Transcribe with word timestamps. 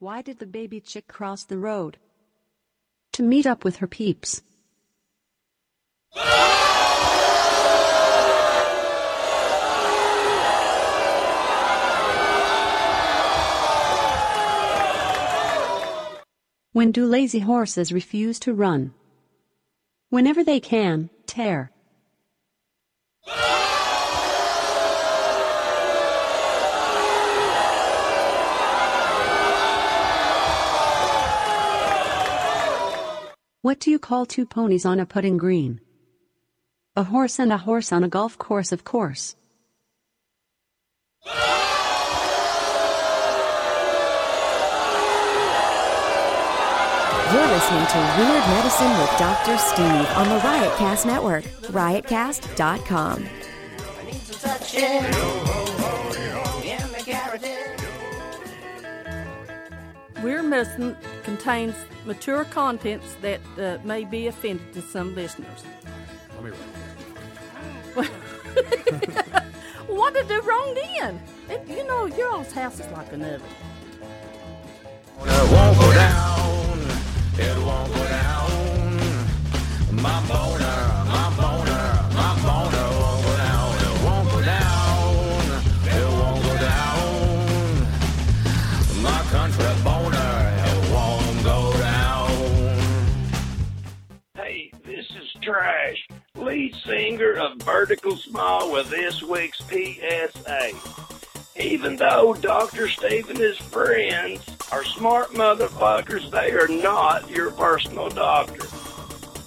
Why 0.00 0.22
did 0.22 0.38
the 0.38 0.46
baby 0.46 0.80
chick 0.80 1.08
cross 1.08 1.44
the 1.44 1.58
road? 1.58 1.98
To 3.12 3.22
meet 3.22 3.46
up 3.46 3.64
with 3.64 3.76
her 3.76 3.86
peeps. 3.86 4.40
When 16.72 16.92
do 16.92 17.04
lazy 17.04 17.40
horses 17.40 17.92
refuse 17.92 18.40
to 18.40 18.54
run? 18.54 18.94
Whenever 20.08 20.42
they 20.42 20.60
can, 20.60 21.10
tear. 21.26 21.72
What 33.62 33.78
do 33.78 33.90
you 33.90 33.98
call 33.98 34.24
two 34.24 34.46
ponies 34.46 34.86
on 34.86 35.00
a 35.00 35.04
putting 35.04 35.36
green? 35.36 35.82
A 36.96 37.04
horse 37.04 37.38
and 37.38 37.52
a 37.52 37.58
horse 37.58 37.92
on 37.92 38.02
a 38.02 38.08
golf 38.08 38.38
course, 38.38 38.72
of 38.72 38.84
course. 38.84 39.36
You're 41.26 41.36
listening 47.48 47.86
to 47.86 47.98
Weird 48.16 48.46
Medicine 48.48 48.98
with 48.98 49.12
Dr. 49.18 49.58
Steve 49.58 50.08
on 50.16 50.30
the 50.30 50.38
Riotcast 50.40 51.04
Network, 51.04 51.44
riotcast.com. 51.68 53.28
Weird 60.22 60.44
Medicine 60.46 60.96
contains 61.30 61.76
mature 62.06 62.44
contents 62.44 63.14
that 63.22 63.40
uh, 63.56 63.78
may 63.84 64.04
be 64.04 64.26
offended 64.26 64.72
to 64.72 64.82
some 64.82 65.14
listeners. 65.14 65.62
what 69.86 70.12
did 70.12 70.26
do 70.26 70.40
wrong 70.40 70.74
then? 70.74 71.22
It, 71.48 71.68
you 71.68 71.86
know, 71.86 72.06
your 72.06 72.32
all's 72.32 72.50
house 72.50 72.80
is 72.80 72.90
like 72.90 73.12
an 73.12 73.22
oven. 73.22 73.42
It 75.20 75.52
Vertical 97.80 98.14
Small 98.14 98.70
with 98.70 98.90
this 98.90 99.22
week's 99.22 99.56
PSA. 99.60 100.72
Even 101.58 101.96
though 101.96 102.34
Dr. 102.34 102.90
Steve 102.90 103.30
and 103.30 103.38
his 103.38 103.56
friends 103.56 104.44
are 104.70 104.84
smart 104.84 105.30
motherfuckers, 105.30 106.30
they 106.30 106.52
are 106.52 106.68
not 106.68 107.30
your 107.30 107.50
personal 107.52 108.10
doctor. 108.10 108.66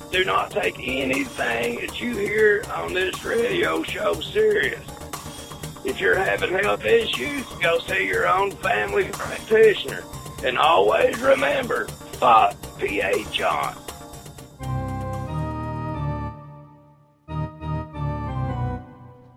Do 0.10 0.26
not 0.26 0.50
take 0.50 0.80
anything 0.80 1.76
that 1.76 2.02
you 2.02 2.18
hear 2.18 2.64
on 2.74 2.96
this 2.96 3.24
radio 3.24 3.84
show 3.84 4.20
serious. 4.20 4.84
If 5.86 6.00
you're 6.00 6.18
having 6.18 6.54
health 6.54 6.86
issues, 6.86 7.46
go 7.62 7.78
see 7.82 8.08
your 8.08 8.28
own 8.28 8.50
family 8.50 9.10
practitioner. 9.10 10.04
And 10.44 10.58
always 10.58 11.20
remember, 11.20 11.86
fuck 12.18 12.56
P.A. 12.80 13.26
John. 13.32 13.83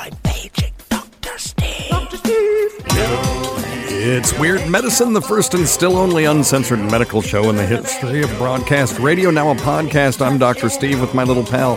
So 0.00 0.06
I'm 0.06 0.16
paging 0.22 0.72
Dr. 0.88 1.38
Steve. 1.38 1.88
Dr. 1.90 2.16
Steve. 2.16 2.72
It's 4.02 4.32
Weird 4.38 4.66
Medicine, 4.68 5.12
the 5.12 5.20
first 5.20 5.52
and 5.54 5.68
still 5.68 5.96
only 5.96 6.24
uncensored 6.24 6.78
medical 6.90 7.20
show 7.20 7.50
in 7.50 7.56
the 7.56 7.66
history 7.66 8.22
of 8.22 8.30
broadcast 8.38 8.98
radio. 8.98 9.30
Now 9.30 9.50
a 9.50 9.54
podcast. 9.56 10.24
I'm 10.24 10.38
Dr. 10.38 10.68
Steve 10.70 11.00
with 11.00 11.14
my 11.14 11.24
little 11.24 11.44
pal, 11.44 11.76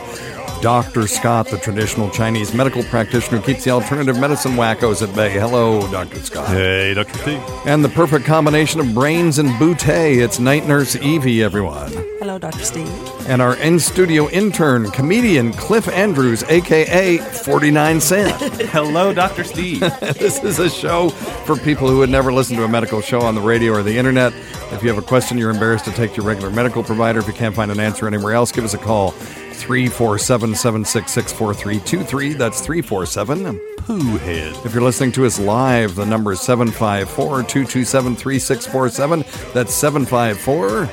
Dr. 0.63 1.07
Scott, 1.07 1.49
the 1.49 1.57
traditional 1.57 2.09
Chinese 2.09 2.53
medical 2.53 2.83
practitioner 2.83 3.39
who 3.39 3.45
keeps 3.45 3.65
the 3.65 3.71
alternative 3.71 4.17
medicine 4.17 4.53
wackos 4.53 5.05
at 5.05 5.13
bay. 5.13 5.29
Hello, 5.29 5.85
Dr. 5.91 6.21
Scott. 6.21 6.47
Hey, 6.47 6.93
Dr. 6.93 7.17
Steve. 7.17 7.43
And 7.65 7.83
the 7.83 7.89
perfect 7.89 8.23
combination 8.23 8.79
of 8.79 8.93
brains 8.93 9.39
and 9.39 9.49
bootay. 9.55 10.23
It's 10.23 10.39
night 10.39 10.65
nurse 10.65 10.95
Evie, 10.95 11.43
everyone. 11.43 11.91
Hello, 12.19 12.39
Dr. 12.39 12.63
Steve. 12.63 12.87
And 13.27 13.41
our 13.41 13.57
in 13.57 13.77
studio 13.77 14.29
intern, 14.29 14.89
comedian 14.91 15.51
Cliff 15.51 15.89
Andrews, 15.89 16.43
aka 16.43 17.17
49 17.17 17.99
Cent. 17.99 18.41
Hello, 18.69 19.13
Dr. 19.13 19.43
Steve. 19.43 19.81
this 19.99 20.41
is 20.45 20.59
a 20.59 20.69
show 20.69 21.09
for 21.09 21.57
people 21.57 21.89
who 21.89 21.97
would 21.97 22.09
never 22.09 22.31
listen 22.31 22.55
to 22.55 22.63
a 22.63 22.69
medical 22.69 23.01
show 23.01 23.19
on 23.19 23.35
the 23.35 23.41
radio 23.41 23.73
or 23.73 23.83
the 23.83 23.97
internet. 23.97 24.31
If 24.71 24.81
you 24.81 24.87
have 24.87 24.97
a 24.97 25.05
question, 25.05 25.37
you're 25.37 25.51
embarrassed 25.51 25.83
to 25.85 25.91
take 25.91 26.11
to 26.11 26.21
your 26.21 26.25
regular 26.25 26.49
medical 26.49 26.83
provider. 26.83 27.19
If 27.19 27.27
you 27.27 27.33
can't 27.33 27.53
find 27.53 27.69
an 27.69 27.81
answer 27.81 28.07
anywhere 28.07 28.31
else, 28.31 28.53
give 28.53 28.63
us 28.63 28.73
a 28.73 28.77
call. 28.77 29.13
347 29.53 30.55
766 30.55 31.31
4323. 31.33 32.33
That's 32.33 32.59
347 32.61 33.59
Pooh 33.77 34.17
head. 34.17 34.55
If 34.65 34.73
you're 34.73 34.83
listening 34.83 35.11
to 35.13 35.25
us 35.25 35.39
live, 35.39 35.95
the 35.95 36.05
number 36.05 36.31
is 36.31 36.41
754 36.41 37.43
227 37.43 38.15
3647. 38.15 39.53
That's 39.53 39.73
754. 39.73 40.89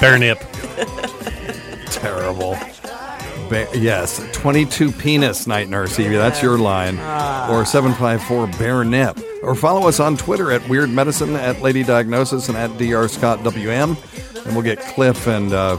Bear 0.00 0.18
nip. 0.18 0.38
Terrible. 1.90 2.56
Ba- 3.48 3.68
yes, 3.74 4.24
22 4.32 4.92
penis 4.92 5.46
night 5.46 5.68
nurse, 5.68 5.98
Evie. 5.98 6.16
That's 6.16 6.42
your 6.42 6.58
line. 6.58 6.98
Ah. 7.00 7.50
Or 7.52 7.64
754 7.64 8.46
bear 8.58 8.84
nip. 8.84 9.18
Or 9.42 9.54
follow 9.54 9.88
us 9.88 10.00
on 10.00 10.16
Twitter 10.16 10.50
at 10.50 10.68
Weird 10.68 10.90
Medicine, 10.90 11.36
at 11.36 11.62
Lady 11.62 11.84
Diagnosis, 11.84 12.48
and 12.48 12.58
at 12.58 12.76
Dr. 12.76 13.08
Scott 13.08 13.44
WM. 13.44 13.96
And 14.44 14.54
we'll 14.54 14.62
get 14.62 14.80
Cliff 14.80 15.26
and 15.26 15.52
uh, 15.52 15.76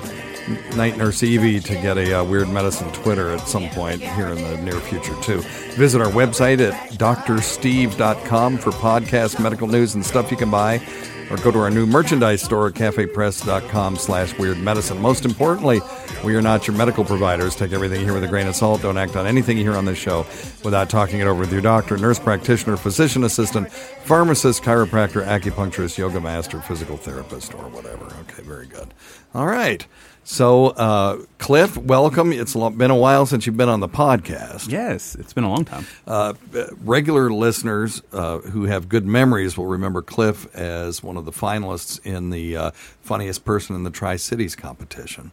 Night 0.76 0.98
Nurse 0.98 1.24
Evie 1.24 1.60
to 1.60 1.74
get 1.76 1.98
a 1.98 2.20
uh, 2.20 2.24
Weird 2.24 2.50
Medicine 2.50 2.92
Twitter 2.92 3.32
at 3.32 3.48
some 3.48 3.70
point 3.70 4.02
here 4.02 4.28
in 4.28 4.36
the 4.36 4.58
near 4.58 4.80
future, 4.80 5.16
too. 5.22 5.42
Visit 5.76 6.02
our 6.02 6.12
website 6.12 6.60
at 6.60 6.74
drsteve.com 6.94 8.58
for 8.58 8.72
podcast, 8.72 9.40
medical 9.42 9.68
news, 9.68 9.96
and 9.96 10.06
stuff 10.06 10.32
you 10.32 10.38
can 10.38 10.52
buy. 10.52 10.82
Or 11.30 11.38
go 11.38 11.52
to 11.52 11.60
our 11.60 11.70
new 11.70 11.86
merchandise 11.86 12.42
store 12.42 12.68
at 12.68 12.74
cafepress.com 12.74 13.98
slash 13.98 14.36
weird 14.40 14.58
medicine. 14.58 15.00
Most 15.00 15.26
importantly, 15.26 15.80
we 16.24 16.36
are 16.36 16.42
not 16.42 16.68
your 16.68 16.76
medical 16.76 17.06
providers. 17.06 17.56
Take 17.56 17.72
everything 17.72 18.02
here 18.02 18.16
with 18.16 18.24
a 18.24 18.28
grain 18.28 18.48
of 18.48 18.56
salt. 18.56 18.82
Don't 18.82 18.98
act 18.98 19.16
on 19.16 19.28
anything 19.28 19.56
hear 19.58 19.76
on 19.76 19.86
this 19.86 20.00
show 20.00 20.26
without 20.64 20.90
talking 20.90 21.20
it 21.20 21.28
over 21.28 21.42
with 21.42 21.52
your 21.52 21.62
doctor, 21.62 21.98
nurse 21.98 22.18
practitioner, 22.18 22.78
physician 22.78 23.24
assistant, 23.24 23.72
pharmacist, 23.72 24.64
chiropractor, 24.64 25.24
acupuncturist, 25.24 26.00
yoga 26.00 26.20
master, 26.20 26.62
physical 26.62 26.98
therapist, 26.98 27.54
or 27.54 27.70
whatever. 27.70 28.06
Okay, 28.22 28.42
very 28.42 28.66
good. 28.66 28.92
All 29.36 29.46
right. 29.46 29.86
So, 30.32 30.68
uh, 30.68 31.24
Cliff, 31.40 31.76
welcome. 31.76 32.32
It's 32.32 32.54
been 32.54 32.92
a 32.92 32.96
while 32.96 33.26
since 33.26 33.48
you've 33.48 33.58
been 33.58 33.68
on 33.68 33.80
the 33.80 33.90
podcast. 33.90 34.72
Yes, 34.72 35.16
it's 35.16 35.34
been 35.34 35.44
a 35.44 35.50
long 35.50 35.66
time. 35.66 35.88
Uh, 36.06 36.36
regular 36.84 37.32
listeners 37.32 38.04
uh, 38.14 38.38
who 38.38 38.66
have 38.66 38.88
good 38.88 39.08
memories 39.08 39.58
will 39.58 39.66
remember 39.66 40.04
Cliff 40.04 40.46
as 40.56 41.02
one 41.02 41.18
of 41.18 41.26
the 41.26 41.32
finalists 41.32 42.00
in 42.06 42.30
the 42.30 42.56
uh, 42.56 42.72
funniest 43.02 43.44
person 43.44 43.76
in 43.76 43.84
the 43.84 43.90
Tri 43.90 44.18
Cities 44.18 44.56
competition, 44.56 45.32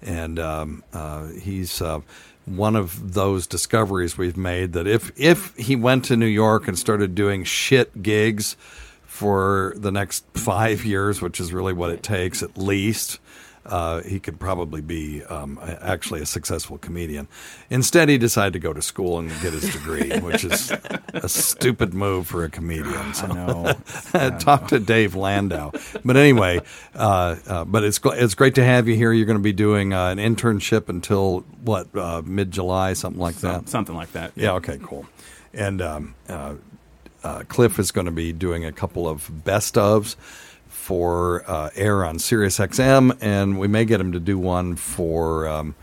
and 0.00 0.38
um, 0.38 0.82
uh, 0.94 1.26
he's 1.26 1.82
uh, 1.82 2.00
one 2.46 2.74
of 2.74 3.12
those 3.12 3.46
discoveries 3.46 4.16
we've 4.16 4.38
made 4.38 4.72
that 4.72 4.86
if 4.86 5.12
if 5.14 5.54
he 5.56 5.76
went 5.76 6.06
to 6.06 6.16
New 6.16 6.24
York 6.24 6.66
and 6.66 6.78
started 6.78 7.14
doing 7.14 7.44
shit 7.44 8.02
gigs 8.02 8.56
for 9.04 9.74
the 9.76 9.92
next 9.92 10.24
five 10.32 10.86
years, 10.86 11.20
which 11.20 11.38
is 11.38 11.52
really 11.52 11.74
what 11.74 11.90
it 11.90 12.02
takes 12.02 12.42
at 12.42 12.56
least. 12.56 13.18
Uh, 13.66 14.02
he 14.02 14.20
could 14.20 14.38
probably 14.38 14.80
be 14.80 15.22
um, 15.24 15.58
actually 15.80 16.20
a 16.20 16.26
successful 16.26 16.78
comedian. 16.78 17.28
Instead, 17.70 18.08
he 18.08 18.18
decided 18.18 18.52
to 18.52 18.58
go 18.58 18.72
to 18.72 18.82
school 18.82 19.18
and 19.18 19.28
get 19.40 19.52
his 19.52 19.72
degree, 19.72 20.18
which 20.20 20.44
is 20.44 20.72
a 21.14 21.28
stupid 21.28 21.94
move 21.94 22.26
for 22.26 22.44
a 22.44 22.50
comedian. 22.50 23.14
So. 23.14 23.26
know. 23.26 23.72
Talk 24.38 24.68
to 24.68 24.78
Dave 24.78 25.14
Landau. 25.14 25.72
But 26.04 26.16
anyway, 26.16 26.60
uh, 26.94 27.36
uh, 27.46 27.64
but 27.64 27.84
it's 27.84 28.00
it's 28.04 28.34
great 28.34 28.54
to 28.56 28.64
have 28.64 28.88
you 28.88 28.94
here. 28.94 29.12
You're 29.12 29.26
going 29.26 29.38
to 29.38 29.42
be 29.42 29.52
doing 29.52 29.92
uh, 29.92 30.08
an 30.08 30.18
internship 30.18 30.88
until 30.88 31.40
what 31.62 31.94
uh, 31.96 32.22
mid 32.24 32.50
July, 32.50 32.92
something 32.92 33.20
like 33.20 33.36
that. 33.36 33.68
Something 33.68 33.96
like 33.96 34.12
that. 34.12 34.32
Yeah. 34.34 34.52
Okay. 34.52 34.78
Cool. 34.82 35.06
And 35.54 35.82
um, 35.82 36.14
uh, 36.28 36.54
uh, 37.22 37.42
Cliff 37.48 37.78
is 37.78 37.92
going 37.92 38.06
to 38.06 38.12
be 38.12 38.32
doing 38.32 38.64
a 38.64 38.72
couple 38.72 39.08
of 39.08 39.44
best 39.44 39.74
ofs 39.74 40.16
for 40.82 41.48
uh, 41.48 41.70
air 41.76 42.04
on 42.04 42.18
Sirius 42.18 42.58
XM, 42.58 43.16
and 43.20 43.56
we 43.58 43.68
may 43.68 43.84
get 43.84 44.00
him 44.00 44.10
to 44.12 44.20
do 44.20 44.38
one 44.38 44.76
for. 44.76 45.48
Um, 45.48 45.74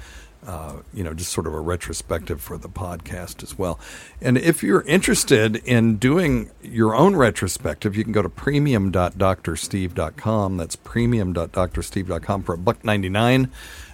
uh, 0.48 0.78
you 0.94 1.04
know, 1.04 1.14
just 1.14 1.34
sort 1.34 1.46
of 1.46 1.54
a 1.54 1.60
retrospective 1.60 2.42
for 2.42 2.58
the 2.58 2.70
podcast 2.70 3.44
as 3.44 3.60
well. 3.60 3.78
And 4.22 4.38
if 4.38 4.64
you're 4.64 4.84
interested 4.84 5.58
in 5.58 5.98
doing 5.98 6.50
your 6.64 6.96
own 6.96 7.18
retrospective, 7.18 7.94
you 7.96 8.04
can 8.06 8.14
go 8.14 8.22
to 8.24 8.30
premium.drsteve.com. 8.30 10.58
That's 10.58 10.76
premium.drsteve.com 10.78 12.44
for 12.44 12.56
a 12.56 12.58
buck 12.58 12.86
ninety 12.86 13.10
nine 13.10 13.52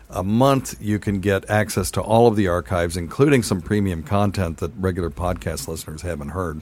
a 0.10 0.24
month. 0.24 0.80
You 0.80 1.00
can 1.00 1.20
get 1.20 1.50
access 1.50 1.92
to 1.92 2.02
all 2.02 2.28
of 2.28 2.38
the 2.38 2.48
archives, 2.48 2.96
including 2.96 3.44
some 3.44 3.62
premium 3.62 4.04
content 4.04 4.60
that 4.60 4.72
regular 4.78 5.10
podcast 5.10 5.68
listeners 5.68 6.04
haven't 6.04 6.30
heard. 6.30 6.62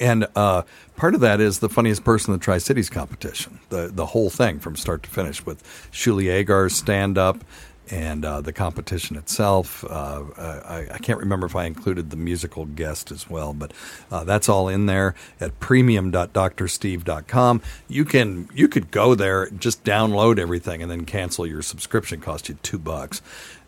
And 0.00 0.26
uh, 0.34 0.62
part 0.96 1.14
of 1.14 1.20
that 1.20 1.40
is 1.40 1.60
the 1.60 1.68
funniest 1.68 2.04
person 2.04 2.32
in 2.32 2.38
the 2.38 2.44
Tri 2.44 2.58
Cities 2.58 2.90
competition, 2.90 3.60
the 3.68 3.90
the 3.92 4.06
whole 4.06 4.30
thing 4.30 4.58
from 4.58 4.76
start 4.76 5.02
to 5.04 5.10
finish 5.10 5.44
with 5.46 5.62
Shuli 5.92 6.32
Egar's 6.32 6.74
stand 6.74 7.18
up 7.18 7.44
and 7.90 8.24
uh, 8.24 8.40
the 8.40 8.52
competition 8.52 9.16
itself. 9.16 9.84
Uh, 9.84 10.22
I, 10.38 10.86
I 10.92 10.98
can't 10.98 11.18
remember 11.18 11.46
if 11.46 11.54
I 11.54 11.66
included 11.66 12.10
the 12.10 12.16
musical 12.16 12.64
guest 12.64 13.10
as 13.10 13.28
well, 13.28 13.52
but 13.52 13.72
uh, 14.10 14.24
that's 14.24 14.48
all 14.48 14.68
in 14.68 14.86
there 14.86 15.14
at 15.40 15.58
premium.drsteve.com. 15.60 17.62
You 17.88 18.04
can 18.04 18.48
you 18.54 18.68
could 18.68 18.90
go 18.90 19.14
there, 19.14 19.50
just 19.50 19.84
download 19.84 20.38
everything, 20.38 20.82
and 20.82 20.90
then 20.90 21.04
cancel 21.04 21.46
your 21.46 21.62
subscription. 21.62 22.20
Cost 22.20 22.48
you 22.48 22.56
two 22.62 22.78
bucks. 22.78 23.20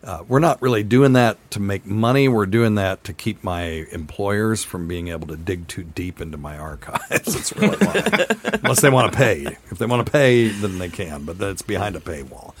Uh, 0.05 0.23
we're 0.27 0.39
not 0.39 0.61
really 0.61 0.83
doing 0.83 1.13
that 1.13 1.35
to 1.49 1.59
make 1.59 1.83
money. 1.83 2.27
We're 2.27 2.45
doing 2.45 2.75
that 2.75 3.03
to 3.05 3.13
keep 3.13 3.43
my 3.43 3.87
employers 3.91 4.63
from 4.63 4.87
being 4.87 5.07
able 5.07 5.25
to 5.27 5.35
dig 5.35 5.67
too 5.67 5.83
deep 5.83 6.21
into 6.21 6.37
my 6.37 6.57
archives. 6.57 7.53
Really 7.55 7.77
why. 7.77 8.25
Unless 8.61 8.81
they 8.81 8.89
want 8.89 9.11
to 9.11 9.17
pay. 9.17 9.57
If 9.71 9.77
they 9.77 9.85
want 9.85 10.05
to 10.05 10.11
pay, 10.11 10.49
then 10.49 10.77
they 10.77 10.89
can, 10.89 11.23
but 11.23 11.37
that's 11.37 11.61
behind 11.61 11.95
a 11.95 11.99
paywall. 11.99 12.53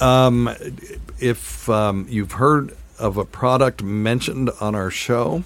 Um, 0.00 0.48
if 1.18 1.68
um, 1.68 2.06
you've 2.08 2.32
heard 2.32 2.76
of 2.98 3.16
a 3.16 3.24
product 3.24 3.82
mentioned 3.82 4.50
on 4.60 4.74
our 4.74 4.90
show, 4.90 5.42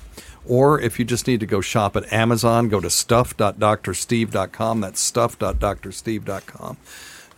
or 0.46 0.81
if 0.81 0.99
you 0.99 1.05
just 1.05 1.26
need 1.26 1.41
to 1.41 1.46
go 1.46 1.61
shop 1.61 1.96
at 1.96 2.12
Amazon, 2.12 2.69
go 2.69 2.81
to 2.81 2.91
stuff.drsteve.com. 2.91 4.81
That's 4.81 5.00
stuff.drsteve.com. 5.00 6.76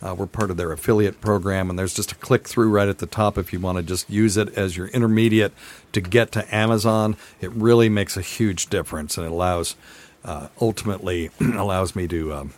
Uh, 0.03 0.13
we're 0.13 0.27
part 0.27 0.51
of 0.51 0.57
their 0.57 0.73
affiliate 0.73 1.21
program, 1.21 1.69
and 1.69 1.79
there's 1.79 1.93
just 1.93 2.11
a 2.11 2.15
click 2.15 2.45
through 2.47 2.69
right 2.69 2.89
at 2.89 2.97
the 2.97 3.05
top 3.05 3.37
if 3.37 3.53
you 3.53 3.59
want 3.59 3.77
to 3.77 3.83
just 3.83 4.09
use 4.09 4.35
it 4.35 4.49
as 4.57 4.75
your 4.75 4.87
intermediate 4.87 5.53
to 5.93 6.01
get 6.01 6.31
to 6.33 6.55
Amazon. 6.55 7.15
It 7.39 7.51
really 7.51 7.87
makes 7.87 8.17
a 8.17 8.21
huge 8.21 8.67
difference, 8.67 9.17
and 9.17 9.25
it 9.25 9.31
allows 9.31 9.77
uh, 10.25 10.49
ultimately 10.59 11.29
allows 11.39 11.95
me 11.95 12.07
to 12.09 12.33
um, 12.33 12.53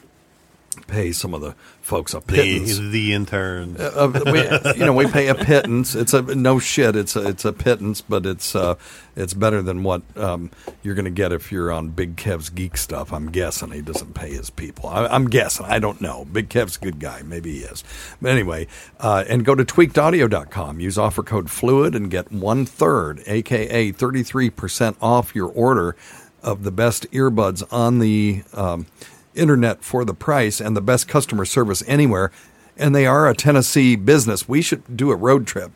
pay 0.87 1.11
some 1.11 1.35
of 1.35 1.41
the 1.41 1.53
folks 1.85 2.15
a 2.15 2.21
pittance. 2.21 2.77
The, 2.77 2.89
the 2.89 3.13
intern. 3.13 3.77
Uh, 3.77 4.11
we, 4.25 4.41
you 4.73 4.85
know, 4.85 4.93
we 4.93 5.05
pay 5.07 5.27
a 5.27 5.35
pittance. 5.35 5.93
It's 5.93 6.13
a 6.13 6.21
no 6.23 6.57
shit. 6.57 6.95
It's 6.95 7.15
a 7.15 7.27
it's 7.27 7.45
a 7.45 7.53
pittance, 7.53 8.01
but 8.01 8.25
it's 8.25 8.55
uh, 8.55 8.75
it's 9.15 9.35
better 9.35 9.61
than 9.61 9.83
what 9.83 10.01
um, 10.17 10.49
you're 10.81 10.95
going 10.95 11.05
to 11.05 11.11
get 11.11 11.31
if 11.31 11.51
you're 11.51 11.71
on 11.71 11.89
Big 11.89 12.17
Kev's 12.17 12.49
geek 12.49 12.75
stuff. 12.75 13.13
I'm 13.13 13.31
guessing 13.31 13.71
he 13.71 13.81
doesn't 13.81 14.15
pay 14.15 14.33
his 14.33 14.49
people. 14.49 14.89
I, 14.89 15.05
I'm 15.05 15.29
guessing. 15.29 15.67
I 15.67 15.77
don't 15.77 16.01
know. 16.01 16.25
Big 16.25 16.49
Kev's 16.49 16.77
a 16.77 16.79
good 16.79 16.99
guy. 16.99 17.21
Maybe 17.21 17.53
he 17.53 17.59
is. 17.59 17.83
But 18.19 18.31
anyway, 18.31 18.67
uh, 18.99 19.23
and 19.29 19.45
go 19.45 19.53
to 19.53 19.63
tweakedaudio.com. 19.63 20.79
Use 20.79 20.97
offer 20.97 21.21
code 21.21 21.51
Fluid 21.51 21.95
and 21.95 22.09
get 22.09 22.31
one 22.31 22.65
third, 22.65 23.21
aka 23.27 23.91
33 23.91 24.49
percent 24.49 24.97
off 25.01 25.35
your 25.35 25.49
order 25.49 25.95
of 26.41 26.63
the 26.63 26.71
best 26.71 27.09
earbuds 27.11 27.63
on 27.71 27.99
the. 27.99 28.43
Um, 28.53 28.87
internet 29.35 29.83
for 29.83 30.05
the 30.05 30.13
price 30.13 30.59
and 30.61 30.75
the 30.75 30.81
best 30.81 31.07
customer 31.07 31.45
service 31.45 31.83
anywhere. 31.87 32.31
And 32.77 32.93
they 32.95 33.05
are 33.05 33.29
a 33.29 33.35
Tennessee 33.35 33.95
business. 33.95 34.47
We 34.49 34.61
should 34.61 34.97
do 34.97 35.11
a 35.11 35.15
road 35.15 35.47
trip 35.47 35.71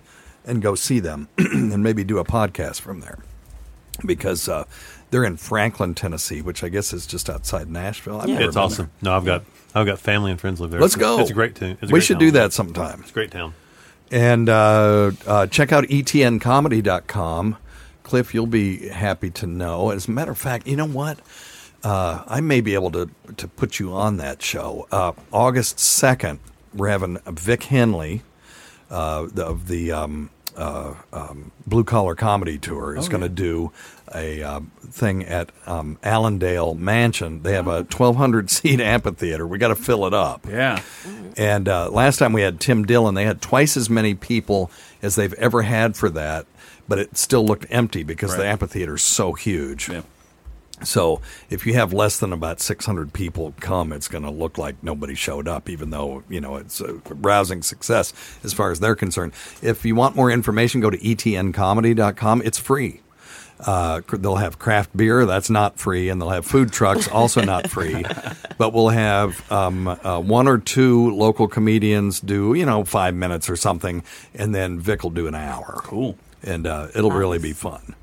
and 0.45 0.61
go 0.61 0.75
see 0.75 0.99
them 0.99 1.29
and 1.37 1.83
maybe 1.83 2.03
do 2.03 2.17
a 2.17 2.25
podcast 2.25 2.81
from 2.81 2.99
there 3.01 3.19
because 4.05 4.47
uh, 4.49 4.65
they're 5.11 5.23
in 5.23 5.37
Franklin, 5.37 5.93
Tennessee, 5.95 6.41
which 6.41 6.63
I 6.63 6.69
guess 6.69 6.91
is 6.93 7.05
just 7.07 7.29
outside 7.29 7.69
Nashville. 7.69 8.19
I've 8.21 8.29
never 8.29 8.43
It's 8.45 8.55
awesome. 8.57 8.91
No, 9.01 9.13
I've 9.13 9.25
got 9.25 9.43
I've 9.75 9.85
got 9.85 9.99
family 9.99 10.31
and 10.31 10.39
friends 10.41 10.59
live 10.59 10.71
there. 10.71 10.79
Let's 10.81 10.95
It's- 10.95 11.07
go. 11.15 11.21
It's 11.21 11.29
a 11.29 11.33
great 11.33 11.55
town. 11.55 11.77
We 11.81 11.87
great 11.89 12.03
should 12.03 12.15
town. 12.15 12.19
do 12.27 12.31
that 12.31 12.53
sometime. 12.53 13.01
It's 13.01 13.11
a 13.11 13.13
great 13.13 13.31
town. 13.31 13.53
And 14.11 14.49
uh, 14.49 15.11
uh, 15.27 15.45
check 15.47 15.71
out 15.71 15.83
etncomedy.com. 15.85 17.57
Cliff, 18.03 18.33
you'll 18.33 18.47
be 18.47 18.87
happy 18.89 19.29
to 19.31 19.45
know. 19.47 19.91
As 19.91 20.07
a 20.07 20.11
matter 20.11 20.31
of 20.31 20.37
fact, 20.37 20.67
you 20.67 20.75
know 20.75 20.87
what? 20.87 21.19
Uh, 21.83 22.23
I 22.27 22.41
may 22.41 22.61
be 22.61 22.73
able 22.73 22.91
to, 22.91 23.09
to 23.37 23.47
put 23.47 23.79
you 23.79 23.93
on 23.93 24.17
that 24.17 24.41
show. 24.41 24.87
Uh, 24.91 25.13
August 25.31 25.77
2nd, 25.77 26.39
we're 26.73 26.89
having 26.89 27.17
Vic 27.25 27.63
Henley 27.63 28.21
uh, 28.89 29.27
the, 29.31 29.45
of 29.45 29.67
the 29.67 29.91
um, 29.93 30.29
uh, 30.57 30.93
um, 31.13 31.51
Blue 31.65 31.85
Collar 31.85 32.15
Comedy 32.15 32.57
Tour 32.57 32.97
is 32.97 33.07
going 33.07 33.21
to 33.23 33.29
do 33.29 33.71
a 34.13 34.41
uh, 34.43 34.59
thing 34.89 35.23
at 35.23 35.51
um, 35.67 35.97
Allandale 36.03 36.77
Mansion. 36.77 37.43
They 37.43 37.53
have 37.53 37.67
a 37.67 37.83
1,200 37.83 38.49
seat 38.49 38.81
amphitheater. 38.81 39.47
We 39.47 39.57
got 39.57 39.69
to 39.69 39.75
fill 39.75 40.05
it 40.05 40.13
up. 40.13 40.45
Yeah. 40.49 40.81
And 41.37 41.69
uh, 41.69 41.89
last 41.91 42.17
time 42.17 42.33
we 42.33 42.41
had 42.41 42.59
Tim 42.59 42.83
Dillon, 42.85 43.15
they 43.15 43.23
had 43.25 43.41
twice 43.41 43.77
as 43.77 43.89
many 43.89 44.15
people 44.15 44.69
as 45.01 45.15
they've 45.15 45.33
ever 45.35 45.61
had 45.61 45.95
for 45.95 46.09
that, 46.09 46.45
but 46.89 46.99
it 46.99 47.15
still 47.17 47.45
looked 47.45 47.67
empty 47.69 48.03
because 48.03 48.31
the 48.31 48.39
Right. 48.39 48.47
amphitheater 48.47 48.95
is 48.95 49.03
so 49.03 49.31
huge. 49.33 49.87
Yeah. 49.87 50.01
So 50.83 51.21
if 51.49 51.65
you 51.65 51.73
have 51.73 51.93
less 51.93 52.19
than 52.19 52.33
about 52.33 52.59
600 52.59 53.13
people 53.13 53.53
come, 53.59 53.91
it's 53.91 54.07
going 54.07 54.23
to 54.23 54.29
look 54.29 54.57
like 54.57 54.81
nobody 54.83 55.15
showed 55.15 55.47
up, 55.47 55.69
even 55.69 55.89
though, 55.89 56.23
you 56.29 56.41
know, 56.41 56.55
it's 56.55 56.81
a 56.81 56.93
rousing 57.09 57.61
success 57.63 58.13
as 58.43 58.53
far 58.53 58.71
as 58.71 58.79
they're 58.79 58.95
concerned. 58.95 59.33
If 59.61 59.85
you 59.85 59.95
want 59.95 60.15
more 60.15 60.31
information, 60.31 60.81
go 60.81 60.89
to 60.89 60.97
etncomedy.com. 60.97 62.41
It's 62.43 62.57
free. 62.57 63.01
Uh, 63.59 64.01
they'll 64.13 64.37
have 64.37 64.57
craft 64.57 64.95
beer, 64.95 65.25
that's 65.25 65.49
not 65.49 65.77
free, 65.77 66.07
and 66.07 66.21
they'll 66.21 66.29
have 66.29 66.45
food 66.45 66.71
trucks, 66.71 67.09
also 67.09 67.41
not 67.41 67.69
free. 67.69 68.05
But 68.57 68.73
we'll 68.73 68.89
have 68.89 69.49
um, 69.49 69.87
uh, 69.87 70.19
one 70.19 70.45
or 70.45 70.57
two 70.57 71.15
local 71.15 71.47
comedians 71.47 72.19
do, 72.19 72.53
you 72.55 72.65
know, 72.65 72.83
five 72.83 73.15
minutes 73.15 73.49
or 73.49 73.55
something, 73.55 74.03
and 74.35 74.53
then 74.53 74.81
Vic 74.81 75.01
will 75.01 75.11
do 75.11 75.27
an 75.27 75.35
hour. 75.35 75.79
Cool. 75.83 76.17
And 76.43 76.67
uh, 76.67 76.89
it'll 76.93 77.11
really 77.11 77.39
be 77.39 77.53
fun. 77.53 77.95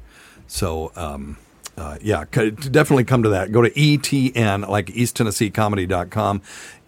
So, 0.47 0.93
um, 0.97 1.37
uh, 1.77 1.99
yeah, 2.01 2.25
definitely 2.31 3.05
come 3.05 3.23
to 3.23 3.29
that. 3.31 3.53
Go 3.53 3.63
to 3.63 3.71
ETN, 3.71 4.69
like 4.69 4.91
East 4.91 5.17
Tennessee 5.17 5.51
Comedy.com. 5.51 6.41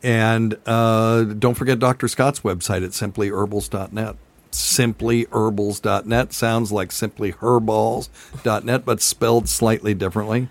And 0.02 0.56
uh, 0.66 1.24
don't 1.24 1.54
forget 1.54 1.78
Dr. 1.78 2.08
Scott's 2.08 2.40
website 2.40 2.84
at 2.84 2.92
simplyherbals.net. 2.92 4.16
Simplyherbals.net 4.50 6.32
sounds 6.32 6.72
like 6.72 6.88
simplyherballs.net, 6.88 8.84
but 8.84 9.02
spelled 9.02 9.48
slightly 9.48 9.92
differently. 9.92 10.48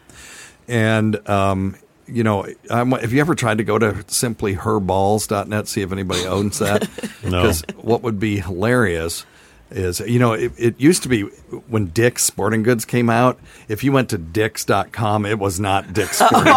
And, 0.67 1.27
um, 1.27 1.75
you 2.05 2.23
know, 2.23 2.45
I'm, 2.69 2.91
have 2.91 3.13
you 3.13 3.21
ever 3.21 3.33
tried 3.33 3.57
to 3.57 3.63
go 3.63 3.79
to 3.79 3.93
simplyherballs.net, 3.93 5.67
see 5.67 5.81
if 5.81 5.91
anybody 5.91 6.25
owns 6.25 6.59
that? 6.59 6.87
No. 7.23 7.41
Because 7.41 7.63
what 7.77 8.03
would 8.03 8.19
be 8.19 8.39
hilarious 8.39 9.25
is, 9.71 9.99
you 10.01 10.19
know, 10.19 10.33
it, 10.33 10.51
it 10.57 10.79
used 10.79 11.03
to 11.03 11.09
be 11.09 11.21
when 11.67 11.87
Dick's 11.87 12.23
Sporting 12.23 12.63
Goods 12.63 12.85
came 12.85 13.09
out, 13.09 13.39
if 13.67 13.83
you 13.83 13.91
went 13.91 14.09
to 14.09 14.17
dicks.com, 14.17 15.25
it 15.25 15.39
was 15.39 15.59
not 15.59 15.93
Dick's 15.93 16.17
Sporting 16.25 16.53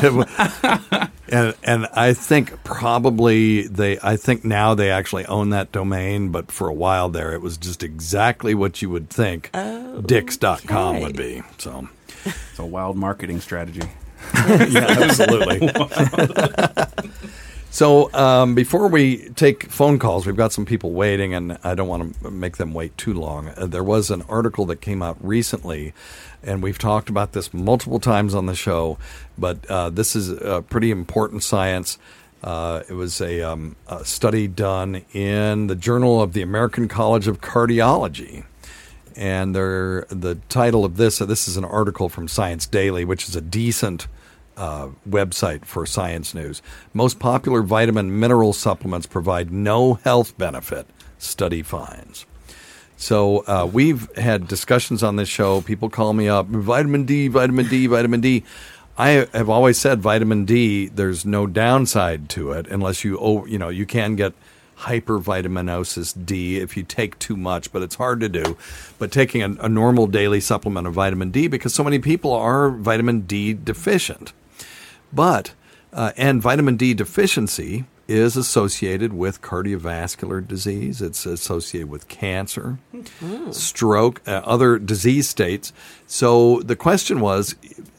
Goods. 0.00 0.28
And, 1.30 1.54
and 1.62 1.86
I 1.92 2.14
think 2.14 2.64
probably 2.64 3.66
they, 3.66 3.98
I 4.02 4.16
think 4.16 4.46
now 4.46 4.74
they 4.74 4.90
actually 4.90 5.26
own 5.26 5.50
that 5.50 5.70
domain, 5.72 6.30
but 6.30 6.50
for 6.50 6.68
a 6.68 6.72
while 6.72 7.10
there, 7.10 7.34
it 7.34 7.42
was 7.42 7.58
just 7.58 7.82
exactly 7.82 8.54
what 8.54 8.80
you 8.80 8.88
would 8.88 9.10
think 9.10 9.50
dicks.com 9.52 11.00
would 11.00 11.18
be. 11.18 11.42
So. 11.58 11.86
It's 12.24 12.58
a 12.58 12.64
wild 12.64 12.96
marketing 12.96 13.40
strategy. 13.40 13.88
yeah, 14.34 14.86
absolutely. 14.88 15.68
So 17.70 18.12
um, 18.14 18.54
before 18.54 18.88
we 18.88 19.28
take 19.30 19.64
phone 19.64 19.98
calls, 19.98 20.26
we've 20.26 20.36
got 20.36 20.52
some 20.52 20.64
people 20.64 20.92
waiting, 20.92 21.34
and 21.34 21.58
I 21.62 21.74
don't 21.74 21.88
want 21.88 22.20
to 22.22 22.30
make 22.30 22.56
them 22.56 22.72
wait 22.72 22.96
too 22.96 23.12
long. 23.12 23.48
Uh, 23.48 23.66
there 23.66 23.84
was 23.84 24.10
an 24.10 24.22
article 24.28 24.64
that 24.66 24.80
came 24.80 25.02
out 25.02 25.16
recently, 25.20 25.92
and 26.42 26.62
we've 26.62 26.78
talked 26.78 27.08
about 27.08 27.32
this 27.32 27.52
multiple 27.52 28.00
times 28.00 28.34
on 28.34 28.46
the 28.46 28.54
show, 28.54 28.98
but 29.36 29.64
uh, 29.66 29.90
this 29.90 30.16
is 30.16 30.30
uh, 30.30 30.62
pretty 30.62 30.90
important 30.90 31.42
science. 31.42 31.98
Uh, 32.42 32.82
it 32.88 32.94
was 32.94 33.20
a, 33.20 33.42
um, 33.42 33.76
a 33.88 34.04
study 34.04 34.46
done 34.46 35.04
in 35.12 35.66
the 35.66 35.74
Journal 35.74 36.22
of 36.22 36.32
the 36.32 36.42
American 36.42 36.88
College 36.88 37.26
of 37.26 37.40
Cardiology. 37.40 38.44
And 39.16 39.52
the 39.56 40.38
title 40.48 40.84
of 40.84 40.96
this, 40.96 41.20
uh, 41.20 41.26
this 41.26 41.48
is 41.48 41.56
an 41.56 41.64
article 41.64 42.08
from 42.08 42.28
Science 42.28 42.66
Daily, 42.66 43.04
which 43.04 43.28
is 43.28 43.34
a 43.34 43.40
decent 43.40 44.06
uh, 44.58 44.88
website 45.08 45.64
for 45.64 45.86
science 45.86 46.34
news. 46.34 46.60
Most 46.92 47.18
popular 47.18 47.62
vitamin 47.62 48.18
mineral 48.18 48.52
supplements 48.52 49.06
provide 49.06 49.50
no 49.50 49.94
health 49.94 50.36
benefit, 50.36 50.86
study 51.16 51.62
finds. 51.62 52.26
So 52.96 53.44
uh, 53.46 53.70
we've 53.72 54.12
had 54.16 54.48
discussions 54.48 55.04
on 55.04 55.16
this 55.16 55.28
show. 55.28 55.60
People 55.60 55.88
call 55.88 56.12
me 56.12 56.28
up, 56.28 56.46
vitamin 56.46 57.04
D, 57.04 57.28
vitamin 57.28 57.68
D, 57.68 57.86
vitamin 57.86 58.20
D. 58.20 58.42
I 58.98 59.28
have 59.32 59.48
always 59.48 59.78
said 59.78 60.00
vitamin 60.00 60.44
D. 60.44 60.88
There's 60.88 61.24
no 61.24 61.46
downside 61.46 62.28
to 62.30 62.50
it 62.50 62.66
unless 62.66 63.04
you, 63.04 63.16
oh, 63.20 63.46
you 63.46 63.56
know, 63.56 63.68
you 63.68 63.86
can 63.86 64.16
get 64.16 64.32
hypervitaminosis 64.80 66.26
D 66.26 66.58
if 66.58 66.76
you 66.76 66.82
take 66.82 67.16
too 67.20 67.36
much, 67.36 67.72
but 67.72 67.82
it's 67.82 67.94
hard 67.94 68.18
to 68.20 68.28
do. 68.28 68.56
But 68.98 69.12
taking 69.12 69.42
a, 69.42 69.64
a 69.64 69.68
normal 69.68 70.08
daily 70.08 70.40
supplement 70.40 70.88
of 70.88 70.94
vitamin 70.94 71.30
D 71.30 71.46
because 71.46 71.72
so 71.72 71.84
many 71.84 72.00
people 72.00 72.32
are 72.32 72.70
vitamin 72.70 73.20
D 73.20 73.54
deficient. 73.54 74.32
But 75.12 75.54
uh, 75.92 76.12
and 76.16 76.42
vitamin 76.42 76.76
D 76.76 76.94
deficiency 76.94 77.84
is 78.06 78.36
associated 78.36 79.12
with 79.12 79.42
cardiovascular 79.42 80.46
disease. 80.46 81.02
It's 81.02 81.26
associated 81.26 81.90
with 81.90 82.08
cancer, 82.08 82.78
stroke, 83.50 84.22
uh, 84.26 84.40
other 84.44 84.78
disease 84.78 85.28
states. 85.28 85.72
So 86.06 86.60
the 86.60 86.76
question 86.76 87.20
was, 87.20 87.54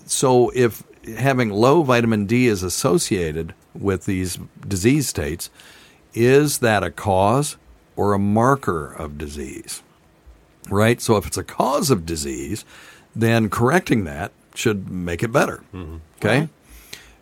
so 0.08 0.52
if 0.56 0.84
having 1.18 1.52
low 1.52 1.84
vitamin 1.84 2.26
D 2.26 2.48
is 2.48 2.64
associated 2.64 3.54
with 3.76 4.06
these 4.06 4.40
disease 4.68 5.08
states, 5.08 5.52
is 6.16 6.58
that 6.60 6.84
a 6.84 6.90
cause 6.90 7.58
or 7.96 8.14
a 8.14 8.20
marker 8.20 8.92
of 8.92 9.18
disease? 9.20 9.84
Right? 10.70 11.00
So 11.02 11.18
if 11.18 11.28
it's 11.28 11.38
a 11.38 11.44
cause 11.44 11.92
of 11.92 12.06
disease, 12.06 12.66
then 13.16 13.50
correcting 13.50 14.06
that 14.06 14.32
should 14.56 14.90
make 14.90 15.22
it 15.22 15.32
better. 15.32 15.64
Okay? 16.18 16.50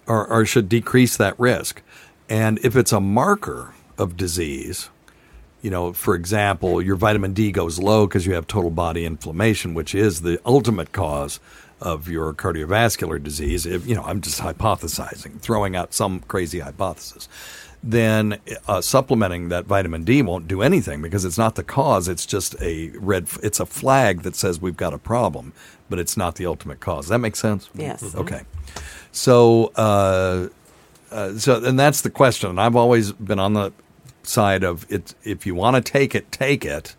Or, 0.07 0.25
or 0.27 0.45
should 0.45 0.69
decrease 0.69 1.17
that 1.17 1.37
risk. 1.37 1.81
And 2.29 2.59
if 2.63 2.75
it's 2.75 2.91
a 2.91 3.01
marker 3.01 3.73
of 3.97 4.15
disease, 4.15 4.89
you 5.61 5.69
know, 5.69 5.91
for 5.91 6.15
example, 6.15 6.81
your 6.81 6.95
vitamin 6.95 7.33
D 7.33 7.51
goes 7.51 7.79
low 7.79 8.07
because 8.07 8.25
you 8.25 8.33
have 8.33 8.47
total 8.47 8.69
body 8.69 9.05
inflammation, 9.05 9.73
which 9.73 9.93
is 9.93 10.21
the 10.21 10.39
ultimate 10.45 10.91
cause 10.91 11.39
of 11.81 12.07
your 12.07 12.33
cardiovascular 12.33 13.21
disease. 13.21 13.65
If, 13.65 13.85
you 13.85 13.95
know, 13.95 14.03
I'm 14.03 14.21
just 14.21 14.41
hypothesizing, 14.41 15.41
throwing 15.41 15.75
out 15.75 15.93
some 15.93 16.21
crazy 16.21 16.59
hypothesis. 16.59 17.27
Then 17.83 18.39
uh, 18.67 18.81
supplementing 18.81 19.49
that 19.49 19.65
vitamin 19.65 20.03
D 20.03 20.21
won't 20.21 20.47
do 20.47 20.61
anything 20.61 21.01
because 21.01 21.25
it's 21.25 21.37
not 21.37 21.55
the 21.55 21.63
cause. 21.63 22.07
It's 22.07 22.25
just 22.25 22.55
a 22.61 22.89
red. 22.97 23.27
It's 23.43 23.59
a 23.59 23.65
flag 23.65 24.23
that 24.23 24.35
says 24.35 24.59
we've 24.59 24.75
got 24.75 24.93
a 24.93 24.97
problem, 24.97 25.53
but 25.89 25.99
it's 25.99 26.17
not 26.17 26.35
the 26.35 26.45
ultimate 26.47 26.79
cause. 26.79 27.05
Does 27.05 27.09
that 27.09 27.19
makes 27.19 27.39
sense? 27.39 27.69
Yes. 27.75 28.15
Okay. 28.15 28.41
So, 29.11 29.71
uh, 29.75 30.47
uh, 31.11 31.37
so, 31.37 31.63
and 31.63 31.79
that's 31.79 32.01
the 32.01 32.09
question. 32.09 32.49
And 32.49 32.61
I've 32.61 32.75
always 32.75 33.11
been 33.13 33.39
on 33.39 33.53
the 33.53 33.71
side 34.23 34.63
of 34.63 34.85
it. 34.89 35.15
If 35.23 35.45
you 35.45 35.55
want 35.55 35.75
to 35.75 35.91
take 35.91 36.13
it, 36.13 36.31
take 36.31 36.65
it, 36.65 36.95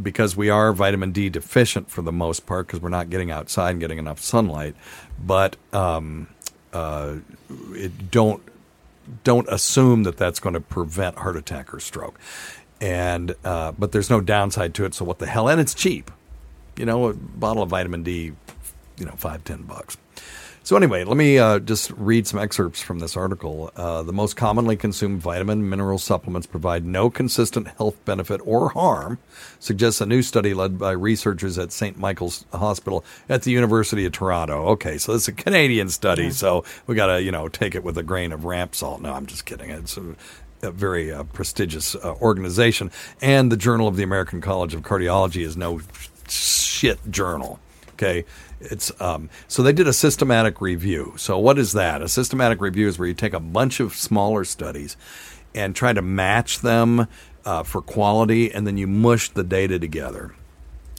because 0.00 0.36
we 0.36 0.50
are 0.50 0.72
vitamin 0.72 1.12
D 1.12 1.28
deficient 1.28 1.90
for 1.90 2.02
the 2.02 2.12
most 2.12 2.46
part 2.46 2.66
because 2.66 2.80
we're 2.80 2.88
not 2.88 3.10
getting 3.10 3.30
outside 3.30 3.70
and 3.70 3.80
getting 3.80 3.98
enough 3.98 4.20
sunlight. 4.20 4.74
But 5.24 5.56
um, 5.72 6.28
uh, 6.72 7.16
it, 7.72 8.10
don't 8.10 8.42
don't 9.24 9.48
assume 9.48 10.04
that 10.04 10.16
that's 10.16 10.40
going 10.40 10.54
to 10.54 10.60
prevent 10.60 11.16
heart 11.16 11.36
attack 11.36 11.74
or 11.74 11.80
stroke. 11.80 12.18
And 12.80 13.34
uh, 13.44 13.72
but 13.72 13.92
there's 13.92 14.10
no 14.10 14.20
downside 14.20 14.74
to 14.74 14.84
it. 14.84 14.94
So 14.94 15.04
what 15.04 15.18
the 15.18 15.26
hell? 15.26 15.48
And 15.48 15.60
it's 15.60 15.74
cheap. 15.74 16.10
You 16.76 16.86
know, 16.86 17.08
a 17.08 17.14
bottle 17.14 17.62
of 17.62 17.68
vitamin 17.68 18.02
D, 18.02 18.32
you 18.96 19.04
know, 19.04 19.12
five 19.16 19.44
ten 19.44 19.62
bucks. 19.62 19.96
So 20.70 20.76
anyway, 20.76 21.02
let 21.02 21.16
me 21.16 21.36
uh, 21.36 21.58
just 21.58 21.90
read 21.96 22.28
some 22.28 22.38
excerpts 22.38 22.80
from 22.80 23.00
this 23.00 23.16
article. 23.16 23.72
Uh, 23.74 24.04
the 24.04 24.12
most 24.12 24.36
commonly 24.36 24.76
consumed 24.76 25.20
vitamin 25.20 25.68
mineral 25.68 25.98
supplements 25.98 26.46
provide 26.46 26.84
no 26.84 27.10
consistent 27.10 27.66
health 27.76 27.96
benefit 28.04 28.40
or 28.44 28.68
harm, 28.68 29.18
suggests 29.58 30.00
a 30.00 30.06
new 30.06 30.22
study 30.22 30.54
led 30.54 30.78
by 30.78 30.92
researchers 30.92 31.58
at 31.58 31.72
St. 31.72 31.98
Michael's 31.98 32.44
Hospital 32.52 33.04
at 33.28 33.42
the 33.42 33.50
University 33.50 34.04
of 34.04 34.12
Toronto. 34.12 34.66
Okay, 34.66 34.96
so 34.96 35.12
it's 35.12 35.26
a 35.26 35.32
Canadian 35.32 35.88
study, 35.88 36.30
so 36.30 36.62
we 36.86 36.94
got 36.94 37.06
to 37.06 37.20
you 37.20 37.32
know 37.32 37.48
take 37.48 37.74
it 37.74 37.82
with 37.82 37.98
a 37.98 38.04
grain 38.04 38.30
of 38.30 38.44
ramp 38.44 38.76
salt. 38.76 39.00
No, 39.00 39.12
I'm 39.12 39.26
just 39.26 39.46
kidding. 39.46 39.70
It's 39.70 39.96
a, 39.96 40.14
a 40.62 40.70
very 40.70 41.10
uh, 41.10 41.24
prestigious 41.24 41.96
uh, 41.96 42.14
organization, 42.20 42.92
and 43.20 43.50
the 43.50 43.56
Journal 43.56 43.88
of 43.88 43.96
the 43.96 44.04
American 44.04 44.40
College 44.40 44.74
of 44.74 44.82
Cardiology 44.82 45.44
is 45.44 45.56
no 45.56 45.80
shit 46.28 47.00
journal. 47.10 47.58
Okay. 47.94 48.24
It's 48.60 48.92
um, 49.00 49.30
so 49.48 49.62
they 49.62 49.72
did 49.72 49.88
a 49.88 49.92
systematic 49.92 50.60
review. 50.60 51.14
So 51.16 51.38
what 51.38 51.58
is 51.58 51.72
that? 51.72 52.02
A 52.02 52.08
systematic 52.08 52.60
review 52.60 52.88
is 52.88 52.98
where 52.98 53.08
you 53.08 53.14
take 53.14 53.32
a 53.32 53.40
bunch 53.40 53.80
of 53.80 53.94
smaller 53.94 54.44
studies 54.44 54.96
and 55.54 55.74
try 55.74 55.92
to 55.92 56.02
match 56.02 56.60
them 56.60 57.08
uh, 57.44 57.62
for 57.62 57.80
quality, 57.80 58.52
and 58.52 58.66
then 58.66 58.76
you 58.76 58.86
mush 58.86 59.30
the 59.30 59.42
data 59.42 59.78
together. 59.78 60.34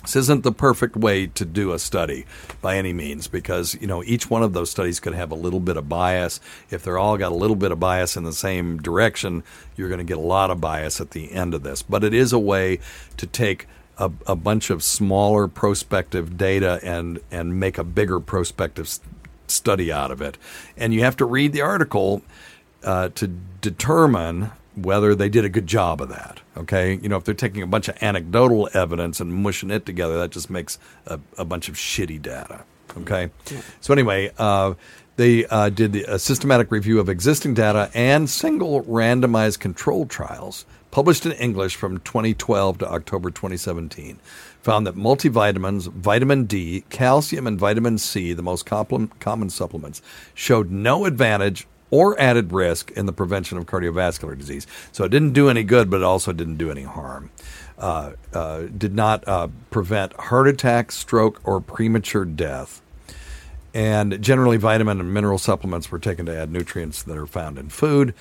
This 0.01 0.15
isn't 0.15 0.44
the 0.44 0.51
perfect 0.51 0.96
way 0.96 1.27
to 1.27 1.46
do 1.46 1.74
a 1.74 1.80
study 1.80 2.25
by 2.60 2.77
any 2.77 2.91
means 2.91 3.27
because 3.27 3.77
you 3.80 3.86
know 3.86 4.03
each 4.03 4.32
one 4.32 4.41
of 4.41 4.53
those 4.53 4.72
studies 4.72 5.00
could 5.00 5.13
have 5.13 5.30
a 5.30 5.36
little 5.36 5.60
bit 5.60 5.77
of 5.77 5.88
bias. 5.88 6.39
If 6.72 6.84
they're 6.84 6.98
all 6.98 7.18
got 7.18 7.32
a 7.32 7.36
little 7.36 7.56
bit 7.56 7.72
of 7.72 7.80
bias 7.80 8.18
in 8.18 8.24
the 8.24 8.34
same 8.34 8.82
direction, 8.82 9.44
you're 9.77 9.89
going 9.89 10.00
to 10.00 10.03
get 10.03 10.18
a 10.18 10.22
lot 10.22 10.50
of 10.50 10.60
bias 10.60 11.00
at 11.00 11.12
the 11.12 11.32
end 11.32 11.53
of 11.53 11.62
this. 11.62 11.84
But 11.84 12.03
it 12.03 12.15
is 12.15 12.34
a 12.34 12.39
way 12.39 12.80
to 13.18 13.27
take 13.27 13.68
a, 14.01 14.12
a 14.27 14.36
bunch 14.36 14.70
of 14.70 14.81
smaller 14.84 15.48
prospective 15.48 16.36
data 16.38 16.79
and 16.84 17.20
and 17.29 17.60
make 17.60 17.77
a 17.77 17.84
bigger 17.84 18.20
prospective 18.20 18.88
s- 18.88 19.00
study 19.48 19.91
out 19.91 20.12
of 20.12 20.22
it. 20.22 20.38
And 20.75 20.93
you 20.93 21.01
have 21.01 21.15
to 21.17 21.25
read 21.25 21.53
the 21.53 21.62
article 21.62 22.24
uh, 22.84 23.10
to 23.10 23.27
determine 23.62 24.51
whether 24.75 25.13
they 25.13 25.29
did 25.29 25.46
a 25.46 25.50
good 25.50 25.67
job 25.67 26.01
of 26.01 26.10
that. 26.10 26.39
Okay, 26.58 26.96
you 26.96 27.10
know, 27.10 27.17
if 27.17 27.24
they're 27.24 27.36
taking 27.36 27.62
a 27.62 27.67
bunch 27.67 27.88
of 27.88 28.01
anecdotal 28.01 28.70
evidence 28.74 29.20
and 29.20 29.31
mushing 29.31 29.70
it 29.70 29.86
together, 29.86 30.17
that 30.17 30.31
just 30.31 30.50
makes 30.50 30.79
a, 31.05 31.20
a 31.38 31.46
bunch 31.46 31.70
of 31.70 31.75
shitty 31.75 32.22
data. 32.22 32.63
Okay, 32.98 33.29
so 33.79 33.93
anyway. 33.93 34.31
Uh, 34.38 34.74
they 35.17 35.46
uh, 35.48 35.70
did 35.70 35.91
the, 35.91 36.03
a 36.05 36.17
systematic 36.17 36.72
review 36.72 37.00
of 37.00 37.10
existing 37.10 37.53
data 37.53 37.91
and 37.93 38.27
single 38.27 38.81
randomized 38.86 39.60
control 39.60 40.05
trials 40.05 40.65
published 40.91 41.25
in 41.25 41.31
English 41.33 41.75
from 41.75 42.00
2012 42.01 42.79
to 42.79 42.91
October 42.91 43.31
2017. 43.31 44.19
Found 44.62 44.86
that 44.86 44.95
multivitamins, 44.95 45.88
vitamin 45.88 46.45
D, 46.45 46.83
calcium, 46.89 47.48
and 47.48 47.57
vitamin 47.57 47.98
C, 47.98 48.33
the 48.33 48.43
most 48.43 48.65
common 48.65 49.50
supplements, 49.50 50.01
showed 50.33 50.69
no 50.69 51.05
advantage 51.05 51.65
or 51.89 52.19
added 52.19 52.53
risk 52.53 52.91
in 52.91 53.05
the 53.05 53.13
prevention 53.13 53.57
of 53.57 53.65
cardiovascular 53.65 54.38
disease. 54.38 54.65
So 54.91 55.03
it 55.03 55.10
didn't 55.10 55.33
do 55.33 55.50
any 55.50 55.63
good, 55.63 55.89
but 55.89 55.98
it 55.98 56.03
also 56.03 56.31
didn't 56.31 56.57
do 56.57 56.71
any 56.71 56.83
harm. 56.83 57.31
Uh, 57.77 58.13
uh, 58.33 58.67
did 58.77 58.93
not 58.93 59.27
uh, 59.27 59.48
prevent 59.71 60.13
heart 60.13 60.48
attack, 60.48 60.91
stroke, 60.91 61.41
or 61.43 61.60
premature 61.60 62.25
death. 62.25 62.81
And 63.74 64.21
generally, 64.21 64.57
vitamin 64.57 65.00
and 65.00 65.13
mineral 65.13 65.38
supplements 65.38 65.91
were 65.91 66.00
taken 66.00 66.25
to 66.25 66.38
add 66.38 66.51
nutrients 66.51 67.03
that 67.03 67.17
are 67.17 67.25
found 67.25 67.57
in 67.57 67.69
food. 67.69 68.13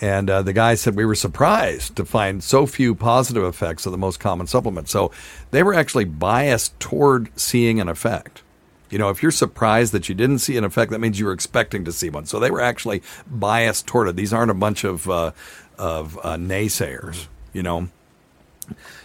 And 0.00 0.28
uh, 0.28 0.42
the 0.42 0.52
guy 0.52 0.74
said 0.74 0.94
we 0.94 1.06
were 1.06 1.14
surprised 1.14 1.96
to 1.96 2.04
find 2.04 2.44
so 2.44 2.66
few 2.66 2.94
positive 2.94 3.44
effects 3.44 3.86
of 3.86 3.92
the 3.92 3.98
most 3.98 4.20
common 4.20 4.46
supplements. 4.46 4.90
So 4.90 5.10
they 5.50 5.62
were 5.62 5.74
actually 5.74 6.04
biased 6.04 6.78
toward 6.78 7.30
seeing 7.38 7.80
an 7.80 7.88
effect. 7.88 8.42
You 8.90 8.98
know, 8.98 9.08
if 9.08 9.22
you're 9.22 9.32
surprised 9.32 9.92
that 9.92 10.08
you 10.08 10.14
didn't 10.14 10.38
see 10.40 10.56
an 10.56 10.64
effect, 10.64 10.92
that 10.92 11.00
means 11.00 11.18
you 11.18 11.26
were 11.26 11.32
expecting 11.32 11.84
to 11.86 11.92
see 11.92 12.10
one. 12.10 12.26
So 12.26 12.38
they 12.38 12.50
were 12.50 12.60
actually 12.60 13.02
biased 13.26 13.86
toward 13.86 14.08
it. 14.08 14.16
These 14.16 14.32
aren't 14.32 14.50
a 14.50 14.54
bunch 14.54 14.84
of 14.84 15.08
uh, 15.08 15.32
of 15.78 16.18
uh, 16.18 16.36
naysayers. 16.36 17.26
You 17.52 17.62
know. 17.62 17.88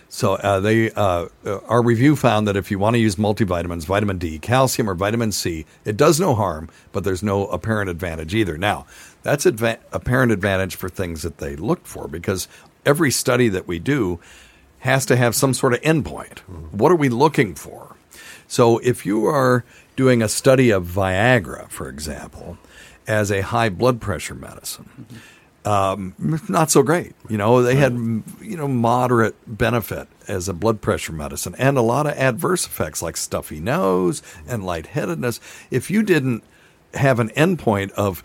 So 0.10 0.33
uh, 0.33 0.60
they 0.60 0.91
uh, 0.91 1.27
our 1.67 1.81
review 1.81 2.17
found 2.17 2.48
that 2.48 2.57
if 2.57 2.69
you 2.69 2.77
want 2.77 2.95
to 2.95 3.00
use 3.00 3.15
multivitamins, 3.15 3.86
vitamin 3.86 4.17
D, 4.17 4.39
calcium, 4.39 4.89
or 4.89 4.93
vitamin 4.93 5.31
C, 5.31 5.65
it 5.86 5.95
does 5.95 6.19
no 6.19 6.36
harm, 6.36 6.69
but 6.91 7.03
there's 7.05 7.24
no 7.24 7.48
apparent 7.48 7.89
advantage 7.89 8.36
either. 8.36 8.57
Now, 8.57 8.86
that's 9.23 9.45
adva- 9.45 9.79
apparent 9.91 10.31
advantage 10.31 10.75
for 10.75 10.89
things 10.89 11.21
that 11.21 11.37
they 11.37 11.55
looked 11.55 11.87
for 11.87 12.07
because 12.07 12.47
every 12.85 13.11
study 13.11 13.49
that 13.49 13.67
we 13.67 13.79
do 13.79 14.19
has 14.79 15.05
to 15.05 15.15
have 15.15 15.35
some 15.35 15.53
sort 15.53 15.73
of 15.73 15.81
endpoint. 15.81 16.39
Mm-hmm. 16.49 16.77
What 16.77 16.91
are 16.91 16.95
we 16.95 17.09
looking 17.09 17.55
for? 17.55 17.95
So 18.47 18.79
if 18.79 19.05
you 19.05 19.25
are 19.27 19.63
doing 19.95 20.21
a 20.21 20.27
study 20.27 20.71
of 20.71 20.85
Viagra, 20.85 21.69
for 21.69 21.87
example, 21.87 22.57
as 23.07 23.31
a 23.31 23.41
high 23.41 23.69
blood 23.69 24.01
pressure 24.01 24.35
medicine, 24.35 24.89
mm-hmm. 25.65 25.69
um, 25.69 26.41
not 26.49 26.71
so 26.71 26.81
great. 26.81 27.13
You 27.29 27.37
know, 27.37 27.61
they 27.61 27.75
had 27.75 27.93
you 27.93 28.57
know 28.57 28.67
moderate 28.67 29.35
benefit 29.45 30.07
as 30.27 30.49
a 30.49 30.53
blood 30.53 30.81
pressure 30.81 31.13
medicine, 31.13 31.55
and 31.57 31.77
a 31.77 31.81
lot 31.81 32.07
of 32.07 32.13
adverse 32.13 32.65
effects 32.65 33.01
like 33.01 33.17
stuffy 33.17 33.59
nose 33.59 34.21
and 34.47 34.59
mm-hmm. 34.59 34.65
lightheadedness. 34.65 35.39
If 35.69 35.91
you 35.91 36.03
didn't 36.03 36.43
have 36.95 37.19
an 37.19 37.29
endpoint 37.29 37.91
of 37.91 38.23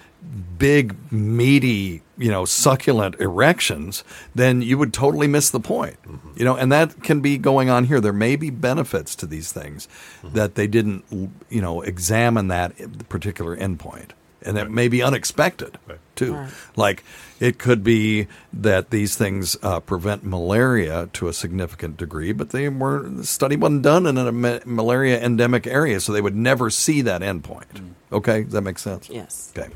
big, 0.59 0.97
meaty, 1.13 2.03
you 2.19 2.31
know, 2.31 2.45
succulent 2.45 3.15
erections, 3.21 4.03
then 4.35 4.63
you 4.63 4.79
would 4.79 4.93
totally 4.93 5.27
miss 5.27 5.51
the 5.51 5.61
point. 5.61 5.97
You 6.37 6.45
know, 6.45 6.57
and 6.57 6.73
that 6.73 7.03
can 7.03 7.21
be 7.21 7.39
going 7.39 7.71
on 7.71 7.85
here. 7.85 8.01
There 8.01 8.13
may 8.13 8.37
be 8.37 8.51
benefits 8.51 9.15
to 9.17 9.27
these 9.27 9.53
things 9.53 9.87
that 10.25 10.55
they 10.55 10.67
didn't, 10.67 11.05
you 11.49 11.61
know, 11.61 11.83
examine 11.83 12.49
that 12.49 13.09
particular 13.09 13.57
endpoint. 13.57 14.11
And 14.43 14.57
that 14.57 14.71
may 14.71 14.87
be 14.87 15.03
unexpected 15.03 15.77
too. 16.15 16.47
Like 16.77 17.03
it 17.41 17.59
could 17.59 17.83
be 17.83 18.29
that 18.53 18.91
these 18.91 19.17
things 19.17 19.57
uh, 19.61 19.81
prevent 19.81 20.25
malaria 20.25 21.09
to 21.15 21.27
a 21.27 21.33
significant 21.33 21.97
degree, 21.97 22.33
but 22.33 22.51
they 22.51 22.69
were 22.69 23.03
the 23.03 23.27
study 23.27 23.57
wasn't 23.57 23.83
done 23.83 24.07
in 24.07 24.17
a 24.17 24.31
ma- 24.31 24.61
malaria 24.65 25.21
endemic 25.21 25.67
area, 25.67 25.99
so 26.01 26.13
they 26.13 26.21
would 26.21 26.37
never 26.37 26.71
see 26.71 27.03
that 27.03 27.23
endpoint. 27.23 27.93
Okay, 28.13 28.45
does 28.45 28.53
that 28.53 28.63
make 28.63 28.79
sense? 28.79 29.11
Yes. 29.11 29.53
Okay. 29.57 29.73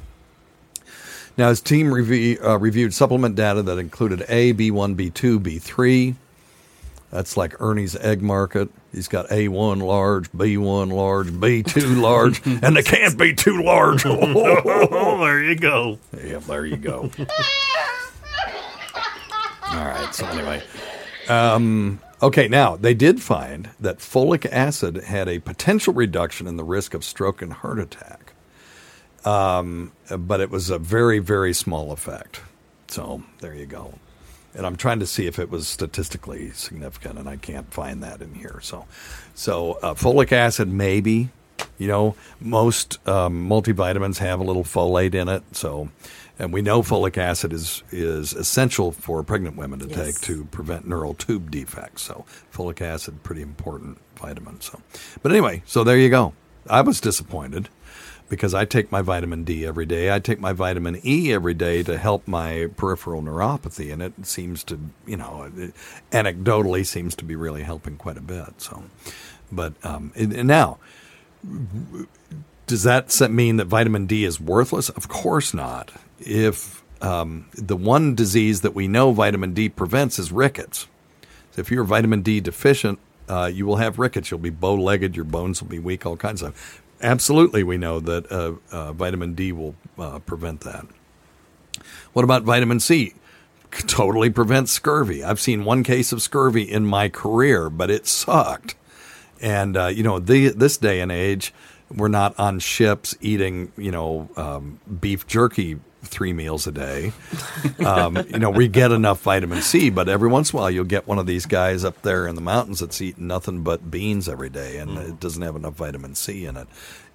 Now, 1.41 1.49
his 1.49 1.63
team 1.63 1.91
review, 1.91 2.39
uh, 2.45 2.59
reviewed 2.59 2.93
supplement 2.93 3.35
data 3.35 3.63
that 3.63 3.79
included 3.79 4.27
A, 4.29 4.53
B1, 4.53 4.95
B2, 4.95 5.39
B3. 5.39 6.15
That's 7.11 7.35
like 7.35 7.59
Ernie's 7.63 7.97
egg 7.97 8.21
market. 8.21 8.69
He's 8.93 9.09
got 9.09 9.27
A1 9.31 9.81
large, 9.81 10.31
B1 10.33 10.93
large, 10.93 11.29
B2 11.29 11.99
large, 12.03 12.47
and 12.47 12.77
they 12.77 12.83
can't 12.83 13.19
be 13.19 13.35
too 13.35 13.63
large. 13.63 14.05
Oh, 14.07 15.19
there 15.25 15.43
you 15.43 15.57
go. 15.57 15.99
Yep, 16.23 16.43
there 16.45 16.67
you 16.67 16.77
go. 16.77 17.11
All 19.71 19.85
right. 19.87 20.15
So 20.15 20.27
anyway, 20.27 20.63
um, 21.31 22.01
okay. 22.21 22.49
Now 22.49 22.77
they 22.77 22.93
did 22.93 23.23
find 23.23 23.71
that 23.81 24.01
folic 24.01 24.45
acid 24.53 25.05
had 25.05 25.27
a 25.27 25.39
potential 25.39 25.95
reduction 25.95 26.47
in 26.47 26.59
the 26.59 26.65
risk 26.65 26.93
of 26.93 27.03
stroke 27.03 27.41
and 27.41 27.55
heart 27.55 27.79
attack, 27.79 28.30
um, 29.25 29.93
but 30.11 30.41
it 30.41 30.51
was 30.51 30.71
a 30.71 30.79
very, 30.79 31.19
very 31.19 31.53
small 31.53 31.93
effect. 31.93 32.41
So 32.89 33.23
there 33.41 33.55
you 33.55 33.67
go. 33.67 33.95
And 34.55 34.67
I'm 34.67 34.77
trying 34.77 34.99
to 34.99 35.07
see 35.07 35.27
if 35.27 35.39
it 35.39 35.49
was 35.49 35.69
statistically 35.69 36.51
significant, 36.51 37.19
and 37.19 37.29
I 37.29 37.37
can't 37.37 37.73
find 37.73 38.03
that 38.03 38.21
in 38.21 38.35
here. 38.35 38.59
So, 38.63 38.87
so 39.35 39.75
uh, 39.83 39.95
folic 39.95 40.33
acid 40.33 40.69
maybe. 40.69 41.31
You 41.79 41.89
know, 41.89 42.15
most 42.41 42.99
um, 43.09 43.49
multivitamins 43.49 44.19
have 44.19 44.41
a 44.41 44.43
little 44.45 44.65
folate 44.65 45.15
in 45.15 45.29
it. 45.29 45.43
So, 45.53 45.89
and 46.39 46.53
we 46.53 46.63
know 46.63 46.83
folic 46.83 47.17
acid 47.17 47.53
is 47.53 47.83
is 47.91 48.33
essential 48.33 48.93
for 48.93 49.23
pregnant 49.23 49.57
women 49.57 49.79
to 49.81 49.87
Yes. 49.89 49.97
take 49.97 50.21
to 50.23 50.45
prevent 50.47 50.87
neural 50.89 51.15
tube 51.15 51.51
defects. 51.51 52.03
So, 52.03 52.25
folic 52.53 52.81
acid 52.81 53.23
pretty 53.23 53.43
important 53.43 53.99
vitamin. 54.17 54.61
So, 54.61 54.81
but 55.23 55.33
anyway, 55.33 55.63
so 55.65 55.85
there 55.85 55.97
you 55.99 56.09
go. 56.11 56.33
I 56.69 56.81
was 56.83 57.01
disappointed 57.01 57.69
because 58.31 58.55
I 58.55 58.65
take 58.65 58.91
my 58.91 59.03
vitamin 59.03 59.45
D 59.45 59.67
every 59.67 59.85
day. 59.85 60.15
I 60.15 60.21
take 60.21 60.41
my 60.41 60.53
vitamin 60.53 61.01
E 61.05 61.33
every 61.33 61.53
day 61.53 61.83
to 61.83 61.99
help 61.99 62.27
my 62.27 62.69
peripheral 62.77 63.21
neuropathy, 63.21 63.93
and 63.93 64.01
it 64.01 64.25
seems 64.25 64.65
to, 64.65 64.79
you 65.05 65.17
know, 65.17 65.51
anecdotally 66.13 66.87
seems 66.87 67.15
to 67.17 67.25
be 67.25 67.35
really 67.35 67.65
helping 67.65 67.97
quite 67.97 68.17
a 68.17 68.23
bit. 68.23 68.63
So, 68.63 68.85
but 69.53 69.75
um, 69.85 70.13
and, 70.15 70.47
now, 70.47 70.79
does 72.67 72.85
that 72.85 73.31
mean 73.31 73.57
that 73.57 73.67
vitamin 73.67 74.07
D 74.07 74.25
is 74.25 74.41
worthless? 74.41 74.89
Of 74.89 75.09
course 75.09 75.53
not. 75.53 75.91
If 76.21 76.85
um, 77.03 77.49
the 77.55 77.77
one 77.77 78.15
disease 78.15 78.61
that 78.61 78.75
we 78.75 78.87
know 78.87 79.11
vitamin 79.11 79.55
D 79.55 79.69
prevents 79.69 80.19
is 80.21 80.31
rickets. 80.31 80.87
So 81.53 81.61
if 81.61 81.71
you're 81.73 81.83
vitamin 81.83 82.23
D 82.23 82.41
deficient, 82.41 83.01
uh, 83.29 83.51
you 83.53 83.67
will 83.67 83.77
have 83.77 83.99
rickets. 83.99 84.31
You'll 84.31 84.39
be 84.39 84.51
bow-legged. 84.51 85.17
Your 85.17 85.25
bones 85.25 85.61
will 85.61 85.69
be 85.69 85.81
weak. 85.81 86.07
All 86.07 86.17
kinds 86.17 86.43
of. 86.43 86.81
Absolutely, 87.03 87.63
we 87.63 87.79
know 87.79 87.99
that 88.01 88.31
uh, 88.31 88.55
uh, 88.71 88.93
vitamin 88.93 89.35
D 89.35 89.53
will 89.53 89.75
uh, 89.99 90.19
prevent 90.19 90.61
that. 90.63 90.87
What 92.13 92.25
about 92.25 92.43
vitamin 92.43 92.81
C? 92.81 93.15
Totally 93.71 94.31
prevents 94.31 94.73
scurvy. 94.73 95.23
I've 95.23 95.41
seen 95.41 95.65
one 95.65 95.83
case 95.85 96.13
of 96.13 96.21
scurvy 96.21 96.63
in 96.63 96.85
my 96.85 97.09
career, 97.09 97.71
but 97.71 97.91
it 97.91 98.07
sucked. 98.07 98.75
And 99.41 99.77
uh, 99.77 99.87
you 99.87 100.03
know, 100.03 100.19
the, 100.19 100.49
this 100.49 100.77
day 100.77 101.01
and 101.01 101.11
age, 101.11 101.55
we're 101.95 102.09
not 102.09 102.39
on 102.39 102.59
ships 102.59 103.17
eating, 103.21 103.73
you 103.77 103.91
know, 103.91 104.29
um, 104.37 104.81
beef 105.01 105.27
jerky 105.27 105.79
three 106.03 106.33
meals 106.33 106.67
a 106.67 106.73
day. 106.73 107.13
Um, 107.85 108.17
you 108.29 108.39
know, 108.39 108.51
we 108.51 108.69
get 108.69 108.93
enough 108.93 109.21
vitamin 109.23 109.63
C, 109.63 109.91
but 109.91 110.09
every 110.09 110.29
once 110.29 110.53
in 110.53 110.59
a 110.59 110.63
while 110.63 110.71
you'll 110.71 110.85
get 110.85 111.07
one 111.07 111.19
of 111.19 111.27
these 111.27 111.47
guys 111.47 111.85
up 111.85 112.01
there 112.03 112.27
in 112.27 112.35
the 112.35 112.41
mountains 112.41 112.81
that's 112.81 113.01
eating 113.01 113.27
nothing 113.27 113.63
but 113.63 113.91
beans 113.91 114.29
every 114.29 114.51
day, 114.51 114.79
and 114.79 114.97
it 114.99 115.21
doesn't 115.21 115.43
have 115.43 115.57
enough 115.57 115.75
vitamin 115.75 116.15
C 116.15 116.45
in 116.47 116.57
it. 116.57 116.69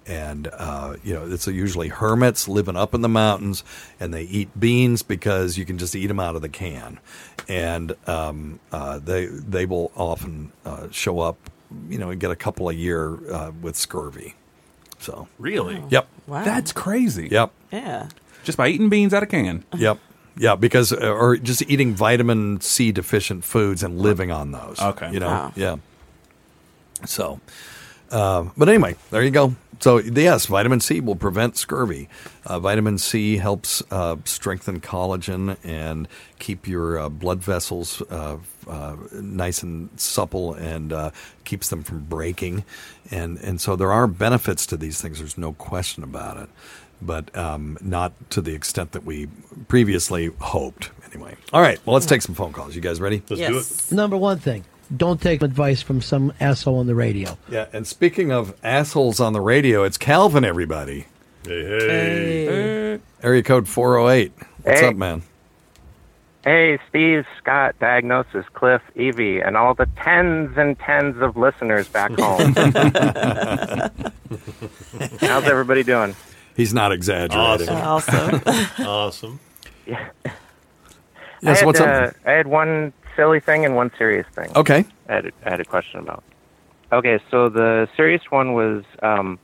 And 0.06 0.48
uh, 0.52 0.96
you 1.02 1.14
know, 1.14 1.26
it's 1.26 1.46
usually 1.48 1.88
hermits 1.88 2.46
living 2.46 2.76
up 2.76 2.94
in 2.94 3.00
the 3.00 3.08
mountains, 3.08 3.64
and 3.98 4.14
they 4.14 4.22
eat 4.22 4.48
beans 4.58 5.02
because 5.02 5.58
you 5.58 5.64
can 5.64 5.78
just 5.78 5.96
eat 5.96 6.06
them 6.06 6.20
out 6.20 6.36
of 6.36 6.42
the 6.42 6.48
can, 6.48 7.00
and 7.48 7.94
um, 8.08 8.60
uh, 8.70 8.98
they 9.00 9.26
they 9.26 9.66
will 9.66 9.90
often 9.96 10.52
uh, 10.64 10.88
show 10.92 11.18
up, 11.18 11.36
you 11.88 11.98
know, 11.98 12.10
and 12.10 12.20
get 12.20 12.30
a 12.30 12.36
couple 12.36 12.68
a 12.68 12.72
year 12.72 13.18
uh, 13.32 13.50
with 13.60 13.74
scurvy. 13.76 14.34
So 14.98 15.28
Really? 15.38 15.82
Yep. 15.90 16.08
Wow. 16.26 16.44
That's 16.44 16.72
crazy. 16.72 17.28
Yep. 17.30 17.50
yeah. 17.72 18.08
Just 18.46 18.56
by 18.56 18.68
eating 18.68 18.88
beans 18.88 19.12
out 19.12 19.24
of 19.24 19.28
can. 19.28 19.64
Yep. 19.76 19.98
Yeah, 20.38 20.54
because 20.54 20.92
uh, 20.92 21.10
or 21.10 21.36
just 21.36 21.62
eating 21.68 21.94
vitamin 21.94 22.60
C 22.60 22.92
deficient 22.92 23.42
foods 23.42 23.82
and 23.82 24.00
living 24.00 24.30
on 24.30 24.52
those. 24.52 24.80
Okay. 24.80 25.10
You 25.10 25.18
know. 25.18 25.28
Wow. 25.28 25.52
Yeah. 25.56 25.76
So, 27.04 27.40
uh, 28.10 28.44
but 28.56 28.68
anyway, 28.68 28.94
there 29.10 29.22
you 29.22 29.30
go. 29.30 29.56
So 29.80 29.98
yes, 29.98 30.46
vitamin 30.46 30.80
C 30.80 31.00
will 31.00 31.16
prevent 31.16 31.56
scurvy. 31.56 32.08
Uh, 32.44 32.60
vitamin 32.60 32.98
C 32.98 33.36
helps 33.36 33.82
uh, 33.90 34.16
strengthen 34.24 34.80
collagen 34.80 35.56
and 35.64 36.08
keep 36.38 36.68
your 36.68 36.98
uh, 36.98 37.08
blood 37.08 37.42
vessels 37.42 38.00
uh, 38.10 38.38
uh, 38.68 38.96
nice 39.12 39.62
and 39.62 39.90
supple 40.00 40.54
and 40.54 40.92
uh, 40.92 41.10
keeps 41.44 41.68
them 41.68 41.82
from 41.82 42.04
breaking. 42.04 42.64
And 43.10 43.38
and 43.38 43.60
so 43.60 43.76
there 43.76 43.92
are 43.92 44.06
benefits 44.06 44.66
to 44.66 44.76
these 44.76 45.00
things. 45.00 45.18
There's 45.18 45.36
no 45.36 45.52
question 45.52 46.02
about 46.02 46.38
it, 46.38 46.48
but 47.02 47.34
um, 47.36 47.76
not 47.80 48.12
to 48.30 48.40
the 48.40 48.54
extent 48.54 48.92
that 48.92 49.04
we 49.04 49.28
previously 49.68 50.30
hoped. 50.40 50.90
Anyway, 51.12 51.36
all 51.52 51.60
right. 51.60 51.78
Well, 51.86 51.94
let's 51.94 52.06
take 52.06 52.22
some 52.22 52.34
phone 52.34 52.52
calls. 52.52 52.74
You 52.74 52.82
guys 52.82 53.00
ready? 53.00 53.22
Let's 53.30 53.42
do 53.42 53.58
it. 53.58 53.94
Number 53.96 54.16
one 54.16 54.38
thing, 54.38 54.64
don't 54.94 55.20
take 55.20 55.42
advice 55.42 55.82
from 55.82 56.00
some 56.00 56.32
asshole 56.40 56.78
on 56.78 56.86
the 56.86 56.94
radio. 56.94 57.36
Yeah. 57.50 57.66
And 57.72 57.86
speaking 57.86 58.32
of 58.32 58.54
assholes 58.62 59.20
on 59.20 59.32
the 59.32 59.40
radio, 59.40 59.84
it's 59.84 59.98
Calvin. 59.98 60.44
Everybody. 60.44 61.06
Hey, 61.44 62.44
hey. 62.46 62.98
Area 63.22 63.42
code 63.42 63.68
408. 63.68 64.32
What's 64.62 64.80
Hey. 64.80 64.86
up, 64.88 64.96
man? 64.96 65.22
Hey, 66.44 66.78
Steve, 66.88 67.26
Scott, 67.38 67.74
Diagnosis, 67.80 68.44
Cliff, 68.52 68.80
Evie, 68.94 69.40
and 69.40 69.56
all 69.56 69.74
the 69.74 69.86
tens 69.96 70.56
and 70.56 70.78
tens 70.78 71.20
of 71.20 71.36
listeners 71.36 71.88
back 71.88 72.12
home. 72.12 72.54
How's 75.20 75.44
everybody 75.44 75.82
doing? 75.82 76.14
He's 76.56 76.72
not 76.72 76.92
exaggerating. 76.92 77.68
Awesome. 77.68 78.40
Awesome. 78.46 78.66
Awesome. 78.86 79.40
Yes, 79.86 79.98
I 81.44 81.54
had, 81.54 81.66
what's 81.66 81.80
uh. 81.80 82.12
I 82.24 82.30
had 82.32 82.46
one 82.46 82.92
silly 83.14 83.40
thing 83.40 83.64
and 83.64 83.76
one 83.76 83.90
serious 83.98 84.26
thing. 84.34 84.50
Okay. 84.56 84.84
I 85.08 85.12
had, 85.12 85.32
I 85.44 85.50
had 85.50 85.60
a 85.60 85.64
question 85.64 86.00
about. 86.00 86.24
Okay, 86.92 87.18
so 87.30 87.48
the 87.48 87.88
serious 87.96 88.22
one 88.30 88.54
was 88.54 88.84
um, 89.02 89.38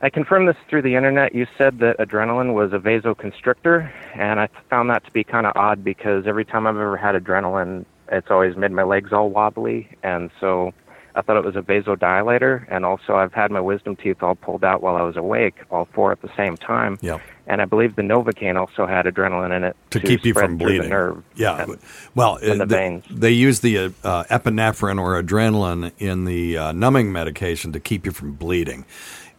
I 0.00 0.10
confirmed 0.10 0.48
this 0.48 0.56
through 0.68 0.82
the 0.82 0.94
internet. 0.94 1.34
You 1.34 1.46
said 1.56 1.80
that 1.80 1.98
adrenaline 1.98 2.54
was 2.54 2.72
a 2.72 2.78
vasoconstrictor, 2.78 3.90
and 4.14 4.38
I 4.38 4.48
found 4.70 4.90
that 4.90 5.04
to 5.04 5.10
be 5.10 5.24
kind 5.24 5.46
of 5.46 5.52
odd 5.56 5.82
because 5.82 6.26
every 6.26 6.44
time 6.44 6.66
I've 6.66 6.76
ever 6.76 6.96
had 6.96 7.16
adrenaline, 7.16 7.84
it's 8.10 8.30
always 8.30 8.56
made 8.56 8.70
my 8.70 8.84
legs 8.84 9.12
all 9.12 9.30
wobbly, 9.30 9.88
and 10.04 10.30
so 10.40 10.72
I 11.18 11.22
thought 11.22 11.36
it 11.36 11.44
was 11.44 11.56
a 11.56 11.62
vasodilator. 11.62 12.64
And 12.70 12.84
also, 12.84 13.16
I've 13.16 13.32
had 13.32 13.50
my 13.50 13.60
wisdom 13.60 13.96
teeth 13.96 14.22
all 14.22 14.36
pulled 14.36 14.62
out 14.64 14.82
while 14.82 14.96
I 14.96 15.02
was 15.02 15.16
awake, 15.16 15.56
all 15.70 15.86
four 15.92 16.12
at 16.12 16.22
the 16.22 16.30
same 16.36 16.56
time. 16.56 16.96
Yeah. 17.02 17.18
And 17.48 17.60
I 17.60 17.64
believe 17.64 17.96
the 17.96 18.02
Novocaine 18.02 18.56
also 18.56 18.86
had 18.86 19.06
adrenaline 19.06 19.56
in 19.56 19.64
it 19.64 19.76
To 19.90 20.00
keep 20.00 20.24
you 20.24 20.32
from 20.34 20.58
through 20.58 20.58
the 20.58 20.64
bleeding. 20.76 20.90
nerve. 20.90 21.24
Yeah. 21.34 21.62
And- 21.62 21.78
Well, 22.14 22.36
and 22.36 22.62
uh, 22.62 22.64
the 22.64 22.66
they, 22.66 22.76
veins. 22.76 23.04
they 23.10 23.32
use 23.32 23.60
the 23.60 23.78
uh, 23.78 23.90
uh, 24.04 24.24
epinephrine 24.24 25.00
or 25.00 25.20
adrenaline 25.22 25.92
in 25.98 26.24
the 26.24 26.56
uh, 26.56 26.72
numbing 26.72 27.10
medication 27.12 27.72
to 27.72 27.80
keep 27.80 28.06
you 28.06 28.12
from 28.12 28.32
bleeding. 28.34 28.84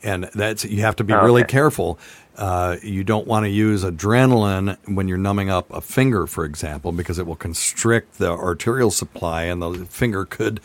And 0.04 0.30
that's 0.36 0.66
you 0.66 0.82
have 0.82 0.96
to 0.98 1.04
be 1.04 1.14
Oh, 1.14 1.24
really 1.24 1.44
okay. 1.44 1.52
careful. 1.52 1.98
Uh, 2.38 2.78
you 2.82 3.04
don't 3.04 3.28
want 3.28 3.44
to 3.46 3.50
use 3.50 3.84
adrenaline 3.84 4.78
when 4.88 5.10
you're 5.10 5.18
numbing 5.18 5.50
up 5.50 5.70
a 5.74 5.82
finger, 5.82 6.26
for 6.26 6.46
example, 6.46 6.92
because 6.94 7.20
it 7.20 7.28
will 7.28 7.36
constrict 7.36 8.18
the 8.18 8.30
arterial 8.32 8.92
supply, 8.92 9.44
and 9.44 9.62
the 9.62 9.74
finger 9.88 10.24
could, 10.24 10.62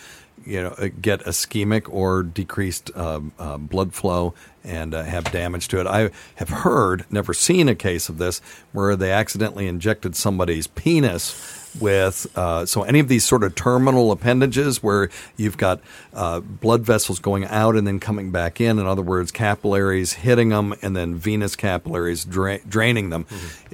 you 0.46 0.62
know, 0.62 0.74
uh, 0.78 0.88
get 1.00 1.20
ischemic 1.24 1.88
or 1.88 2.22
decreased 2.22 2.94
um, 2.96 3.32
uh, 3.38 3.56
blood 3.56 3.94
flow 3.94 4.34
and 4.62 4.94
uh, 4.94 5.02
have 5.02 5.24
damage 5.32 5.68
to 5.68 5.80
it. 5.80 5.86
I 5.86 6.10
have 6.36 6.48
heard, 6.48 7.04
never 7.10 7.34
seen 7.34 7.68
a 7.68 7.74
case 7.74 8.08
of 8.08 8.18
this, 8.18 8.40
where 8.72 8.96
they 8.96 9.12
accidentally 9.12 9.66
injected 9.66 10.16
somebody's 10.16 10.66
penis 10.66 11.63
with 11.80 12.26
uh, 12.36 12.66
so 12.66 12.82
any 12.82 13.00
of 13.00 13.08
these 13.08 13.24
sort 13.24 13.42
of 13.42 13.54
terminal 13.54 14.12
appendages 14.12 14.82
where 14.82 15.10
you've 15.36 15.56
got 15.56 15.80
uh, 16.12 16.40
blood 16.40 16.82
vessels 16.82 17.18
going 17.18 17.44
out 17.46 17.76
and 17.76 17.86
then 17.86 18.00
coming 18.00 18.30
back 18.30 18.60
in. 18.60 18.78
In 18.78 18.86
other 18.86 19.02
words, 19.02 19.30
capillaries 19.30 20.14
hitting 20.14 20.50
them 20.50 20.74
and 20.82 20.96
then 20.96 21.14
venous 21.14 21.56
capillaries 21.56 22.24
dra- 22.24 22.60
draining 22.68 23.10
them. 23.10 23.26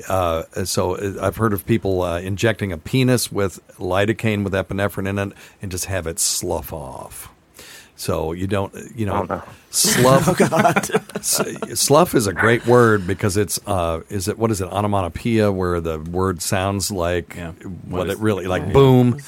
Uh, 0.08 0.42
so 0.64 0.96
uh, 0.96 1.18
I've 1.20 1.36
heard 1.36 1.52
of 1.52 1.66
people 1.66 2.02
uh, 2.02 2.20
injecting 2.20 2.72
a 2.72 2.78
penis 2.78 3.30
with 3.30 3.60
lidocaine 3.78 4.44
with 4.44 4.52
epinephrine 4.52 5.08
in 5.08 5.18
it 5.18 5.32
and 5.60 5.70
just 5.70 5.86
have 5.86 6.06
it 6.06 6.18
slough 6.18 6.72
off. 6.72 7.30
So 8.00 8.32
you 8.32 8.46
don't, 8.46 8.72
you 8.96 9.04
know, 9.04 9.12
Oh, 9.12 9.22
no. 9.24 9.42
slough. 9.68 10.40
S- 11.16 11.78
slough 11.78 12.14
is 12.14 12.26
a 12.26 12.32
great 12.32 12.66
word 12.66 13.06
because 13.06 13.36
it's, 13.36 13.60
uh, 13.66 14.00
is 14.08 14.26
it 14.26 14.38
what 14.38 14.50
is 14.50 14.62
it 14.62 14.68
onomatopoeia 14.72 15.52
where 15.52 15.82
the 15.82 15.98
word 15.98 16.40
sounds 16.40 16.90
like 16.90 17.36
what 17.86 18.08
it 18.08 18.16
really 18.16 18.46
like 18.46 18.72
boom 18.72 19.18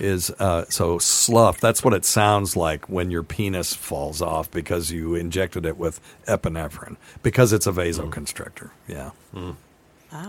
is. 0.00 0.30
Uh, 0.30 0.64
so 0.70 0.96
slough. 0.98 1.60
That's 1.60 1.84
what 1.84 1.92
it 1.92 2.06
sounds 2.06 2.56
like 2.56 2.88
when 2.88 3.10
your 3.10 3.22
penis 3.22 3.74
falls 3.74 4.22
off 4.22 4.50
because 4.50 4.90
you 4.90 5.14
injected 5.14 5.66
it 5.66 5.76
with 5.76 6.00
epinephrine 6.26 6.96
because 7.22 7.52
it's 7.52 7.66
a 7.66 7.72
vasoconstrictor. 7.72 8.70
Yeah. 8.88 9.10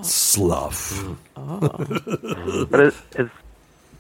Slough. 0.02 1.16
But 1.36 2.80
is, 2.82 3.02
is 3.16 3.30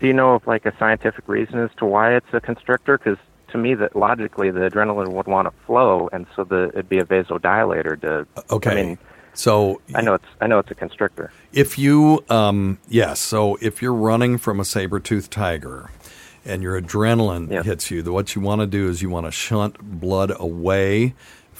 do 0.01 0.07
you 0.07 0.13
know 0.13 0.33
of 0.33 0.45
like 0.45 0.65
a 0.65 0.75
scientific 0.77 1.25
reason 1.29 1.59
as 1.59 1.69
to 1.77 1.85
why 1.85 2.15
it's 2.15 2.33
a 2.33 2.41
constrictor? 2.41 2.97
Because 2.97 3.17
to 3.53 3.57
me, 3.57 3.73
that 3.75 3.95
logically 3.95 4.51
the 4.51 4.59
adrenaline 4.59 5.13
would 5.13 5.27
want 5.27 5.47
to 5.47 5.65
flow, 5.65 6.09
and 6.11 6.27
so 6.35 6.43
the 6.43 6.69
it'd 6.69 6.89
be 6.89 6.99
a 6.99 7.05
vasodilator 7.05 7.99
to. 8.01 8.27
Okay. 8.51 8.71
I 8.71 8.75
mean, 8.75 8.97
so 9.33 9.81
I 9.95 10.01
know 10.01 10.15
it's 10.15 10.25
I 10.41 10.47
know 10.47 10.59
it's 10.59 10.71
a 10.71 10.75
constrictor. 10.75 11.31
If 11.53 11.79
you, 11.79 12.23
um, 12.29 12.79
yes, 12.89 13.19
so 13.19 13.57
if 13.61 13.81
you're 13.81 13.93
running 13.93 14.37
from 14.37 14.59
a 14.59 14.65
saber 14.65 14.99
toothed 14.99 15.31
tiger 15.31 15.89
and 16.45 16.61
your 16.61 16.79
adrenaline 16.79 17.63
hits 17.63 17.89
you, 17.89 18.01
the, 18.01 18.11
what 18.11 18.35
you 18.35 18.41
want 18.41 18.61
to 18.61 18.67
do 18.67 18.89
is 18.89 19.01
you 19.01 19.09
want 19.09 19.25
to 19.25 19.31
shunt 19.31 19.79
blood 19.79 20.33
away 20.37 21.13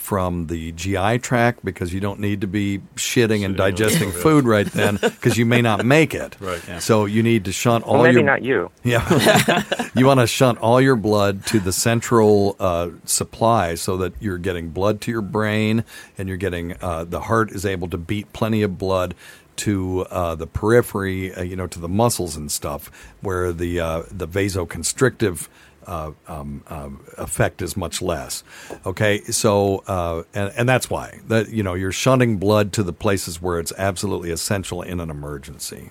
from 0.04 0.48
the 0.48 0.74
GI 0.74 1.20
tract 1.20 1.64
because 1.64 1.94
you 1.94 2.02
don't 2.02 2.20
need 2.20 2.42
to 2.42 2.48
be 2.48 2.80
shitting 2.98 3.46
and 3.46 3.56
digesting 3.56 4.10
Yeah. 4.10 4.22
food 4.22 4.44
right 4.44 4.68
then 4.68 4.98
because 5.02 5.38
you 5.38 5.46
may 5.46 5.62
not 5.62 5.86
make 5.86 6.14
it. 6.14 6.36
Right, 6.42 6.62
yeah. 6.68 6.80
So 6.80 7.06
you 7.06 7.24
need 7.24 7.46
to 7.46 7.54
shunt 7.54 7.86
all 7.86 7.94
Well, 7.94 8.04
maybe 8.04 8.16
your 8.16 8.24
not 8.24 8.44
you. 8.44 8.70
yeah. 8.84 9.64
you 9.96 10.06
want 10.06 10.20
to 10.20 10.28
shunt 10.28 10.60
all 10.60 10.82
your 10.82 10.98
blood 10.98 11.46
to 11.48 11.60
the 11.62 11.72
central 11.72 12.58
uh, 12.60 12.90
supply 13.06 13.76
so 13.76 13.96
that 13.98 14.14
you're 14.20 14.38
getting 14.38 14.70
blood 14.72 15.00
to 15.02 15.12
your 15.12 15.22
brain 15.22 15.86
and 16.18 16.28
you're 16.28 16.36
getting 16.38 16.76
uh, 16.82 17.06
the 17.06 17.22
heart 17.22 17.52
is 17.52 17.66
able 17.66 17.88
to 17.88 17.98
beat 17.98 18.34
plenty 18.34 18.62
of 18.62 18.78
blood 18.78 19.16
to 19.56 20.02
uh, 20.10 20.34
the 20.36 20.48
periphery, 20.48 21.34
uh, 21.34 21.44
you 21.44 21.56
know, 21.56 21.68
to 21.68 21.80
the 21.80 21.88
muscles 21.88 22.36
and 22.36 22.52
stuff, 22.52 22.90
where 23.22 23.54
the 23.54 23.80
uh, 23.80 24.02
the 24.12 24.28
vasoconstrictive 24.28 25.48
uh, 25.88 26.12
um, 26.28 26.64
um, 26.68 27.04
effect 27.18 27.62
is 27.62 27.76
much 27.78 28.02
less. 28.02 28.44
Okay, 28.86 29.22
so 29.26 29.84
uh, 29.88 30.24
and 30.34 30.52
and 30.56 30.70
that's 30.70 30.90
why 30.90 31.20
that 31.28 31.50
you 31.50 31.64
know 31.64 31.74
you're 31.74 31.92
shunting 31.92 32.38
blood 32.38 32.74
to 32.74 32.84
the 32.84 32.94
places 32.94 33.42
where 33.42 33.60
it's 33.60 33.74
absolutely 33.78 34.32
essential 34.32 34.82
in 34.82 35.00
an 35.00 35.10
emergency, 35.10 35.90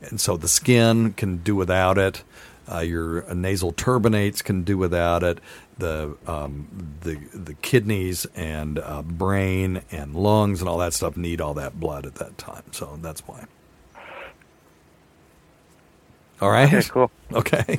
and 0.00 0.20
so 0.20 0.36
the 0.36 0.48
skin 0.48 1.12
can 1.14 1.38
do 1.38 1.54
without 1.56 1.98
it. 1.98 2.22
Uh, 2.70 2.80
your 2.80 3.32
nasal 3.32 3.72
turbinates 3.72 4.42
can 4.42 4.62
do 4.62 4.76
without 4.76 5.22
it. 5.22 5.38
The 5.78 6.16
um, 6.26 6.96
the 7.02 7.16
the 7.32 7.54
kidneys 7.54 8.26
and 8.34 8.78
uh, 8.78 9.02
brain 9.02 9.82
and 9.90 10.14
lungs 10.16 10.60
and 10.60 10.68
all 10.68 10.78
that 10.78 10.92
stuff 10.94 11.16
need 11.16 11.40
all 11.40 11.54
that 11.54 11.78
blood 11.78 12.06
at 12.06 12.16
that 12.16 12.38
time. 12.38 12.64
So 12.72 12.98
that's 13.00 13.20
why. 13.20 13.44
All 16.40 16.50
right. 16.50 16.72
Okay, 16.72 16.88
cool. 16.90 17.10
Okay. 17.32 17.78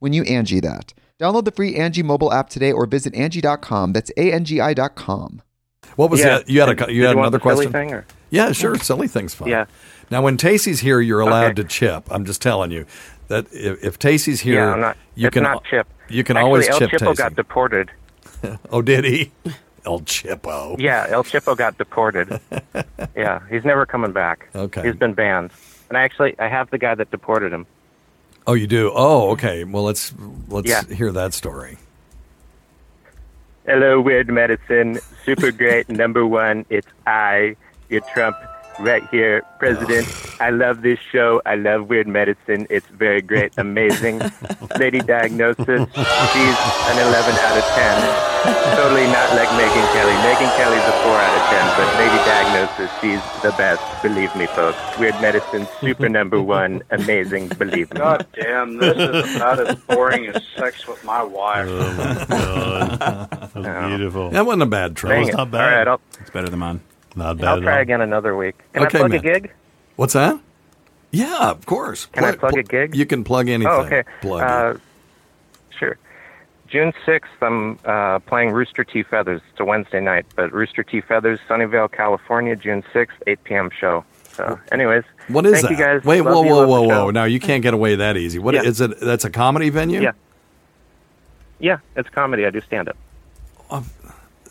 when 0.00 0.12
you 0.12 0.22
Angie 0.24 0.60
that. 0.60 0.92
Download 1.20 1.44
the 1.44 1.50
free 1.52 1.76
Angie 1.76 2.02
mobile 2.02 2.32
app 2.32 2.48
today 2.50 2.72
or 2.72 2.86
visit 2.86 3.14
Angie.com. 3.14 3.92
That's 3.92 4.10
A-N-G-I 4.16 4.74
dot 4.74 4.94
com. 4.96 5.42
What 5.96 6.10
was 6.10 6.20
Yeah. 6.20 6.38
that? 6.38 6.48
You 6.48 6.60
had 6.60 6.68
a 6.68 6.92
you 6.92 7.04
had 7.06 7.12
you 7.12 7.18
another 7.20 7.38
silly 7.38 7.54
question? 7.68 7.72
thing, 7.72 7.92
or- 7.92 8.06
Yeah, 8.30 8.52
sure. 8.52 8.76
Silly 8.78 9.06
thing's 9.08 9.34
fine. 9.34 9.48
Yeah. 9.48 9.66
Now, 10.10 10.22
when 10.22 10.36
Tacy's 10.36 10.80
here, 10.80 11.00
you're 11.00 11.20
allowed 11.20 11.52
Okay. 11.52 11.54
to 11.62 11.64
chip. 11.64 12.04
I'm 12.10 12.24
just 12.24 12.40
telling 12.42 12.70
you 12.70 12.86
that 13.28 13.46
if, 13.52 13.82
if 13.84 13.98
Tacey's 13.98 14.40
here, 14.40 14.70
yeah, 14.70 14.74
not. 14.76 14.96
you 15.14 15.30
can 15.30 15.42
not 15.44 15.62
Chip. 15.64 15.86
you 16.08 16.24
can 16.24 16.36
Actually, 16.36 16.46
always 16.48 16.68
El 16.68 16.78
chip 16.78 16.90
Chipo 16.90 16.98
Tacey. 17.08 17.14
got 17.18 17.36
deported. 17.36 17.90
oh, 18.70 18.82
did 18.82 19.04
he? 19.04 19.30
El 19.84 20.00
Chipo. 20.00 20.76
Yeah, 20.80 21.06
El 21.08 21.22
Chipo 21.24 21.56
got 21.56 21.76
deported. 21.78 22.40
yeah, 23.16 23.40
he's 23.50 23.64
never 23.64 23.84
coming 23.86 24.12
back. 24.12 24.48
Okay. 24.54 24.82
He's 24.82 24.96
been 24.96 25.12
banned. 25.14 25.50
And 25.88 25.98
I 25.98 26.02
actually, 26.02 26.34
I 26.38 26.48
have 26.48 26.70
the 26.70 26.78
guy 26.78 26.94
that 26.94 27.10
deported 27.10 27.52
him. 27.52 27.66
Oh, 28.46 28.54
you 28.54 28.66
do. 28.66 28.90
Oh, 28.94 29.30
okay. 29.30 29.64
Well, 29.64 29.84
let's 29.84 30.12
let's 30.48 30.68
Yeah. 30.68 30.82
hear 30.84 31.12
that 31.12 31.32
story. 31.34 31.78
Hello, 33.66 34.00
Weird 34.00 34.28
Medicine. 34.28 34.98
Super 35.24 35.52
great. 35.52 35.88
Number 35.88 36.26
one, 36.26 36.64
it's 36.70 36.86
I, 37.06 37.56
your 37.88 38.00
Trump, 38.12 38.36
right 38.80 39.06
here, 39.10 39.42
President. 39.58 40.06
I 40.40 40.50
love 40.50 40.82
this 40.82 40.98
show. 40.98 41.42
I 41.44 41.54
love 41.56 41.88
Weird 41.88 42.08
Medicine. 42.08 42.66
It's 42.70 42.86
very 42.88 43.20
great, 43.20 43.52
amazing. 43.58 44.18
Lady 44.78 45.00
Diagnosis, 45.00 45.66
she's 45.66 46.58
an 46.88 46.96
11 46.98 47.34
out 47.36 47.58
of 47.58 47.64
10. 47.76 48.30
Totally 48.76 49.04
not 49.06 49.28
like 49.36 49.48
Megyn 49.50 49.92
Kelly. 49.92 50.12
Megyn 50.24 50.56
Kelly's 50.56 50.82
a 50.82 50.92
4 51.04 51.12
out 51.12 51.36
of 51.36 51.44
10, 51.50 51.76
but 51.76 51.88
Lady 51.98 52.16
Diagnosis, 52.24 52.90
she's 53.00 53.42
the 53.42 53.50
best. 53.58 53.82
Believe 54.02 54.34
me, 54.34 54.46
folks. 54.46 54.78
Weird 54.98 55.20
Medicine, 55.20 55.66
super 55.80 56.08
number 56.08 56.40
one, 56.40 56.82
amazing. 56.90 57.48
Believe 57.48 57.92
me. 57.92 57.98
God 58.00 58.26
damn, 58.32 58.78
this 58.78 58.96
is 58.96 59.36
about 59.36 59.60
as 59.60 59.76
boring 59.80 60.26
as 60.28 60.42
sex 60.56 60.86
with 60.88 61.04
my 61.04 61.22
wife. 61.22 61.66
Oh 61.68 61.94
my 61.94 62.26
god, 62.26 63.30
that's 63.54 63.86
beautiful. 63.88 64.30
That 64.30 64.46
wasn't 64.46 64.62
a 64.62 64.66
bad 64.66 64.96
try. 64.96 65.10
Dang 65.10 65.28
it. 65.28 65.34
All 65.34 65.46
right, 65.46 65.86
I'll, 65.86 66.00
It's 66.20 66.30
better 66.30 66.48
than 66.48 66.60
mine. 66.60 66.80
Not 67.20 67.36
bad 67.36 67.48
I'll 67.48 67.60
try 67.60 67.80
again 67.80 68.00
another 68.00 68.34
week. 68.34 68.56
Can 68.72 68.84
Okay, 68.84 68.98
I 68.98 69.00
plug 69.08 69.14
a 69.14 69.18
gig? 69.18 69.52
What's 69.96 70.14
that? 70.14 70.40
Yeah, 71.10 71.50
of 71.50 71.66
course. 71.66 72.06
Can 72.06 72.24
I 72.24 72.32
plug 72.34 72.56
a 72.56 72.62
gig? 72.62 72.96
You 72.96 73.04
can 73.04 73.24
plug 73.24 73.48
anything. 73.48 73.70
Oh, 73.70 73.82
okay. 73.82 74.04
Plug 74.22 74.40
uh, 74.42 74.78
sure. 75.78 75.98
June 76.66 76.92
6th, 77.04 77.20
I'm 77.42 77.78
uh, 77.84 78.20
playing 78.20 78.52
Rooster 78.52 78.84
T. 78.84 79.02
Feathers. 79.02 79.42
It's 79.50 79.60
a 79.60 79.64
Wednesday 79.64 80.00
night, 80.00 80.24
but 80.34 80.52
Rooster 80.52 80.82
T. 80.82 81.00
Feathers, 81.02 81.40
Sunnyvale, 81.48 81.90
California, 81.92 82.56
June 82.56 82.82
6th, 82.94 83.08
8 83.26 83.44
p.m. 83.44 83.70
show. 83.78 84.04
So, 84.32 84.58
anyways, 84.72 85.02
What 85.28 85.44
is 85.44 85.52
thank 85.54 85.64
that? 85.64 85.70
you 85.72 85.76
guys. 85.76 86.04
Wait, 86.04 86.22
Love 86.22 86.32
whoa, 86.32 86.44
you, 86.44 86.50
whoa, 86.54 86.66
whoa, 86.66 86.82
whoa! 86.82 87.10
Now 87.10 87.24
you 87.24 87.40
can't 87.40 87.62
get 87.62 87.74
away 87.74 87.96
that 87.96 88.16
easy. 88.16 88.38
What 88.38 88.54
Yeah. 88.54 88.62
is 88.62 88.80
it? 88.80 88.98
That's 89.00 89.24
a 89.24 89.30
comedy 89.30 89.68
venue. 89.68 90.00
Yeah. 90.00 90.12
Yeah, 91.58 91.78
it's 91.96 92.08
comedy. 92.08 92.46
I 92.46 92.50
do 92.50 92.60
stand 92.62 92.88
up. 92.88 92.96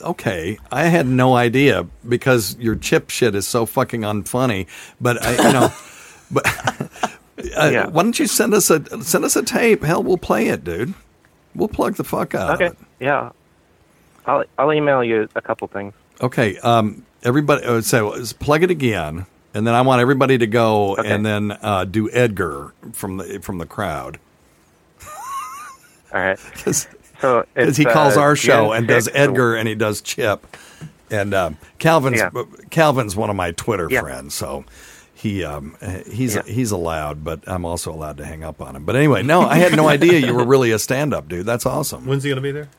Okay, 0.01 0.57
I 0.71 0.83
had 0.85 1.05
no 1.07 1.35
idea 1.35 1.85
because 2.07 2.55
your 2.57 2.75
chip 2.75 3.09
shit 3.09 3.35
is 3.35 3.47
so 3.47 3.65
fucking 3.65 4.01
unfunny. 4.01 4.67
But 5.01 5.21
I, 5.23 5.31
you 5.31 5.53
know, 5.53 5.73
but 6.31 6.45
uh, 7.57 7.69
Yeah. 7.71 7.87
why 7.87 8.03
don't 8.03 8.17
you 8.17 8.27
send 8.27 8.53
us 8.53 8.69
a 8.69 9.03
send 9.03 9.25
us 9.25 9.35
a 9.35 9.43
tape? 9.43 9.83
Hell, 9.83 10.01
we'll 10.03 10.17
play 10.17 10.47
it, 10.47 10.63
dude. 10.63 10.93
We'll 11.55 11.67
plug 11.67 11.95
the 11.95 12.03
fuck 12.03 12.33
out 12.35 12.51
Okay. 12.55 12.67
of 12.67 12.71
it. 12.73 12.77
Yeah. 12.99 13.31
I'll 14.25 14.43
I'll 14.57 14.71
email 14.73 15.03
you 15.03 15.27
a 15.35 15.41
couple 15.41 15.67
things. 15.67 15.93
Okay, 16.21 16.57
um, 16.59 17.05
everybody, 17.23 17.65
uh, 17.65 17.81
so 17.81 18.13
plug 18.39 18.61
it 18.63 18.69
again, 18.71 19.25
and 19.53 19.65
then 19.65 19.73
I 19.73 19.81
want 19.81 20.01
everybody 20.01 20.37
to 20.37 20.47
go 20.47 20.95
and 20.95 21.25
then 21.25 21.51
uh, 21.61 21.85
do 21.85 22.09
Edgar 22.11 22.73
from 22.93 23.17
the 23.17 23.39
from 23.41 23.57
the 23.57 23.65
crowd 23.65 24.19
All 26.13 26.21
right. 26.21 26.39
because 27.21 27.45
So 27.55 27.61
it's, 27.67 27.77
he 27.77 27.85
calls 27.85 28.17
uh, 28.17 28.21
our 28.21 28.35
show 28.35 28.71
and 28.71 28.87
does 28.87 29.09
Edgar 29.13 29.55
and 29.55 29.67
he 29.67 29.75
does 29.75 30.01
Chip, 30.01 30.45
and 31.11 31.33
um, 31.33 31.57
Calvin's 31.77 32.17
Yeah. 32.17 32.29
Calvin's 32.69 33.15
one 33.15 33.29
of 33.29 33.35
my 33.35 33.51
Twitter 33.51 33.87
Yeah. 33.89 34.01
friends, 34.01 34.33
so. 34.33 34.65
He 35.13 35.43
um 35.43 35.75
uh, 35.81 35.97
he's 36.09 36.37
he's 36.45 36.71
allowed, 36.71 37.25
but 37.25 37.41
I'm 37.45 37.65
also 37.65 37.91
allowed 37.91 38.15
to 38.19 38.25
hang 38.25 38.41
up 38.41 38.61
on 38.61 38.73
him. 38.77 38.85
But 38.85 38.95
anyway, 38.95 39.21
no, 39.21 39.41
I 39.41 39.57
had 39.57 39.75
no 39.75 39.89
idea 39.95 40.17
you 40.25 40.33
were 40.33 40.45
really 40.45 40.71
a 40.71 40.79
stand-up 40.79 41.27
dude. 41.27 41.45
That's 41.45 41.65
awesome. 41.65 42.05
When's 42.05 42.23
he 42.23 42.29
going 42.29 42.37
to 42.37 42.41
be 42.41 42.53
there? 42.53 42.69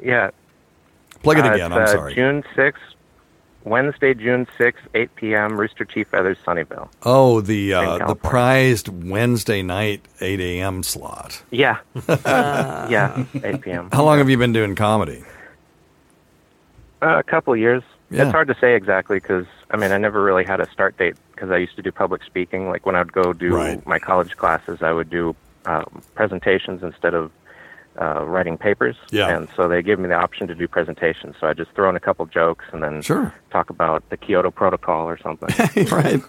Yeah. 0.00 0.30
Plug 1.24 1.38
it 1.38 1.44
Uh, 1.44 1.52
again. 1.52 1.72
I'm 1.72 1.82
uh, 1.82 1.86
sorry. 1.86 2.14
June 2.14 2.44
sixth, 2.54 2.80
Wednesday, 3.64 4.14
June 4.14 4.46
sixth, 4.58 4.82
eight 4.94 5.14
p.m. 5.14 5.58
Rooster 5.60 5.84
T. 5.84 6.04
Feathers, 6.04 6.38
Sunnyvale. 6.44 6.88
Oh, 7.04 7.40
the 7.40 7.74
uh, 7.74 8.06
the 8.08 8.16
prized 8.16 8.88
Wednesday 8.88 9.62
night 9.62 10.04
8 10.20 10.40
a.m. 10.40 10.82
slot. 10.82 11.42
Yeah. 11.50 11.78
yeah. 12.18 13.24
Eight 13.44 13.60
p.m. 13.60 13.88
How 13.92 14.04
long 14.04 14.18
have 14.18 14.28
you 14.28 14.36
been 14.38 14.52
doing 14.52 14.74
comedy? 14.74 15.24
Uh, 17.00 17.18
a 17.18 17.22
couple 17.22 17.54
years. 17.56 17.82
Yeah. 18.10 18.22
It's 18.24 18.32
hard 18.32 18.48
to 18.48 18.56
say 18.60 18.74
exactly 18.76 19.16
because 19.18 19.46
I 19.70 19.76
mean 19.76 19.90
I 19.92 19.98
never 19.98 20.22
really 20.22 20.44
had 20.44 20.60
a 20.60 20.70
start 20.70 20.96
date 20.98 21.16
because 21.34 21.50
I 21.50 21.56
used 21.56 21.76
to 21.76 21.82
do 21.82 21.90
public 21.90 22.22
speaking. 22.24 22.68
Like 22.68 22.84
when 22.86 22.94
I'd 22.96 23.12
go 23.12 23.32
do 23.32 23.54
Right. 23.56 23.84
my 23.86 23.98
college 23.98 24.36
classes, 24.36 24.82
I 24.82 24.92
would 24.92 25.08
do 25.10 25.34
um, 25.66 26.02
presentations 26.14 26.82
instead 26.82 27.14
of 27.14 27.30
uh, 28.00 28.24
writing 28.24 28.56
papers. 28.58 28.96
Yeah. 29.10 29.34
And 29.36 29.48
so 29.56 29.68
they 29.68 29.82
gave 29.82 29.98
me 29.98 30.08
the 30.08 30.14
option 30.14 30.46
to 30.48 30.54
do 30.54 30.66
presentations. 30.68 31.36
So 31.40 31.46
I 31.46 31.52
just 31.54 31.70
throw 31.72 31.88
in 31.90 31.96
a 31.96 32.00
couple 32.00 32.24
jokes 32.26 32.64
and 32.72 32.82
then 32.82 33.02
Sure. 33.02 33.32
talk 33.50 33.70
about 33.70 34.08
the 34.10 34.16
Kyoto 34.16 34.50
Protocol 34.50 35.08
or 35.08 35.18
something. 35.18 35.48
right. 35.90 36.20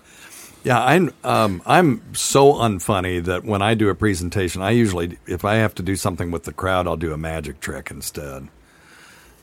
Yeah, 0.63 0.82
I'm 0.82 1.12
um, 1.26 1.62
I'm 1.65 2.15
so 2.15 2.54
unfunny 2.54 3.21
that 3.26 3.43
when 3.43 3.62
I 3.62 3.73
do 3.73 3.89
a 3.89 3.95
presentation, 3.95 4.62
I 4.62 4.71
usually 4.71 5.17
if 5.28 5.43
I 5.43 5.56
have 5.56 5.76
to 5.76 5.84
do 5.84 5.95
something 5.97 6.32
with 6.32 6.43
the 6.43 6.54
crowd, 6.54 6.88
I'll 6.88 6.95
do 6.95 7.12
a 7.12 7.17
magic 7.17 7.60
trick 7.60 7.91
instead. 7.91 8.47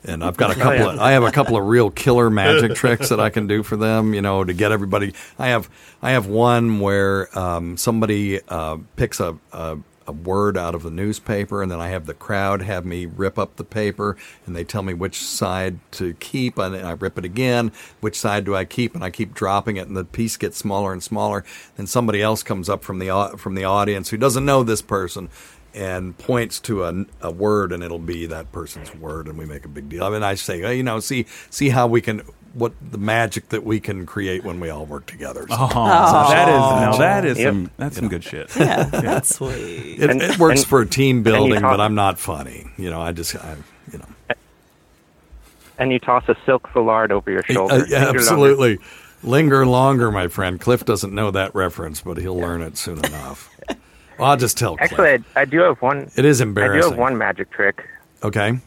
And 0.02 0.24
I've 0.24 0.38
got 0.38 0.52
a 0.52 0.54
Oh, 0.60 0.62
couple 0.62 0.88
of 0.88 0.98
I 0.98 1.10
have 1.12 1.22
a 1.22 1.30
couple 1.30 1.58
of 1.58 1.66
real 1.66 1.90
killer 1.90 2.30
magic 2.30 2.74
tricks 2.74 3.10
that 3.10 3.20
I 3.20 3.28
can 3.28 3.46
do 3.46 3.62
for 3.62 3.76
them, 3.76 4.14
you 4.14 4.22
know, 4.22 4.44
to 4.44 4.54
get 4.54 4.72
everybody. 4.72 5.12
I 5.38 5.48
have 5.48 5.68
I 6.00 6.12
have 6.12 6.26
one 6.26 6.80
where 6.80 7.28
um, 7.38 7.76
somebody 7.76 8.40
uh, 8.48 8.78
picks 8.96 9.20
a, 9.20 9.36
a 9.52 9.76
a 10.10 10.12
word 10.12 10.58
out 10.58 10.74
of 10.74 10.82
the 10.82 10.90
newspaper, 10.90 11.62
and 11.62 11.70
then 11.70 11.80
I 11.80 11.88
have 11.88 12.06
the 12.06 12.14
crowd 12.14 12.62
have 12.62 12.84
me 12.84 13.06
rip 13.06 13.38
up 13.38 13.56
the 13.56 13.64
paper, 13.64 14.16
and 14.44 14.56
they 14.56 14.64
tell 14.64 14.82
me 14.82 14.92
which 14.92 15.18
side 15.18 15.78
to 15.92 16.14
keep, 16.14 16.58
and 16.58 16.76
I 16.76 16.90
rip 16.90 17.16
it 17.16 17.24
again. 17.24 17.70
Which 18.00 18.18
side 18.18 18.44
do 18.44 18.56
I 18.56 18.64
keep? 18.64 18.94
And 18.94 19.04
I 19.04 19.10
keep 19.10 19.32
dropping 19.32 19.76
it, 19.76 19.86
and 19.86 19.96
the 19.96 20.04
piece 20.04 20.36
gets 20.36 20.58
smaller 20.58 20.92
and 20.92 21.02
smaller. 21.02 21.44
Then 21.76 21.86
somebody 21.86 22.20
else 22.20 22.42
comes 22.42 22.68
up 22.68 22.82
from 22.82 22.98
the 22.98 23.34
from 23.38 23.54
the 23.54 23.64
audience 23.64 24.10
who 24.10 24.16
doesn't 24.16 24.44
know 24.44 24.62
this 24.62 24.82
person. 24.82 25.28
And 25.72 26.18
points 26.18 26.58
to 26.62 26.82
a, 26.82 27.06
a 27.20 27.30
word, 27.30 27.70
and 27.70 27.84
it'll 27.84 28.00
be 28.00 28.26
that 28.26 28.50
person's 28.50 28.92
word, 28.92 29.28
and 29.28 29.38
we 29.38 29.46
make 29.46 29.64
a 29.64 29.68
big 29.68 29.88
deal. 29.88 30.02
I 30.02 30.10
mean, 30.10 30.24
I 30.24 30.34
say, 30.34 30.76
you 30.76 30.82
know, 30.82 30.98
see, 30.98 31.26
see 31.48 31.68
how 31.68 31.86
we 31.86 32.00
can, 32.00 32.22
what 32.54 32.72
the 32.90 32.98
magic 32.98 33.48
that 33.50 33.64
we 33.64 33.78
can 33.80 34.04
create 34.06 34.42
when 34.44 34.58
we 34.60 34.68
all 34.70 34.84
work 34.86 35.06
together. 35.06 35.46
So- 35.48 35.56
Oh, 35.58 35.68
so- 35.68 36.32
that 36.34 36.48
is 36.48 36.54
now 36.58 36.96
that 36.98 37.24
is 37.24 37.38
Yep. 37.38 37.52
some 37.52 37.70
that's 37.76 37.96
some 37.96 38.08
good 38.08 38.24
shit. 38.24 38.50
Yeah, 38.56 38.84
that's 38.84 39.36
sweet. 39.36 39.98
It, 40.02 40.10
And- 40.10 40.20
it 40.22 40.38
works 40.38 40.60
and- 40.62 40.68
for 40.68 40.84
team 40.84 41.22
building, 41.22 41.60
talk- 41.60 41.72
but 41.72 41.80
I'm 41.80 41.94
not 41.94 42.18
funny. 42.18 42.70
You 42.76 42.90
know, 42.90 43.00
I 43.00 43.12
just, 43.12 43.36
I, 43.36 43.56
you 43.92 43.98
know, 43.98 44.06
and 45.78 45.92
you 45.92 45.98
toss 45.98 46.24
a 46.28 46.36
silk 46.44 46.68
foulard 46.74 47.10
over 47.10 47.30
your 47.30 47.42
shoulder. 47.44 47.72
Uh, 47.74 47.78
Linger 47.78 47.90
yeah, 47.90 48.04
longer. 48.04 48.18
absolutely. 48.18 48.78
Linger 49.22 49.66
longer, 49.66 50.10
my 50.10 50.28
friend. 50.28 50.60
Cliff 50.60 50.84
doesn't 50.84 51.14
know 51.14 51.30
that 51.30 51.54
reference, 51.54 52.00
but 52.00 52.16
he'll 52.18 52.36
learn 52.38 52.62
it 52.62 52.76
soon 52.76 52.98
enough. 53.04 53.48
Well, 54.18 54.30
I'll 54.30 54.36
just 54.36 54.58
tell 54.58 54.76
Cliff. 54.76 54.92
Actually, 54.92 55.24
I, 55.36 55.40
I 55.42 55.44
do 55.46 55.60
have 55.60 55.80
one. 55.80 56.10
it 56.16 56.24
is 56.24 56.40
embarrassing. 56.40 56.78
I 56.78 56.82
do 56.84 56.90
have 56.90 56.98
one 56.98 57.16
magic 57.16 57.50
trick. 57.50 57.86
Okay. 58.22 58.58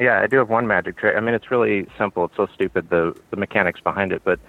Yeah, 0.00 0.20
I 0.20 0.26
do 0.26 0.36
have 0.38 0.48
one 0.48 0.66
magic 0.66 0.96
trick. 0.96 1.16
I 1.16 1.20
mean, 1.20 1.34
it's 1.34 1.50
really 1.50 1.86
simple. 1.98 2.24
It's 2.24 2.36
so 2.36 2.46
stupid 2.52 2.90
the 2.90 3.14
the 3.30 3.36
mechanics 3.36 3.80
behind 3.80 4.12
it, 4.12 4.22
but 4.24 4.40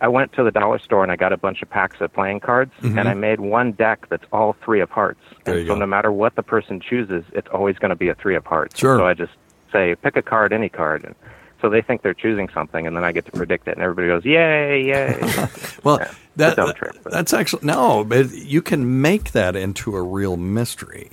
I 0.00 0.08
went 0.08 0.32
to 0.34 0.42
the 0.44 0.50
dollar 0.50 0.78
store 0.78 1.02
and 1.02 1.10
I 1.10 1.16
got 1.16 1.32
a 1.32 1.36
bunch 1.36 1.62
of 1.62 1.70
packs 1.70 2.00
of 2.00 2.12
playing 2.12 2.40
cards, 2.40 2.72
Mhm. 2.82 2.98
and 3.00 3.08
I 3.08 3.14
made 3.14 3.40
one 3.40 3.72
deck 3.72 4.06
that's 4.10 4.24
all 4.32 4.54
three 4.64 4.80
of 4.80 4.90
hearts. 4.90 5.20
There 5.44 5.56
and 5.56 5.66
so 5.66 5.74
go. 5.74 5.80
no 5.80 5.86
matter 5.86 6.12
what 6.12 6.34
the 6.36 6.42
person 6.42 6.80
chooses, 6.80 7.24
it's 7.32 7.48
always 7.48 7.78
going 7.78 7.88
to 7.90 7.96
be 7.96 8.08
a 8.08 8.14
three 8.14 8.36
of 8.36 8.44
hearts. 8.46 8.78
Sure. 8.78 8.98
So 8.98 9.06
I 9.06 9.14
just 9.14 9.32
say, 9.72 9.94
pick 9.96 10.16
a 10.16 10.22
card, 10.22 10.52
any 10.52 10.68
card, 10.68 11.04
and 11.04 11.14
so 11.62 11.70
they 11.70 11.80
think 11.80 12.02
they're 12.02 12.14
choosing 12.14 12.48
something, 12.50 12.86
and 12.86 12.94
then 12.96 13.04
I 13.04 13.12
get 13.12 13.24
to 13.26 13.32
predict 13.32 13.68
it, 13.68 13.72
and 13.72 13.82
everybody 13.82 14.06
goes, 14.08 14.24
"Yay, 14.24 14.84
yay!" 14.84 15.18
Well, 15.82 15.98
Yeah, 16.00 16.10
that, 16.36 16.56
dumb 16.56 16.72
trick, 16.74 16.92
that's 17.04 17.32
actually 17.32 17.66
no, 17.66 18.04
but 18.04 18.30
you 18.32 18.60
can 18.62 19.00
make 19.00 19.32
that 19.32 19.56
into 19.56 19.96
a 19.96 20.02
real 20.02 20.36
mystery. 20.36 21.10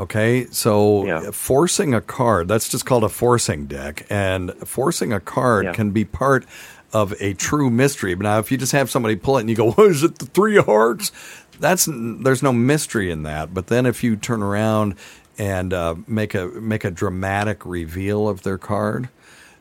Okay, 0.00 0.46
so 0.50 1.04
Yeah. 1.06 1.30
forcing 1.32 1.92
a 1.94 2.00
card, 2.00 2.48
that's 2.48 2.68
just 2.68 2.86
called 2.86 3.04
a 3.04 3.08
forcing 3.08 3.66
deck. 3.66 4.06
And 4.08 4.52
forcing 4.64 5.12
a 5.12 5.20
card 5.20 5.66
Yeah. 5.66 5.72
can 5.72 5.90
be 5.90 6.04
part 6.04 6.44
of 6.92 7.14
a 7.20 7.34
true 7.34 7.70
mystery. 7.70 8.14
But 8.14 8.24
now, 8.24 8.38
if 8.38 8.50
you 8.50 8.58
just 8.58 8.72
have 8.72 8.90
somebody 8.90 9.16
pull 9.16 9.36
it 9.36 9.40
and 9.42 9.50
you 9.50 9.56
go, 9.56 9.74
"Oh, 9.78 9.88
is 9.88 10.02
it 10.02 10.18
the 10.18 10.26
three 10.26 10.56
of 10.56 10.66
hearts? 10.66 11.12
That's 11.60 11.88
there's 11.90 12.42
no 12.42 12.52
mystery 12.52 13.10
in 13.10 13.22
that. 13.24 13.54
But 13.54 13.66
then 13.68 13.86
if 13.86 14.02
you 14.02 14.16
turn 14.16 14.42
around 14.42 14.94
and 15.38 15.72
uh, 15.72 15.94
make 16.06 16.34
a 16.34 16.46
make 16.48 16.84
a 16.84 16.90
dramatic 16.90 17.64
reveal 17.64 18.28
of 18.28 18.42
their 18.42 18.58
card, 18.58 19.08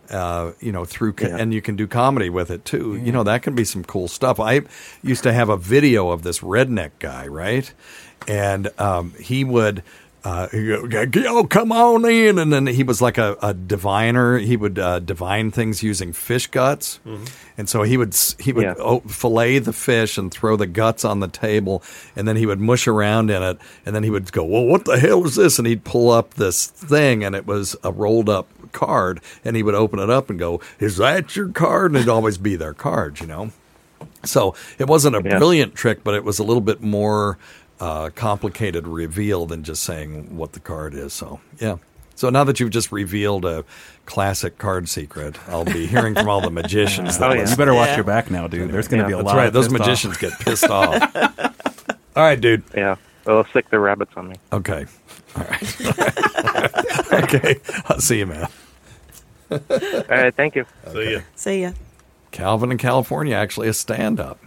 uh, 0.09 0.51
you 0.59 0.71
know, 0.71 0.83
through 0.85 1.13
Yeah. 1.21 1.37
and 1.37 1.53
you 1.53 1.61
can 1.61 1.75
do 1.75 1.87
comedy 1.87 2.29
with 2.29 2.49
it 2.49 2.65
too. 2.65 2.99
You 3.01 3.11
know, 3.11 3.23
that 3.23 3.43
can 3.43 3.53
be 3.53 3.63
some 3.65 3.83
cool 3.83 4.07
stuff. 4.07 4.39
I 4.39 4.61
used 5.03 5.23
to 5.23 5.33
have 5.33 5.49
a 5.49 5.57
video 5.57 6.09
of 6.09 6.23
this 6.23 6.39
redneck 6.39 6.91
guy, 6.99 7.27
right? 7.27 7.71
And 8.27 8.69
um, 8.79 9.13
he 9.19 9.43
would. 9.43 9.83
Uh, 10.23 10.47
"Yo, 10.53 11.43
come 11.45 11.71
on 11.71 12.05
in!" 12.05 12.37
And 12.37 12.53
then 12.53 12.67
he 12.67 12.83
was 12.83 13.01
like 13.01 13.17
a, 13.17 13.35
a 13.41 13.55
diviner. 13.55 14.37
He 14.37 14.55
would 14.55 14.77
uh, 14.77 14.99
divine 14.99 15.49
things 15.49 15.81
using 15.81 16.13
fish 16.13 16.45
guts, 16.45 16.99
and 17.57 17.67
so 17.67 17.81
he 17.81 17.97
would 17.97 18.15
he 18.39 18.53
would 18.53 18.63
Yeah. 18.65 18.73
oh, 18.77 18.99
fillet 19.01 19.57
the 19.59 19.73
fish 19.73 20.19
and 20.19 20.31
throw 20.31 20.55
the 20.55 20.67
guts 20.67 21.03
on 21.03 21.21
the 21.21 21.27
table, 21.27 21.81
and 22.15 22.27
then 22.27 22.35
he 22.35 22.45
would 22.45 22.59
mush 22.59 22.87
around 22.87 23.31
in 23.31 23.41
it, 23.41 23.57
and 23.83 23.95
then 23.95 24.03
he 24.03 24.11
would 24.11 24.31
go, 24.31 24.43
"Well, 24.43 24.65
what 24.65 24.85
the 24.85 24.99
hell 24.99 25.25
is 25.25 25.35
this?" 25.37 25.57
And 25.57 25.67
he'd 25.67 25.83
pull 25.83 26.11
up 26.11 26.35
this 26.35 26.67
thing, 26.67 27.23
and 27.23 27.35
it 27.35 27.47
was 27.47 27.75
a 27.83 27.91
rolled 27.91 28.29
up 28.29 28.47
card, 28.73 29.21
and 29.43 29.55
he 29.55 29.63
would 29.63 29.75
open 29.75 29.97
it 29.97 30.11
up 30.11 30.29
and 30.29 30.37
go, 30.37 30.61
"Is 30.79 30.97
that 30.97 31.35
your 31.35 31.49
card?" 31.49 31.91
And 31.91 31.97
it'd 31.97 32.09
always 32.09 32.37
be 32.37 32.55
their 32.55 32.73
card, 32.75 33.19
you 33.21 33.25
know. 33.25 33.51
So 34.23 34.53
it 34.77 34.87
wasn't 34.87 35.15
a 35.15 35.21
Yeah. 35.23 35.37
brilliant 35.39 35.73
trick, 35.73 36.03
but 36.03 36.13
it 36.13 36.23
was 36.23 36.37
a 36.37 36.43
little 36.43 36.61
bit 36.61 36.81
more 36.81 37.37
uh, 37.81 38.09
complicated 38.15 38.87
reveal 38.87 39.45
than 39.45 39.63
just 39.63 39.83
saying 39.83 40.37
what 40.37 40.53
the 40.53 40.59
card 40.61 40.93
is. 40.93 41.11
So 41.11 41.41
yeah. 41.59 41.77
So 42.15 42.29
now 42.29 42.43
that 42.43 42.59
you've 42.59 42.69
just 42.69 42.91
revealed 42.91 43.43
a 43.45 43.65
classic 44.05 44.57
card 44.59 44.87
secret, 44.87 45.37
I'll 45.49 45.65
be 45.65 45.87
hearing 45.87 46.13
from 46.13 46.29
all 46.29 46.39
the 46.41 46.51
magicians. 46.51 47.17
Oh, 47.21 47.33
yeah. 47.33 47.49
You 47.49 47.55
better 47.55 47.73
watch 47.73 47.87
Yeah. 47.89 47.95
your 47.95 48.03
back 48.03 48.29
now, 48.29 48.47
dude. 48.47 48.69
There's 48.71 48.87
going 48.87 49.03
to 49.03 49.05
Yeah, 49.05 49.07
be 49.07 49.13
a 49.13 49.17
That's 49.17 49.25
lot. 49.27 49.37
right. 49.37 49.47
of 49.47 49.53
Those 49.53 49.67
pissed 49.69 49.81
off. 49.81 49.87
magicians 49.87 50.17
get 50.17 50.39
pissed 50.39 50.69
off. 50.69 51.15
All 52.15 52.23
right, 52.23 52.39
dude. 52.39 52.61
yeah, 52.75 52.97
they'll 53.25 53.45
stick 53.45 53.69
their 53.71 53.79
rabbits 53.79 54.11
on 54.15 54.27
me. 54.29 54.35
Okay. 54.53 54.85
All 55.35 55.43
right. 55.45 57.13
okay. 57.23 57.55
I'll 57.87 57.99
see 58.01 58.19
you, 58.19 58.27
man. 58.27 58.47
All 59.49 59.59
right, 60.09 60.35
thank 60.35 60.55
you. 60.55 60.65
See 60.91 61.09
you. 61.11 61.21
See 61.35 61.61
ya. 61.63 61.71
Calvin 62.31 62.71
in 62.71 62.77
California, 62.77 63.35
actually 63.35 63.67
a 63.69 63.73
stand-up. 63.73 64.39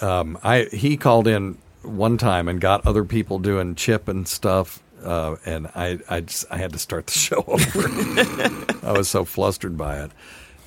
Um, 0.00 0.38
I 0.42 0.66
he 0.72 0.96
called 0.96 1.28
in 1.28 1.58
one 1.82 2.18
time 2.18 2.48
and 2.48 2.60
got 2.60 2.86
other 2.86 3.04
people 3.04 3.38
doing 3.38 3.74
chip 3.74 4.08
and 4.08 4.26
stuff, 4.26 4.82
uh, 5.02 5.36
and 5.44 5.66
I 5.74 5.98
I, 6.08 6.20
just, 6.20 6.46
I 6.50 6.58
had 6.58 6.72
to 6.72 6.78
start 6.78 7.06
the 7.06 7.12
show 7.18 7.44
over. 7.46 8.86
I 8.86 8.92
was 8.92 9.08
so 9.08 9.24
flustered 9.24 9.76
by 9.76 10.00
it. 10.04 10.10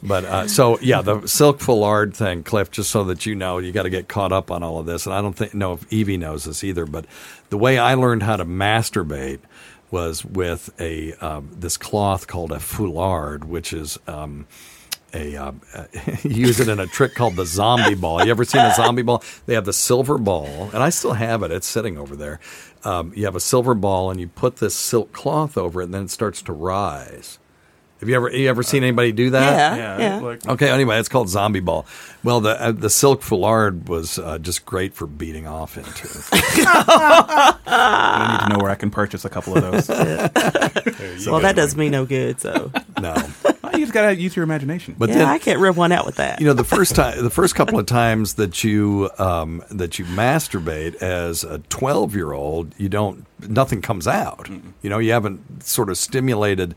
But 0.04 0.26
uh, 0.26 0.48
so 0.48 0.80
yeah, 0.80 1.02
the 1.02 1.26
silk 1.28 1.60
foulard 1.60 2.14
thing, 2.16 2.44
Cliff. 2.44 2.70
Just 2.70 2.92
so 2.92 3.04
that 3.06 3.26
you 3.26 3.36
know, 3.36 3.58
you 3.58 3.72
got 3.72 3.84
to 3.84 3.90
get 3.90 4.08
caught 4.08 4.32
up 4.32 4.52
on 4.52 4.62
all 4.62 4.78
of 4.78 4.86
this. 4.86 5.06
And 5.06 5.16
I 5.16 5.22
don't 5.22 5.34
think 5.34 5.54
know 5.54 5.74
if 5.74 5.92
Evie 5.92 6.18
knows 6.18 6.44
this 6.44 6.64
either. 6.64 6.86
But 6.86 7.06
the 7.50 7.58
way 7.58 7.78
I 7.78 7.96
learned 7.96 8.24
how 8.24 8.36
to 8.36 8.46
masturbate 8.46 9.40
was 9.92 10.24
with 10.24 10.70
a 10.80 11.14
um, 11.14 11.50
this 11.54 11.78
cloth 11.78 12.28
called 12.28 12.52
a 12.52 12.58
foulard, 12.58 13.46
which 13.46 13.74
is 13.74 13.98
um, 14.08 14.46
a 15.16 15.36
uh, 15.38 15.52
use 16.24 16.60
it 16.60 16.68
in 16.68 16.80
a 16.80 16.88
trick 16.88 17.16
called 17.16 17.36
the 17.36 17.46
zombie 17.46 17.96
ball. 17.96 18.24
You 18.24 18.32
ever 18.32 18.46
seen 18.46 18.62
a 18.62 18.74
zombie 18.74 19.02
ball? 19.02 19.24
They 19.46 19.54
have 19.56 19.66
the 19.66 19.74
silver 19.74 20.18
ball, 20.18 20.70
and 20.74 20.84
I 20.84 20.90
still 20.90 21.14
have 21.14 21.42
it. 21.44 21.52
It's 21.52 21.68
sitting 21.68 21.98
over 21.98 22.16
there. 22.16 22.40
Um, 22.84 23.14
you 23.16 23.26
have 23.26 23.36
a 23.36 23.40
silver 23.40 23.74
ball, 23.74 24.12
and 24.12 24.20
you 24.20 24.28
put 24.28 24.58
this 24.58 24.76
silk 24.76 25.12
cloth 25.14 25.58
over 25.58 25.82
it, 25.82 25.86
and 25.86 25.94
then 25.94 26.04
it 26.04 26.12
starts 26.12 26.42
to 26.44 26.54
rise. 26.54 27.40
Have 28.02 28.10
you 28.10 28.16
ever 28.16 28.30
you 28.30 28.50
ever 28.50 28.62
seen 28.62 28.84
anybody 28.84 29.12
do 29.14 29.30
that? 29.32 29.78
Yeah, 29.78 29.98
Yeah, 29.98 30.00
yeah. 30.00 30.20
like- 30.20 30.46
okay. 30.48 30.70
Anyway, 30.70 31.00
it's 31.00 31.10
called 31.10 31.30
zombie 31.30 31.62
ball. 31.62 31.86
Well, 32.24 32.42
the 32.42 32.62
uh, 32.62 32.72
the 32.74 32.90
silk 32.90 33.22
foulard 33.22 33.88
was 33.88 34.20
uh, 34.20 34.38
just 34.40 34.66
great 34.66 34.94
for 34.94 35.08
beating 35.08 35.48
off 35.48 35.78
into. 35.78 36.08
I 36.32 37.56
need 38.32 38.48
to 38.48 38.54
know 38.58 38.62
where 38.62 38.72
I 38.72 38.76
can 38.76 38.92
purchase 38.92 39.26
a 39.26 39.30
couple 39.30 39.56
of 39.58 39.64
those. 39.64 39.90
well, 41.28 41.40
that 41.40 41.54
does 41.56 41.76
me 41.76 41.90
no 41.90 42.06
good. 42.06 42.40
So 42.42 42.72
no, 43.02 43.16
you 43.74 43.80
just 43.80 43.94
gotta 43.94 44.16
use 44.16 44.36
your 44.36 44.44
imagination. 44.44 44.96
But 44.98 45.10
yeah, 45.10 45.20
then- 45.20 45.28
I 45.30 45.38
can't 45.38 45.60
rip 45.60 45.76
one 45.76 45.92
out 45.92 46.06
with 46.06 46.16
that. 46.16 46.40
You 46.40 46.48
know, 46.48 46.54
the 46.54 46.64
first 46.64 46.96
time, 46.96 47.22
the 47.24 47.30
first 47.30 47.56
couple 47.56 47.80
of 47.80 47.86
times 47.86 48.36
that 48.36 48.64
you 48.64 49.10
um, 49.18 49.64
that 49.72 50.00
you 50.00 50.06
masturbate 50.06 50.96
as 50.96 51.44
a 51.44 51.60
twelve 51.60 52.16
year 52.16 52.34
old, 52.34 52.74
you 52.78 52.90
don't, 52.90 53.26
nothing 53.48 53.82
comes 53.82 54.08
out. 54.08 54.50
You 54.82 54.90
know, 54.90 55.00
you 55.00 55.12
haven't 55.12 55.64
sort 55.64 55.90
of 55.90 55.98
stimulated. 55.98 56.76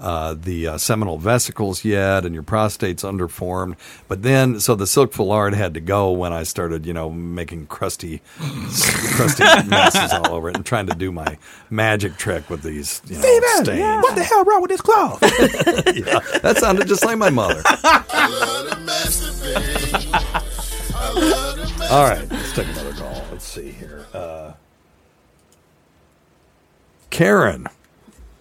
Uh, 0.00 0.34
the 0.34 0.66
uh, 0.66 0.78
seminal 0.78 1.18
vesicles 1.18 1.84
yet, 1.84 2.24
and 2.24 2.34
your 2.34 2.42
prostate's 2.42 3.02
underformed. 3.02 3.76
But 4.08 4.22
then, 4.22 4.58
so 4.58 4.74
the 4.74 4.86
silk 4.86 5.12
foulard 5.12 5.52
had 5.52 5.74
to 5.74 5.80
go 5.80 6.10
when 6.10 6.32
I 6.32 6.42
started, 6.42 6.86
you 6.86 6.94
know, 6.94 7.10
making 7.10 7.66
crusty, 7.66 8.22
crusty 8.38 9.44
messes 9.68 10.10
all 10.12 10.32
over 10.32 10.48
it, 10.48 10.56
and 10.56 10.64
trying 10.64 10.86
to 10.86 10.94
do 10.94 11.12
my 11.12 11.36
magic 11.68 12.16
trick 12.16 12.48
with 12.48 12.62
these, 12.62 13.02
you 13.06 13.16
know, 13.16 13.20
stains. 13.62 14.02
what 14.02 14.14
the 14.14 14.24
hell 14.24 14.42
wrong 14.44 14.62
with 14.62 14.70
this 14.70 14.80
cloth? 14.80 15.18
yeah, 15.22 16.20
that 16.40 16.56
sounded 16.58 16.88
just 16.88 17.04
like 17.04 17.18
my 17.18 17.30
mother. 17.30 17.62
All 21.90 22.04
right, 22.04 22.24
let's 22.30 22.52
take 22.54 22.68
another 22.68 22.92
call. 22.92 23.24
Let's 23.32 23.44
see 23.44 23.70
here. 23.70 24.06
Uh, 24.14 24.52
Karen, 27.10 27.66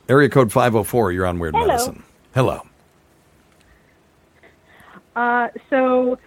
area 0.10 0.28
code 0.30 0.52
504, 0.52 1.12
you're 1.12 1.26
on 1.26 1.40
Weird 1.40 1.54
Hello. 1.56 1.68
Medicine. 1.68 2.04
Hello. 2.34 2.62
Uh, 5.16 5.50
so, 5.70 6.18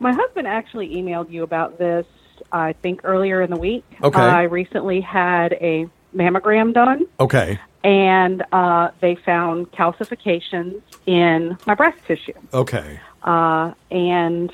my 0.00 0.12
husband 0.12 0.46
actually 0.46 0.94
emailed 0.94 1.30
you 1.30 1.42
about 1.42 1.78
this, 1.78 2.06
I 2.52 2.72
think, 2.74 3.00
earlier 3.04 3.42
in 3.42 3.50
the 3.50 3.56
week. 3.56 3.84
Okay. 4.02 4.20
I 4.20 4.42
recently 4.44 5.00
had 5.00 5.52
a 5.54 5.88
mammogram 6.14 6.72
done, 6.72 7.06
Okay. 7.20 7.58
and 7.84 8.42
uh, 8.52 8.90
they 9.00 9.16
found 9.16 9.70
calcifications 9.72 10.80
in 11.06 11.56
my 11.66 11.74
breast 11.74 11.98
tissue. 12.06 12.32
Okay. 12.54 13.00
Uh, 13.22 13.72
and 13.90 14.52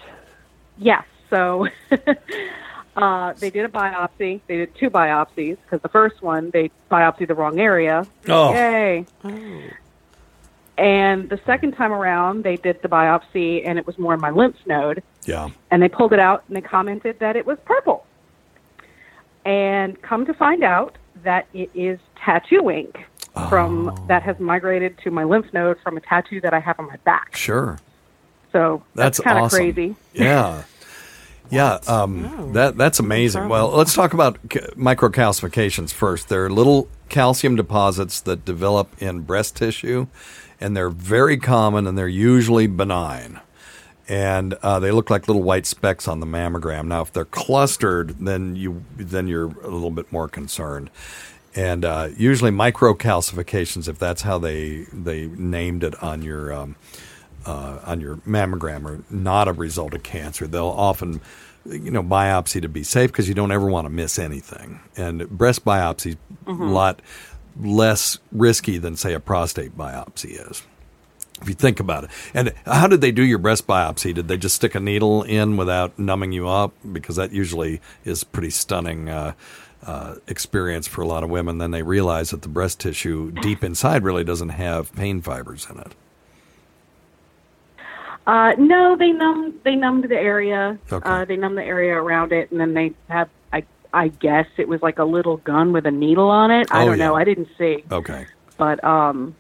yes, 0.79 1.05
so 1.29 1.69
uh, 2.97 3.33
they 3.35 3.51
did 3.51 3.65
a 3.65 3.69
biopsy. 3.69 4.41
They 4.47 4.57
did 4.57 4.75
two 4.77 4.91
biopsies 4.91 5.57
because 5.65 5.81
the 5.83 5.89
first 5.89 6.23
one 6.23 6.51
they 6.51 6.71
biopsied 6.91 7.29
the 7.29 7.35
wrong 7.35 7.59
area. 7.59 8.07
Oh. 8.29 8.53
Yay! 8.53 9.07
And 10.79 11.29
the 11.29 11.39
second 11.45 11.73
time 11.73 11.93
around, 11.93 12.45
they 12.45 12.57
did 12.57 12.81
the 12.83 12.89
biopsy, 12.89 13.63
and 13.67 13.79
it 13.79 13.87
was 13.87 13.99
more 13.99 14.15
in 14.15 14.21
my 14.21 14.31
lymph 14.31 14.57
node. 14.67 15.03
Yeah. 15.25 15.51
And 15.71 15.83
they 15.83 15.89
pulled 15.89 16.13
it 16.13 16.19
out, 16.19 16.45
and 16.49 16.57
they 16.57 16.61
commented 16.63 17.19
that 17.21 17.37
it 17.37 17.47
was 17.47 17.59
purple. 17.65 18.07
And 19.45 20.01
come 20.03 20.25
to 20.27 20.35
find 20.35 20.65
out 20.65 20.97
that 21.25 21.47
it 21.53 21.71
is 21.75 21.99
tattoo 22.17 22.71
ink 22.71 23.05
from 23.49 23.89
Oh. 23.91 24.05
that 24.09 24.23
has 24.23 24.39
migrated 24.41 24.97
to 25.05 25.11
my 25.11 25.25
lymph 25.25 25.53
node 25.53 25.79
from 25.81 25.97
a 25.97 26.01
tattoo 26.01 26.41
that 26.41 26.55
I 26.55 26.61
have 26.61 26.79
on 26.79 26.87
my 26.87 26.97
back. 27.05 27.37
Sure. 27.37 27.79
So 28.51 28.83
That's, 28.95 29.21
kind 29.21 29.39
of 29.39 29.45
awesome. 29.45 29.57
crazy. 29.59 29.97
Yeah. 30.15 30.63
Yeah, 31.53 31.81
um, 31.87 32.53
that 32.55 32.79
that's 32.79 32.99
amazing. 32.99 33.49
Well, 33.49 33.69
let's 33.69 33.93
talk 33.95 34.15
about 34.15 34.39
c- 34.51 34.61
microcalcifications 34.75 35.93
first. 35.93 36.31
They're 36.31 36.49
little 36.49 36.89
calcium 37.11 37.57
deposits 37.57 38.21
that 38.23 38.47
develop 38.47 38.91
in 39.03 39.21
breast 39.21 39.55
tissue, 39.57 40.07
and 40.59 40.75
they're 40.75 40.89
very 40.89 41.37
common 41.37 41.87
and 41.87 41.99
they're 41.99 42.09
usually 42.09 42.67
benign. 42.67 43.39
And 44.09 44.55
uh, 44.63 44.81
they 44.81 44.91
look 44.91 45.11
like 45.11 45.29
little 45.29 45.43
white 45.43 45.67
specks 45.67 46.09
on 46.09 46.21
the 46.21 46.27
mammogram. 46.27 46.87
Now, 46.87 47.03
if 47.03 47.13
they're 47.13 47.27
clustered, 47.27 48.19
then 48.19 48.57
you 48.57 48.85
then 48.97 49.29
you're 49.29 49.49
a 49.61 49.69
little 49.69 49.91
bit 49.91 50.11
more 50.11 50.29
concerned. 50.29 50.89
And 51.55 51.85
uh, 51.85 52.09
usually 52.17 52.51
microcalcifications, 52.51 53.89
if 53.89 53.99
that's 53.99 54.23
how 54.23 54.39
they 54.39 54.87
they 54.91 55.27
named 55.27 55.85
it 55.85 56.03
on 56.03 56.23
your 56.23 56.51
um, 56.51 56.77
uh, 57.47 57.79
on 57.85 58.01
your 58.01 58.17
mammogram 58.19 58.85
are 58.85 59.03
not 59.11 59.49
a 59.49 59.53
result 59.53 59.95
of 59.95 60.03
cancer. 60.03 60.47
They'll 60.47 60.67
often, 60.67 61.21
you 61.65 61.91
know, 61.91 62.03
biopsy 62.03 62.61
to 62.63 62.69
be 62.69 62.83
safe 62.83 63.11
because 63.11 63.29
you 63.29 63.35
don't 63.35 63.53
ever 63.53 63.67
want 63.67 63.87
to 63.87 63.91
miss 63.91 64.19
anything. 64.19 64.81
And 64.97 65.29
breast 65.31 65.65
biopsy 65.65 66.13
is 66.13 66.17
a 66.47 66.53
lot 66.53 67.01
less 67.61 68.19
risky 68.31 68.79
than 68.79 68.97
say 68.97 69.13
a 69.15 69.21
prostate 69.21 69.77
biopsy 69.77 70.51
is. 70.51 70.63
If 71.41 71.49
you 71.49 71.55
think 71.55 71.81
about 71.81 72.05
it. 72.05 72.11
And 72.35 72.53
how 72.67 72.87
did 72.87 73.01
they 73.01 73.11
do 73.11 73.25
your 73.25 73.39
breast 73.39 73.67
biopsy? 73.67 74.15
Did 74.15 74.29
they 74.29 74.37
just 74.37 74.55
stick 74.55 74.77
a 74.77 74.81
needle 74.81 75.25
in 75.25 75.57
without 75.57 75.99
numbing 75.99 76.31
you 76.31 76.49
up? 76.49 76.73
Because 76.93 77.17
that 77.17 77.33
usually 77.33 77.81
is 78.05 78.23
pretty 78.23 78.51
stunning. 78.51 79.09
Uh, 79.09 79.35
uh, 79.85 80.15
experience 80.29 80.87
for 80.87 81.03
a 81.03 81.07
lot 81.07 81.25
of 81.25 81.31
women, 81.31 81.59
then 81.59 81.73
they 81.73 81.83
realize 81.83 82.31
that 82.31 82.43
the 82.43 82.49
breast 82.49 82.79
tissue 82.79 83.33
deep 83.33 83.65
inside 83.65 84.05
really 84.05 84.25
doesn't 84.25 84.51
have 84.51 84.95
pain 84.95 85.21
fibers 85.21 85.67
in 85.69 85.79
it. 85.79 85.93
Uh, 88.27 88.53
no, 88.59 88.97
they 88.97 89.11
numbed 89.13 89.61
they 89.65 89.75
numbed 89.75 90.05
the 90.09 90.17
area. 90.17 90.79
Okay. 90.93 91.09
Uh, 91.09 91.25
they 91.25 91.37
numbed 91.37 91.59
the 91.59 91.65
area 91.65 91.95
around 91.95 92.33
it, 92.33 92.51
and 92.51 92.61
then 92.61 92.73
they 92.75 92.93
have. 93.09 93.29
I 93.53 93.65
I 93.93 94.09
guess 94.09 94.47
it 94.59 94.69
was 94.69 94.81
like 94.81 94.99
a 95.01 95.05
little 95.05 95.39
gun 95.39 95.73
with 95.73 95.87
a 95.87 95.91
needle 95.91 96.31
on 96.31 96.51
it. 96.51 96.69
I 96.71 96.83
Oh, 96.85 96.87
don't 96.87 96.99
know. 96.99 97.15
I 97.17 97.25
didn't 97.25 97.49
see. 97.59 97.85
Okay. 97.91 98.27
But 98.57 98.83
um, 98.85 99.35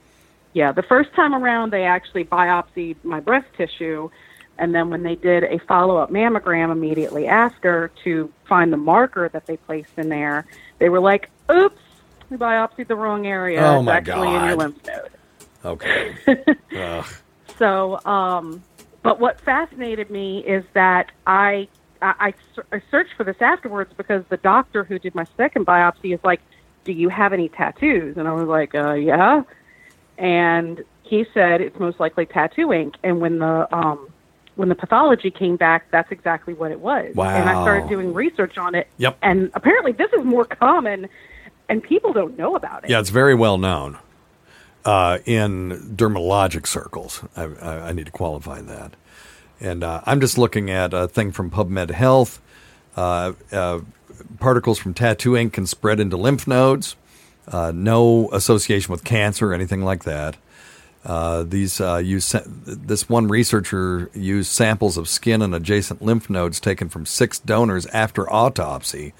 yeah, 0.52 0.72
the 0.72 0.82
first 0.82 1.12
time 1.14 1.32
around, 1.34 1.72
they 1.72 1.84
actually 1.84 2.24
biopsied 2.24 2.96
my 3.04 3.20
breast 3.20 3.46
tissue, 3.56 4.10
and 4.58 4.74
then 4.74 4.90
when 4.90 5.04
they 5.04 5.14
did 5.14 5.44
a 5.44 5.58
follow 5.60 5.96
up 5.98 6.10
mammogram 6.10 6.72
immediately 6.72 7.28
after 7.28 7.92
to 8.02 8.32
find 8.48 8.72
the 8.72 8.76
marker 8.76 9.28
that 9.28 9.46
they 9.46 9.56
placed 9.58 9.96
in 9.96 10.08
there, 10.08 10.44
they 10.80 10.88
were 10.88 11.00
like, 11.00 11.30
"Oops, 11.52 11.80
we 12.30 12.36
biopsied 12.36 12.88
the 12.88 12.96
wrong 12.96 13.28
area. 13.28 13.62
Oh, 13.64 13.76
it's 13.78 13.86
my 13.86 13.96
actually 13.96 14.26
in 14.28 14.44
your 14.44 14.56
God. 14.56 14.58
lymph 14.58 14.86
node." 14.88 15.10
Okay. 15.64 16.14
So, 17.58 18.00
um, 18.06 18.62
but 19.02 19.18
what 19.20 19.40
fascinated 19.40 20.10
me 20.10 20.38
is 20.38 20.64
that 20.74 21.10
I, 21.26 21.68
I 22.00 22.34
I 22.72 22.82
searched 22.90 23.14
for 23.16 23.24
this 23.24 23.40
afterwards 23.40 23.92
because 23.96 24.24
the 24.28 24.36
doctor 24.36 24.84
who 24.84 24.98
did 24.98 25.14
my 25.14 25.26
second 25.36 25.66
biopsy 25.66 26.14
is 26.14 26.20
like, 26.22 26.40
"Do 26.84 26.92
you 26.92 27.08
have 27.08 27.32
any 27.32 27.48
tattoos?" 27.48 28.16
And 28.16 28.28
I 28.28 28.32
was 28.32 28.46
like, 28.46 28.74
uh, 28.74 28.92
"Yeah." 28.92 29.42
And 30.18 30.84
he 31.02 31.26
said 31.34 31.60
it's 31.60 31.78
most 31.78 31.98
likely 31.98 32.26
tattoo 32.26 32.72
ink. 32.72 32.94
And 33.02 33.20
when 33.20 33.38
the 33.40 33.68
um, 33.74 34.08
when 34.54 34.68
the 34.68 34.74
pathology 34.74 35.30
came 35.30 35.56
back, 35.56 35.90
that's 35.90 36.12
exactly 36.12 36.54
what 36.54 36.70
it 36.70 36.80
was. 36.80 37.14
Wow. 37.14 37.28
And 37.28 37.48
I 37.48 37.62
started 37.62 37.88
doing 37.88 38.14
research 38.14 38.56
on 38.58 38.74
it. 38.74 38.88
Yep. 38.98 39.18
And 39.22 39.50
apparently, 39.54 39.92
this 39.92 40.12
is 40.12 40.24
more 40.24 40.44
common, 40.44 41.08
and 41.68 41.82
people 41.82 42.12
don't 42.12 42.38
know 42.38 42.54
about 42.54 42.84
it. 42.84 42.90
Yeah, 42.90 43.00
it's 43.00 43.10
very 43.10 43.34
well 43.34 43.58
known 43.58 43.98
uh, 44.84 45.18
in 45.24 45.94
dermatologic 45.96 46.66
circles. 46.66 47.22
I, 47.36 47.44
I, 47.44 47.88
I 47.88 47.92
need 47.92 48.06
to 48.06 48.12
qualify 48.12 48.60
that. 48.62 48.94
And 49.60 49.84
uh, 49.84 50.02
I'm 50.04 50.20
just 50.20 50.38
looking 50.38 50.70
at 50.70 50.92
a 50.92 51.06
thing 51.06 51.30
from 51.32 51.50
PubMed 51.50 51.90
Health. 51.90 52.40
Uh, 52.96 53.32
uh, 53.52 53.80
particles 54.40 54.78
from 54.78 54.92
tattoo 54.92 55.36
ink 55.36 55.52
can 55.52 55.66
spread 55.66 56.00
into 56.00 56.16
lymph 56.16 56.46
nodes. 56.46 56.96
Uh, 57.46 57.72
no 57.74 58.28
association 58.32 58.92
with 58.92 59.04
cancer 59.04 59.50
or 59.50 59.54
anything 59.54 59.82
like 59.82 60.04
that. 60.04 60.36
Uh, 61.04 61.42
these 61.42 61.80
uh, 61.80 61.96
use 61.96 62.34
this 62.44 63.08
one 63.08 63.26
researcher 63.26 64.08
used 64.14 64.50
samples 64.50 64.96
of 64.96 65.08
skin 65.08 65.42
and 65.42 65.54
adjacent 65.54 66.00
lymph 66.00 66.30
nodes 66.30 66.60
taken 66.60 66.88
from 66.88 67.04
six 67.04 67.40
donors 67.40 67.86
after 67.86 68.32
autopsy, 68.32 69.12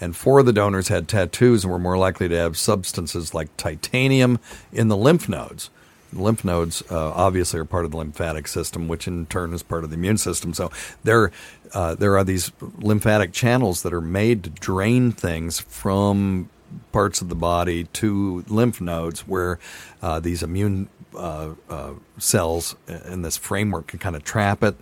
and 0.00 0.16
four 0.16 0.40
of 0.40 0.46
the 0.46 0.52
donors 0.52 0.88
had 0.88 1.08
tattoos 1.08 1.64
and 1.64 1.72
were 1.72 1.78
more 1.78 1.98
likely 1.98 2.28
to 2.28 2.36
have 2.36 2.56
substances 2.56 3.34
like 3.34 3.56
titanium 3.56 4.38
in 4.72 4.88
the 4.88 4.96
lymph 4.96 5.28
nodes. 5.28 5.70
Lymph 6.12 6.44
nodes 6.44 6.82
uh, 6.90 7.10
obviously 7.12 7.58
are 7.58 7.64
part 7.64 7.84
of 7.84 7.90
the 7.90 7.96
lymphatic 7.96 8.46
system, 8.46 8.86
which 8.86 9.08
in 9.08 9.26
turn 9.26 9.52
is 9.52 9.62
part 9.62 9.84
of 9.84 9.90
the 9.90 9.96
immune 9.96 10.18
system. 10.18 10.54
So 10.54 10.70
there, 11.02 11.32
uh, 11.72 11.96
there 11.96 12.16
are 12.16 12.24
these 12.24 12.52
lymphatic 12.78 13.32
channels 13.32 13.82
that 13.82 13.92
are 13.92 14.00
made 14.00 14.44
to 14.44 14.50
drain 14.50 15.10
things 15.10 15.60
from 15.60 16.50
parts 16.92 17.20
of 17.20 17.28
the 17.28 17.34
body 17.34 17.84
to 17.84 18.44
lymph 18.48 18.80
nodes 18.80 19.20
where 19.26 19.58
uh, 20.02 20.20
these 20.20 20.42
immune 20.42 20.88
uh, 21.16 21.50
uh, 21.68 21.92
cells 22.18 22.76
in 23.06 23.22
this 23.22 23.36
framework 23.36 23.88
can 23.88 23.98
kind 23.98 24.16
of 24.16 24.24
trap 24.24 24.62
it 24.62 24.76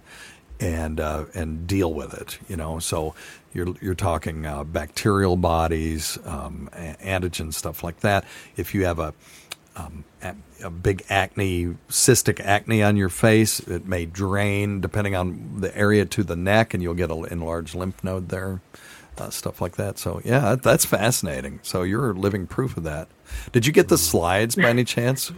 and 0.60 1.00
uh, 1.00 1.24
and 1.34 1.66
deal 1.66 1.92
with 1.92 2.14
it. 2.14 2.38
You 2.48 2.56
know, 2.56 2.78
so 2.78 3.14
you're 3.54 3.74
you're 3.80 3.94
talking 3.94 4.46
uh, 4.46 4.64
bacterial 4.64 5.36
bodies, 5.36 6.18
um, 6.24 6.68
a- 6.72 6.96
antigen 7.02 7.52
stuff 7.52 7.82
like 7.82 8.00
that. 8.00 8.24
If 8.56 8.74
you 8.74 8.84
have 8.84 8.98
a 8.98 9.14
um, 9.76 10.04
a, 10.22 10.34
a 10.64 10.70
big 10.70 11.04
acne, 11.08 11.76
cystic 11.88 12.40
acne 12.40 12.82
on 12.82 12.96
your 12.96 13.08
face. 13.08 13.60
It 13.60 13.86
may 13.86 14.06
drain 14.06 14.80
depending 14.80 15.14
on 15.14 15.60
the 15.60 15.76
area 15.76 16.04
to 16.06 16.22
the 16.22 16.36
neck, 16.36 16.74
and 16.74 16.82
you'll 16.82 16.94
get 16.94 17.10
an 17.10 17.24
enlarged 17.30 17.74
lymph 17.74 18.02
node 18.04 18.28
there, 18.28 18.60
uh, 19.18 19.30
stuff 19.30 19.60
like 19.60 19.76
that. 19.76 19.98
So, 19.98 20.20
yeah, 20.24 20.56
that's 20.56 20.84
fascinating. 20.84 21.60
So, 21.62 21.82
you're 21.82 22.14
living 22.14 22.46
proof 22.46 22.76
of 22.76 22.84
that. 22.84 23.08
Did 23.52 23.66
you 23.66 23.72
get 23.72 23.88
the 23.88 23.98
slides 23.98 24.56
by 24.56 24.68
any 24.68 24.84
chance? 24.84 25.32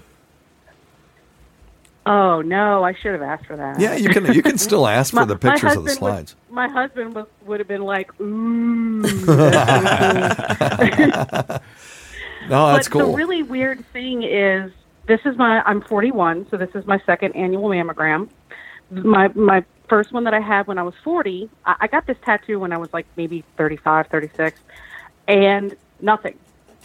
Oh 2.06 2.42
no, 2.42 2.84
I 2.84 2.92
should 2.94 3.12
have 3.12 3.22
asked 3.22 3.46
for 3.46 3.56
that. 3.56 3.80
Yeah, 3.80 3.94
you 3.94 4.10
can 4.10 4.32
you 4.34 4.42
can 4.42 4.58
still 4.68 4.86
ask 4.86 5.10
for 5.10 5.20
My- 5.20 5.24
the 5.24 5.36
pictures 5.36 5.76
of 5.76 5.84
the 5.84 5.90
slides. 5.90 6.36
my 6.50 6.68
husband 6.68 7.14
was, 7.14 7.26
would 7.46 7.60
have 7.60 7.68
been 7.68 7.82
like, 7.82 8.18
"Ooh." 8.20 9.02
that's 9.02 10.78
really 10.80 11.00
cool." 11.12 11.60
No, 12.48 12.72
that's 12.74 12.88
but 12.88 12.92
cool. 12.92 13.10
the 13.12 13.16
really 13.16 13.42
weird 13.42 13.84
thing 13.92 14.22
is, 14.22 14.70
this 15.06 15.20
is 15.24 15.36
my. 15.38 15.62
I'm 15.62 15.80
41, 15.80 16.46
so 16.50 16.58
this 16.58 16.68
is 16.74 16.84
my 16.86 17.00
second 17.06 17.34
annual 17.34 17.68
mammogram. 17.70 18.28
My 18.90 19.28
my 19.28 19.64
first 19.88 20.12
one 20.12 20.24
that 20.24 20.34
I 20.34 20.40
had 20.40 20.66
when 20.66 20.78
I 20.78 20.82
was 20.82 20.94
40. 21.02 21.48
I, 21.64 21.76
I 21.80 21.86
got 21.86 22.06
this 22.06 22.18
tattoo 22.22 22.60
when 22.60 22.70
I 22.72 22.76
was 22.76 22.92
like 22.92 23.06
maybe 23.16 23.44
35, 23.56 24.08
36, 24.08 24.60
and 25.26 25.74
nothing, 26.02 26.38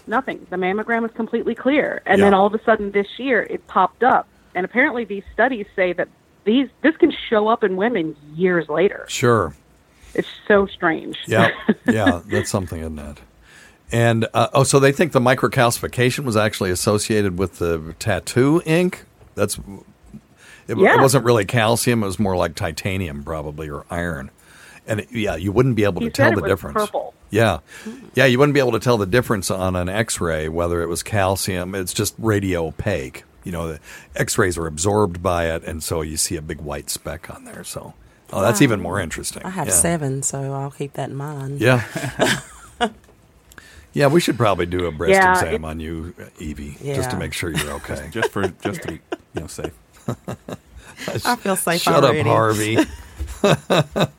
nothing. 0.07 0.47
The 0.49 0.55
mammogram 0.55 1.01
was 1.01 1.11
completely 1.11 1.55
clear, 1.55 2.01
and 2.05 2.21
then 2.21 2.33
all 2.33 2.45
of 2.45 2.53
a 2.53 2.63
sudden 2.63 2.91
this 2.91 3.19
year 3.19 3.43
it 3.43 3.67
popped 3.67 4.01
up, 4.03 4.29
and 4.55 4.65
apparently 4.65 5.05
these 5.05 5.23
studies 5.33 5.65
say 5.75 5.93
that 5.93 6.07
these 6.45 6.69
this 6.81 6.95
can 6.97 7.11
show 7.29 7.47
up 7.47 7.63
in 7.63 7.75
women 7.77 8.15
years 8.35 8.67
later. 8.69 9.05
Sure. 9.07 9.53
It's 10.15 10.27
so 10.47 10.65
strange. 10.65 11.17
Yeah, 11.27 11.49
yeah, 11.85 12.21
that's 12.25 12.49
something, 12.49 12.79
isn't 12.79 12.97
it? 12.99 13.19
And 13.91 14.27
uh, 14.33 14.47
oh, 14.53 14.63
so 14.63 14.79
they 14.79 14.91
think 14.91 15.11
the 15.11 15.19
microcalcification 15.19 16.23
was 16.23 16.35
actually 16.37 16.71
associated 16.71 17.37
with 17.37 17.59
the 17.59 17.95
tattoo 17.99 18.61
ink. 18.65 19.05
That's 19.35 19.57
it, 20.67 20.77
Yeah. 20.77 20.95
it 20.95 21.01
wasn't 21.01 21.25
really 21.25 21.45
calcium; 21.45 22.03
it 22.03 22.07
was 22.07 22.19
more 22.19 22.35
like 22.35 22.55
titanium, 22.55 23.23
probably, 23.23 23.69
or 23.69 23.85
iron. 23.89 24.31
And 24.87 25.01
it, 25.01 25.11
yeah, 25.11 25.35
you 25.35 25.51
wouldn't 25.51 25.75
be 25.75 25.83
able 25.83 26.01
He 26.01 26.07
to 26.07 26.11
tell 26.11 26.33
the 26.33 26.41
difference. 26.41 26.73
purple. 26.77 27.13
Yeah, 27.31 27.59
yeah, 28.15 28.25
you 28.25 28.39
wouldn't 28.39 28.55
be 28.55 28.59
able 28.59 28.71
to 28.71 28.79
tell 28.79 28.97
the 28.97 29.05
difference 29.05 29.51
on 29.51 29.75
an 29.75 29.87
X-ray 29.89 30.49
whether 30.49 30.81
it 30.81 30.87
was 30.87 31.03
calcium. 31.03 31.75
It's 31.75 31.93
just 31.93 32.15
radio 32.17 32.65
opaque. 32.67 33.23
You 33.49 33.53
know, 33.53 33.67
the 33.67 33.79
X-rays 34.15 34.59
are 34.59 34.67
absorbed 34.67 35.23
by 35.23 35.45
it, 35.51 35.63
and 35.63 35.81
so 35.81 36.03
you 36.03 36.17
see 36.17 36.35
a 36.35 36.41
big 36.43 36.61
white 36.61 36.87
speck 36.91 37.31
on 37.33 37.45
there. 37.45 37.63
So, 37.63 37.95
oh, 38.31 38.41
that's 38.43 38.59
Wow. 38.59 38.63
even 38.65 38.79
more 38.79 38.99
interesting. 38.99 39.41
I 39.43 39.49
have 39.49 39.69
Yeah. 39.69 39.73
seven, 39.73 40.21
so 40.21 40.53
I'll 40.53 40.69
keep 40.69 40.93
that 40.93 41.09
in 41.09 41.15
mind. 41.15 41.59
Yeah. 41.59 41.81
yeah, 43.93 44.05
we 44.05 44.19
should 44.19 44.37
probably 44.37 44.67
do 44.67 44.85
a 44.85 44.91
breast 44.91 45.13
Yeah, 45.13 45.31
exam 45.33 45.63
it- 45.63 45.67
on 45.67 45.79
you, 45.79 46.13
Evie, 46.37 46.77
just 46.83 47.09
to 47.09 47.17
make 47.17 47.33
sure 47.33 47.49
you're 47.49 47.71
okay. 47.77 48.07
just 48.11 48.31
for 48.31 48.47
just 48.63 48.83
to 48.83 48.87
be 48.89 48.99
you 49.33 49.41
know 49.41 49.47
safe. 49.47 49.73
I 51.25 51.35
feel 51.37 51.55
safe 51.67 51.81
Shut 51.81 52.03
already. 52.03 52.19
up, 52.19 52.27
Harvey. 52.27 52.77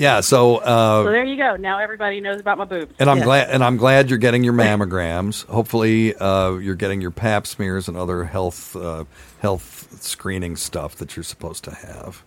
yeah, 0.00 0.20
so 0.20 0.56
uh, 0.56 1.04
So 1.04 1.10
there 1.10 1.24
you 1.24 1.36
go. 1.36 1.56
Now 1.56 1.78
everybody 1.78 2.20
knows 2.20 2.40
about 2.40 2.56
my 2.56 2.64
boobs. 2.64 2.94
and 2.98 3.10
I'm 3.10 3.20
glad 3.20 3.50
and 3.50 3.62
I'm 3.62 3.76
glad 3.76 4.08
you're 4.08 4.18
getting 4.18 4.42
your 4.42 4.52
mammograms. 4.54 5.44
Hopefully, 5.46 6.14
uh, 6.16 6.54
you're 6.54 6.74
getting 6.74 7.00
your 7.00 7.10
Pap 7.10 7.46
smears 7.46 7.86
and 7.86 7.96
other 7.96 8.24
health 8.24 8.74
uh, 8.74 9.04
health 9.40 10.02
screening 10.02 10.56
stuff 10.56 10.96
that 10.96 11.16
you're 11.16 11.22
supposed 11.22 11.64
to 11.64 11.74
have. 11.74 12.22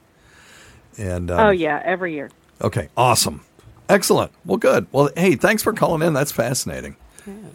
And 0.98 1.32
um, 1.32 1.48
oh 1.48 1.50
yeah, 1.50 1.82
every 1.84 2.14
year. 2.14 2.30
Okay, 2.62 2.90
awesome. 2.96 3.44
Excellent. 3.90 4.32
Well, 4.46 4.58
good. 4.58 4.86
Well, 4.92 5.10
hey, 5.18 5.36
thanks 5.36 5.64
for 5.64 5.74
calling 5.74 6.02
in. 6.06 6.14
That's 6.14 6.32
fascinating. 6.32 6.96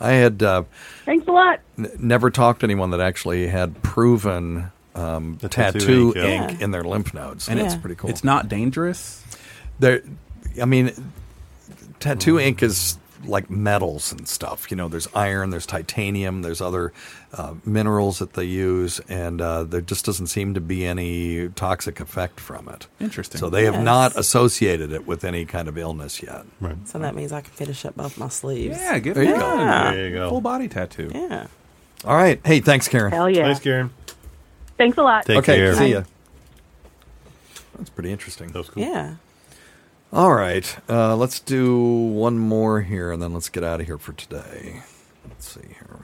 I 0.01 0.13
had 0.13 0.43
uh, 0.43 0.65
Thanks 1.05 1.27
a 1.27 1.33
lot. 1.33 1.61
n- 1.79 1.91
never 1.99 2.31
talked 2.31 2.61
to 2.61 2.67
anyone 2.67 2.91
that 2.91 3.01
actually 3.01 3.47
had 3.49 3.83
proven 3.83 4.71
um, 4.95 5.39
tattoo, 5.39 5.49
tattoo 5.49 6.15
ink, 6.17 6.51
ink, 6.51 6.59
yeah. 6.59 6.65
in 6.65 6.71
their 6.71 6.85
lymph 6.85 7.15
nodes. 7.15 7.49
And 7.49 7.59
That's 7.61 7.75
it's 7.75 7.81
pretty 7.81 7.97
cool. 7.97 8.11
It's 8.11 8.25
not 8.25 8.49
dangerous. 8.49 9.25
There, 9.79 10.03
I 10.61 10.65
mean, 10.65 10.93
tattoo 12.01 12.39
ink 12.39 12.63
is 12.63 12.99
like 13.25 13.51
metals 13.51 14.13
and 14.13 14.29
stuff. 14.29 14.71
You 14.71 14.77
know, 14.77 14.89
there's 14.89 15.09
iron, 15.15 15.51
there's 15.51 15.67
titanium, 15.67 16.43
there's 16.43 16.61
other 16.61 16.93
uh, 17.33 17.55
minerals 17.65 18.19
that 18.21 18.35
they 18.35 18.45
use, 18.45 19.01
and 19.09 19.41
uh, 19.41 19.65
there 19.65 19.81
just 19.81 20.05
doesn't 20.05 20.29
seem 20.29 20.55
to 20.55 20.61
be 20.61 20.87
any 20.87 21.49
toxic 21.51 22.01
effect 22.01 22.41
from 22.41 22.69
it. 22.69 22.87
Interesting. 23.01 23.39
So 23.39 23.51
they 23.51 23.65
have 23.65 23.83
not 23.83 24.17
associated 24.17 24.93
it 24.93 25.07
with 25.07 25.25
any 25.25 25.45
kind 25.45 25.69
of 25.69 25.77
illness 25.77 26.23
yet. 26.23 26.45
Right. 26.61 26.77
So 26.89 26.99
that 26.99 27.15
means 27.15 27.33
I 27.33 27.41
can 27.41 27.53
finish 27.53 27.85
up 27.85 27.97
both 27.97 28.19
my 28.19 28.29
sleeves. 28.29 28.79
Yeah, 28.79 28.99
good 28.99 29.15
There 29.15 29.25
you 29.25 29.33
one. 29.33 29.41
go. 29.41 29.65
There 29.91 30.09
you 30.09 30.15
go. 30.15 30.31
Full 30.31 30.41
body 30.41 30.69
tattoo. 30.69 31.11
Yeah. 31.13 31.49
All 32.05 32.17
right. 32.17 32.41
Hey, 32.45 32.61
thanks, 32.61 32.89
Karen. 32.89 33.13
Hell 33.13 33.29
yeah. 33.29 33.45
Thanks, 33.45 33.61
Karen. 33.61 33.91
Thanks 34.77 34.97
a 34.97 35.03
lot. 35.03 35.27
Take 35.27 35.39
okay. 35.39 35.57
care. 35.57 35.75
See 35.75 35.93
ya. 35.93 36.05
That's 37.77 37.91
pretty 37.91 38.13
interesting. 38.13 38.49
That 38.49 38.59
was 38.59 38.71
cool. 38.71 38.83
Yeah. 38.83 39.17
All 40.11 40.33
right. 40.33 40.77
Uh, 40.89 41.15
let's 41.17 41.39
do 41.39 41.79
one 41.79 42.39
more 42.39 42.81
here, 42.81 43.13
and 43.13 43.23
then 43.23 43.35
let's 43.35 43.51
get 43.51 43.63
out 43.63 43.81
of 43.81 43.87
here 43.87 43.99
for 43.99 44.15
today. 44.15 44.83
Let's 45.29 45.47
see 45.47 45.67
here. 45.67 46.01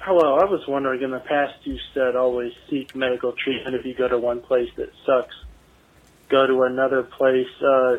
Hello, 0.00 0.36
I 0.36 0.44
was 0.44 0.66
wondering 0.68 1.02
in 1.02 1.10
the 1.10 1.20
past 1.20 1.54
you 1.64 1.78
said 1.94 2.16
always 2.16 2.52
seek 2.68 2.94
medical 2.94 3.32
treatment 3.32 3.74
if 3.74 3.86
you 3.86 3.94
go 3.94 4.08
to 4.08 4.18
one 4.18 4.40
place 4.40 4.68
that 4.76 4.90
sucks. 5.06 5.34
Go 6.28 6.46
to 6.46 6.62
another 6.62 7.02
place. 7.02 7.48
Uh, 7.60 7.96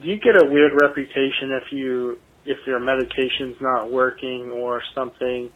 do 0.00 0.08
you 0.08 0.16
get 0.16 0.40
a 0.40 0.44
weird 0.44 0.72
reputation 0.80 1.52
if 1.62 1.72
you 1.72 2.18
if 2.44 2.58
your 2.66 2.80
medication's 2.80 3.56
not 3.60 3.90
working 3.90 4.50
or 4.50 4.82
something 4.94 5.50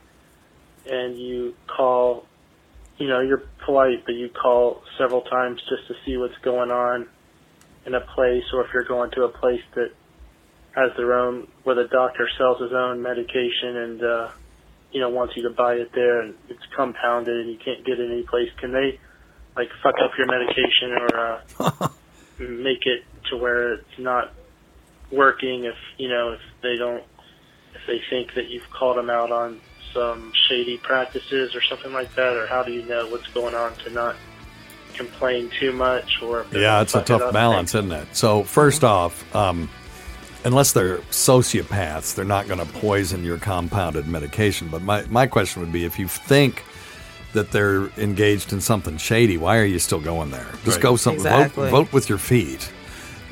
and 0.87 1.19
you 1.19 1.55
call 1.67 2.27
you 2.99 3.09
know, 3.09 3.21
you're 3.21 3.43
polite 3.65 4.05
but 4.05 4.15
you 4.15 4.29
call 4.29 4.83
several 4.99 5.23
times 5.23 5.61
just 5.69 5.87
to 5.89 5.95
see 6.05 6.17
what's 6.17 6.39
going 6.43 6.71
on 6.71 7.09
in 7.87 7.95
a 7.95 8.01
place 8.15 8.45
or 8.53 8.65
if 8.65 8.69
you're 8.73 8.85
going 8.85 9.11
to 9.13 9.25
a 9.25 9.29
place 9.29 9.63
that 9.75 9.91
has 10.75 10.91
their 10.97 11.15
own 11.15 11.47
where 11.65 11.75
the 11.75 11.89
doctor 11.91 12.29
sells 12.39 12.61
his 12.61 12.73
own 12.73 13.03
medication 13.03 13.77
and 13.77 14.03
uh 14.03 14.29
you 14.93 15.01
know, 15.01 15.09
wants 15.09 15.33
you 15.37 15.43
to 15.49 15.55
buy 15.57 15.73
it 15.73 15.89
there 15.95 16.21
and 16.21 16.35
it's 16.51 16.61
compounded 16.77 17.35
and 17.35 17.51
you 17.51 17.57
can't 17.65 17.85
get 17.87 17.99
it 17.99 18.11
any 18.13 18.25
place, 18.29 18.49
can 18.61 18.73
they 18.73 18.99
like 19.57 19.69
fuck 19.83 19.95
up 20.05 20.13
your 20.19 20.27
medication 20.27 20.93
or 21.01 21.09
uh 21.19 21.89
make 22.39 22.85
it 22.85 23.03
to 23.31 23.37
where 23.37 23.75
it's 23.75 23.99
not 23.99 24.33
working 25.11 25.65
if 25.65 25.77
you 25.99 26.09
know, 26.09 26.33
if 26.33 26.41
they 26.63 26.77
don't 26.79 27.05
if 27.75 27.81
they 27.87 28.01
think 28.11 28.29
that 28.35 28.51
you've 28.51 28.69
called 28.79 28.99
them 28.99 29.11
out 29.11 29.33
on 29.33 29.61
some 29.95 30.33
shady 30.49 30.81
practices 30.83 31.53
or 31.55 31.63
something 31.71 31.93
like 31.93 32.15
that, 32.17 32.33
or 32.37 32.47
how 32.49 32.63
do 32.63 32.73
you 32.73 32.87
know 32.87 33.09
what's 33.09 33.27
going 33.35 33.55
on 33.55 33.77
to 33.85 33.91
not 33.93 34.17
complain 34.95 35.51
too 35.59 35.73
much 35.73 36.23
or 36.23 36.41
if 36.43 36.53
Yeah, 36.53 36.83
it's 36.83 36.95
a 36.95 36.99
fuck 36.99 37.11
it 37.11 37.19
tough 37.19 37.33
balance, 37.33 37.75
isn't 37.75 37.93
it? 37.93 38.09
So, 38.17 38.43
first 38.45 38.85
off, 38.85 39.35
um, 39.35 39.69
unless 40.45 40.73
they're 40.73 40.99
sociopaths, 41.11 42.15
they're 42.15 42.25
not 42.25 42.47
going 42.49 42.59
to 42.59 42.67
poison 42.67 43.25
your 43.25 43.39
compounded 43.39 44.07
medication. 44.07 44.69
But 44.69 44.83
my, 44.83 45.05
my 45.07 45.27
question 45.27 45.63
would 45.63 45.73
be 45.73 45.85
if 45.85 45.99
you 45.99 46.09
think 46.09 46.65
that 47.33 47.51
they're 47.51 47.87
engaged 47.99 48.53
in 48.53 48.61
something 48.61 48.97
shady, 48.99 49.37
why 49.39 49.59
are 49.59 49.65
you 49.65 49.79
still 49.79 50.01
going 50.01 50.31
there? 50.31 50.47
Just 50.65 50.77
Right. 50.77 50.83
go 50.83 50.97
some 50.97 51.15
Exactly. 51.15 51.71
vote, 51.71 51.87
vote 51.87 51.93
with 51.93 52.09
your 52.09 52.19
feet. 52.19 52.71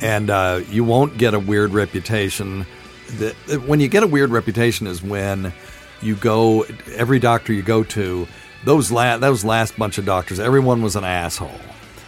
And 0.00 0.30
uh, 0.30 0.60
you 0.70 0.84
won't 0.84 1.18
get 1.18 1.34
a 1.34 1.38
weird 1.38 1.72
reputation. 1.74 2.64
The, 3.18 3.32
when 3.66 3.80
you 3.80 3.88
get 3.88 4.02
a 4.02 4.06
weird 4.06 4.30
reputation 4.30 4.86
is 4.86 5.02
when 5.02 5.52
you 6.00 6.14
go, 6.16 6.64
every 6.94 7.18
doctor 7.18 7.52
you 7.52 7.60
go 7.62 7.82
to, 7.84 8.26
those, 8.64 8.90
la- 8.90 9.16
those 9.18 9.44
last 9.44 9.76
bunch 9.78 9.98
of 9.98 10.04
doctors, 10.04 10.38
everyone 10.40 10.82
was 10.82 10.96
an 10.96 11.04
asshole. 11.04 11.50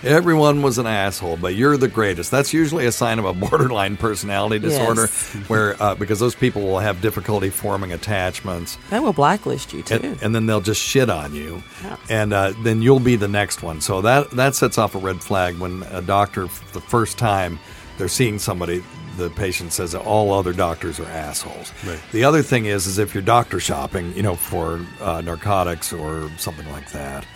Everyone 0.04 0.62
was 0.62 0.78
an 0.78 0.86
asshole, 0.88 1.36
but 1.36 1.54
you're 1.54 1.76
the 1.76 1.86
greatest. 1.86 2.32
That's 2.32 2.52
usually 2.52 2.86
a 2.86 2.92
sign 2.92 3.20
of 3.20 3.24
a 3.24 3.32
borderline 3.48 3.96
personality 3.96 4.58
disorder, 4.58 5.02
Yes. 5.02 5.32
where 5.46 5.80
uh, 5.80 5.94
because 5.94 6.18
those 6.18 6.34
people 6.34 6.62
will 6.62 6.80
have 6.80 7.00
difficulty 7.00 7.50
forming 7.50 7.92
attachments, 7.92 8.78
They 8.90 8.98
will 8.98 9.12
blacklist 9.12 9.72
you 9.72 9.84
too. 9.84 9.94
and, 10.02 10.20
and 10.20 10.34
then 10.34 10.46
they'll 10.46 10.60
just 10.60 10.82
shit 10.82 11.08
on 11.08 11.34
you, 11.36 11.62
Yeah. 11.84 11.96
and 12.10 12.32
uh, 12.32 12.52
then 12.64 12.82
you'll 12.82 12.98
be 12.98 13.14
the 13.14 13.28
next 13.28 13.62
one. 13.62 13.80
So 13.80 14.00
that 14.02 14.32
that 14.32 14.56
sets 14.56 14.76
off 14.76 14.96
a 14.96 14.98
red 14.98 15.20
flag 15.20 15.56
when 15.60 15.84
a 15.92 16.02
doctor, 16.02 16.48
the 16.72 16.80
first 16.80 17.16
time 17.16 17.60
they're 17.96 18.08
seeing 18.08 18.40
somebody, 18.40 18.82
the 19.16 19.30
patient 19.30 19.72
says 19.72 19.92
that 19.92 20.02
all 20.02 20.32
other 20.32 20.52
doctors 20.52 20.98
are 21.00 21.06
assholes. 21.06 21.72
Right. 21.84 22.00
The 22.12 22.24
other 22.24 22.42
thing 22.42 22.66
is, 22.66 22.86
is 22.86 22.98
if 22.98 23.14
you're 23.14 23.22
doctor 23.22 23.60
shopping, 23.60 24.14
you 24.14 24.22
know, 24.22 24.34
for 24.34 24.80
uh, 25.00 25.20
narcotics 25.20 25.92
or 25.92 26.30
something 26.38 26.70
like 26.70 26.90
that, 26.92 27.26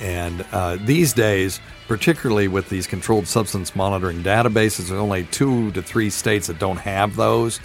and 0.00 0.44
uh, 0.52 0.76
these 0.80 1.12
days, 1.12 1.60
particularly 1.88 2.48
with 2.48 2.68
these 2.68 2.86
controlled 2.86 3.26
substance 3.26 3.74
monitoring 3.74 4.22
databases, 4.22 4.88
there's 4.88 4.92
only 4.92 5.24
two 5.24 5.72
to 5.72 5.82
three 5.82 6.10
states 6.10 6.46
that 6.46 6.58
don't 6.58 6.76
have 6.76 7.16
those. 7.16 7.60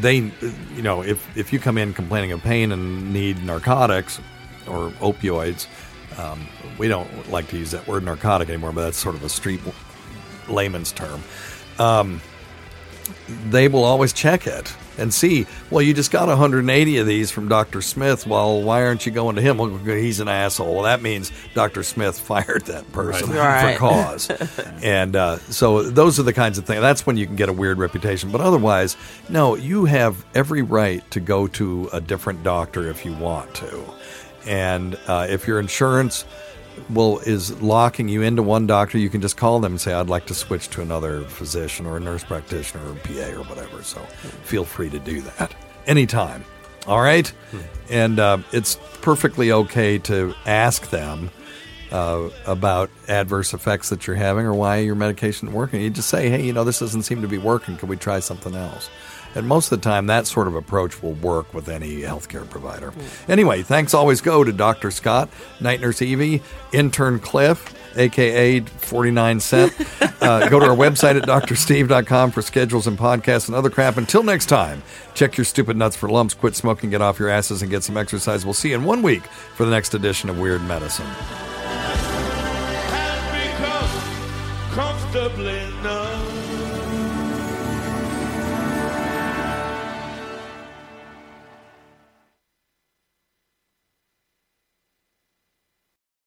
They, 0.00 0.16
you 0.16 0.82
know, 0.82 1.02
if 1.02 1.36
if 1.36 1.52
you 1.52 1.58
come 1.58 1.78
in 1.78 1.92
complaining 1.92 2.32
of 2.32 2.42
pain 2.42 2.72
and 2.72 3.12
need 3.12 3.44
narcotics 3.44 4.18
or 4.66 4.90
opioids, 4.92 5.66
um, 6.18 6.46
we 6.78 6.88
don't 6.88 7.30
like 7.30 7.48
to 7.48 7.58
use 7.58 7.70
that 7.72 7.86
word 7.86 8.02
narcotic 8.02 8.48
anymore, 8.48 8.72
but 8.72 8.82
that's 8.82 8.98
sort 8.98 9.14
of 9.14 9.22
a 9.22 9.28
street 9.28 9.60
layman's 10.48 10.92
term. 10.92 11.22
Um, 11.78 12.20
they 13.50 13.68
will 13.68 13.84
always 13.84 14.12
check 14.12 14.46
it 14.46 14.74
and 14.96 15.12
see. 15.12 15.46
Well, 15.70 15.82
you 15.82 15.92
just 15.92 16.10
got 16.12 16.28
180 16.28 16.98
of 16.98 17.06
these 17.06 17.30
from 17.30 17.48
Dr. 17.48 17.82
Smith. 17.82 18.26
Well, 18.26 18.62
why 18.62 18.84
aren't 18.84 19.06
you 19.06 19.12
going 19.12 19.34
to 19.36 19.42
him? 19.42 19.58
Well, 19.58 19.76
he's 19.76 20.20
an 20.20 20.28
asshole. 20.28 20.72
Well, 20.74 20.84
that 20.84 21.02
means 21.02 21.32
Dr. 21.54 21.82
Smith 21.82 22.18
fired 22.26 22.66
that 22.66 22.90
person 22.92 23.30
Right. 23.30 23.72
for 23.74 23.78
cause. 23.78 24.30
and 24.82 25.16
uh, 25.16 25.38
so 25.38 25.82
those 25.82 26.20
are 26.20 26.22
the 26.22 26.32
kinds 26.32 26.58
of 26.58 26.64
things. 26.64 26.80
That's 26.80 27.06
when 27.06 27.16
you 27.16 27.26
can 27.26 27.34
get 27.36 27.48
a 27.48 27.52
weird 27.52 27.78
reputation. 27.78 28.30
But 28.30 28.40
otherwise, 28.40 28.96
no, 29.28 29.56
you 29.56 29.84
have 29.86 30.24
every 30.34 30.62
right 30.62 31.08
to 31.10 31.20
go 31.20 31.46
to 31.48 31.90
a 31.92 32.00
different 32.00 32.42
doctor 32.44 32.88
if 32.88 33.04
you 33.04 33.14
want 33.14 33.52
to. 33.56 33.84
And 34.46 34.96
uh, 35.08 35.26
if 35.28 35.48
your 35.48 35.58
insurance 35.58 36.24
will 36.90 37.18
is 37.20 37.60
locking 37.62 38.08
you 38.08 38.22
into 38.22 38.42
one 38.42 38.66
doctor, 38.66 38.98
you 38.98 39.08
can 39.08 39.20
just 39.20 39.36
call 39.36 39.60
them 39.60 39.72
and 39.72 39.80
say, 39.80 39.92
"I'd 39.92 40.08
like 40.08 40.26
to 40.26 40.34
switch 40.34 40.68
to 40.70 40.82
another 40.82 41.22
physician 41.22 41.86
or 41.86 41.96
a 41.96 42.00
nurse 42.00 42.24
practitioner 42.24 42.84
or 42.86 42.92
a 42.92 42.96
PA 42.96 43.38
or 43.38 43.44
whatever." 43.44 43.82
So 43.82 44.00
feel 44.44 44.64
free 44.64 44.90
to 44.90 44.98
do 44.98 45.20
that 45.22 45.54
anytime. 45.86 46.44
All 46.86 47.00
right, 47.00 47.32
and 47.88 48.20
uh, 48.20 48.38
it's 48.52 48.78
perfectly 49.00 49.50
okay 49.52 49.98
to 50.00 50.34
ask 50.44 50.90
them 50.90 51.30
uh, 51.90 52.28
about 52.46 52.90
adverse 53.08 53.54
effects 53.54 53.88
that 53.88 54.06
you're 54.06 54.16
having 54.16 54.44
or 54.44 54.52
why 54.52 54.78
your 54.78 54.94
medication 54.94 55.48
isn't 55.48 55.56
working. 55.56 55.80
You 55.80 55.90
just 55.90 56.08
say, 56.08 56.28
"Hey, 56.28 56.44
you 56.44 56.52
know, 56.52 56.64
this 56.64 56.80
doesn't 56.80 57.04
seem 57.04 57.22
to 57.22 57.28
be 57.28 57.38
working. 57.38 57.76
Can 57.78 57.88
we 57.88 57.96
try 57.96 58.20
something 58.20 58.54
else?" 58.54 58.90
And 59.34 59.46
most 59.46 59.72
of 59.72 59.80
the 59.80 59.84
time, 59.84 60.06
that 60.06 60.26
sort 60.26 60.46
of 60.46 60.54
approach 60.54 61.02
will 61.02 61.14
work 61.14 61.52
with 61.54 61.68
any 61.68 62.02
healthcare 62.02 62.48
provider. 62.48 62.92
Anyway, 63.28 63.62
thanks 63.62 63.94
always 63.94 64.20
go 64.20 64.44
to 64.44 64.52
Dr. 64.52 64.90
Scott, 64.90 65.28
Night 65.60 65.80
Nurse 65.80 66.02
Evie, 66.02 66.42
Intern 66.72 67.18
Cliff, 67.18 67.74
aka 67.96 68.60
49 68.60 69.40
Cent. 69.40 69.72
uh, 70.22 70.48
go 70.48 70.58
to 70.60 70.66
our 70.66 70.76
website 70.76 71.20
at 71.20 71.28
drsteve.com 71.28 72.30
for 72.30 72.42
schedules 72.42 72.86
and 72.86 72.98
podcasts 72.98 73.48
and 73.48 73.56
other 73.56 73.70
crap. 73.70 73.96
Until 73.96 74.22
next 74.22 74.46
time, 74.46 74.82
check 75.14 75.36
your 75.36 75.44
stupid 75.44 75.76
nuts 75.76 75.96
for 75.96 76.08
lumps, 76.08 76.34
quit 76.34 76.54
smoking, 76.54 76.90
get 76.90 77.02
off 77.02 77.18
your 77.18 77.28
asses, 77.28 77.62
and 77.62 77.70
get 77.70 77.82
some 77.82 77.96
exercise. 77.96 78.44
We'll 78.44 78.54
see 78.54 78.70
you 78.70 78.76
in 78.76 78.84
one 78.84 79.02
week 79.02 79.24
for 79.54 79.64
the 79.64 79.70
next 79.70 79.94
edition 79.94 80.30
of 80.30 80.38
Weird 80.38 80.62
Medicine. 80.62 81.06
comfortably 84.74 85.70
numb. 85.84 86.33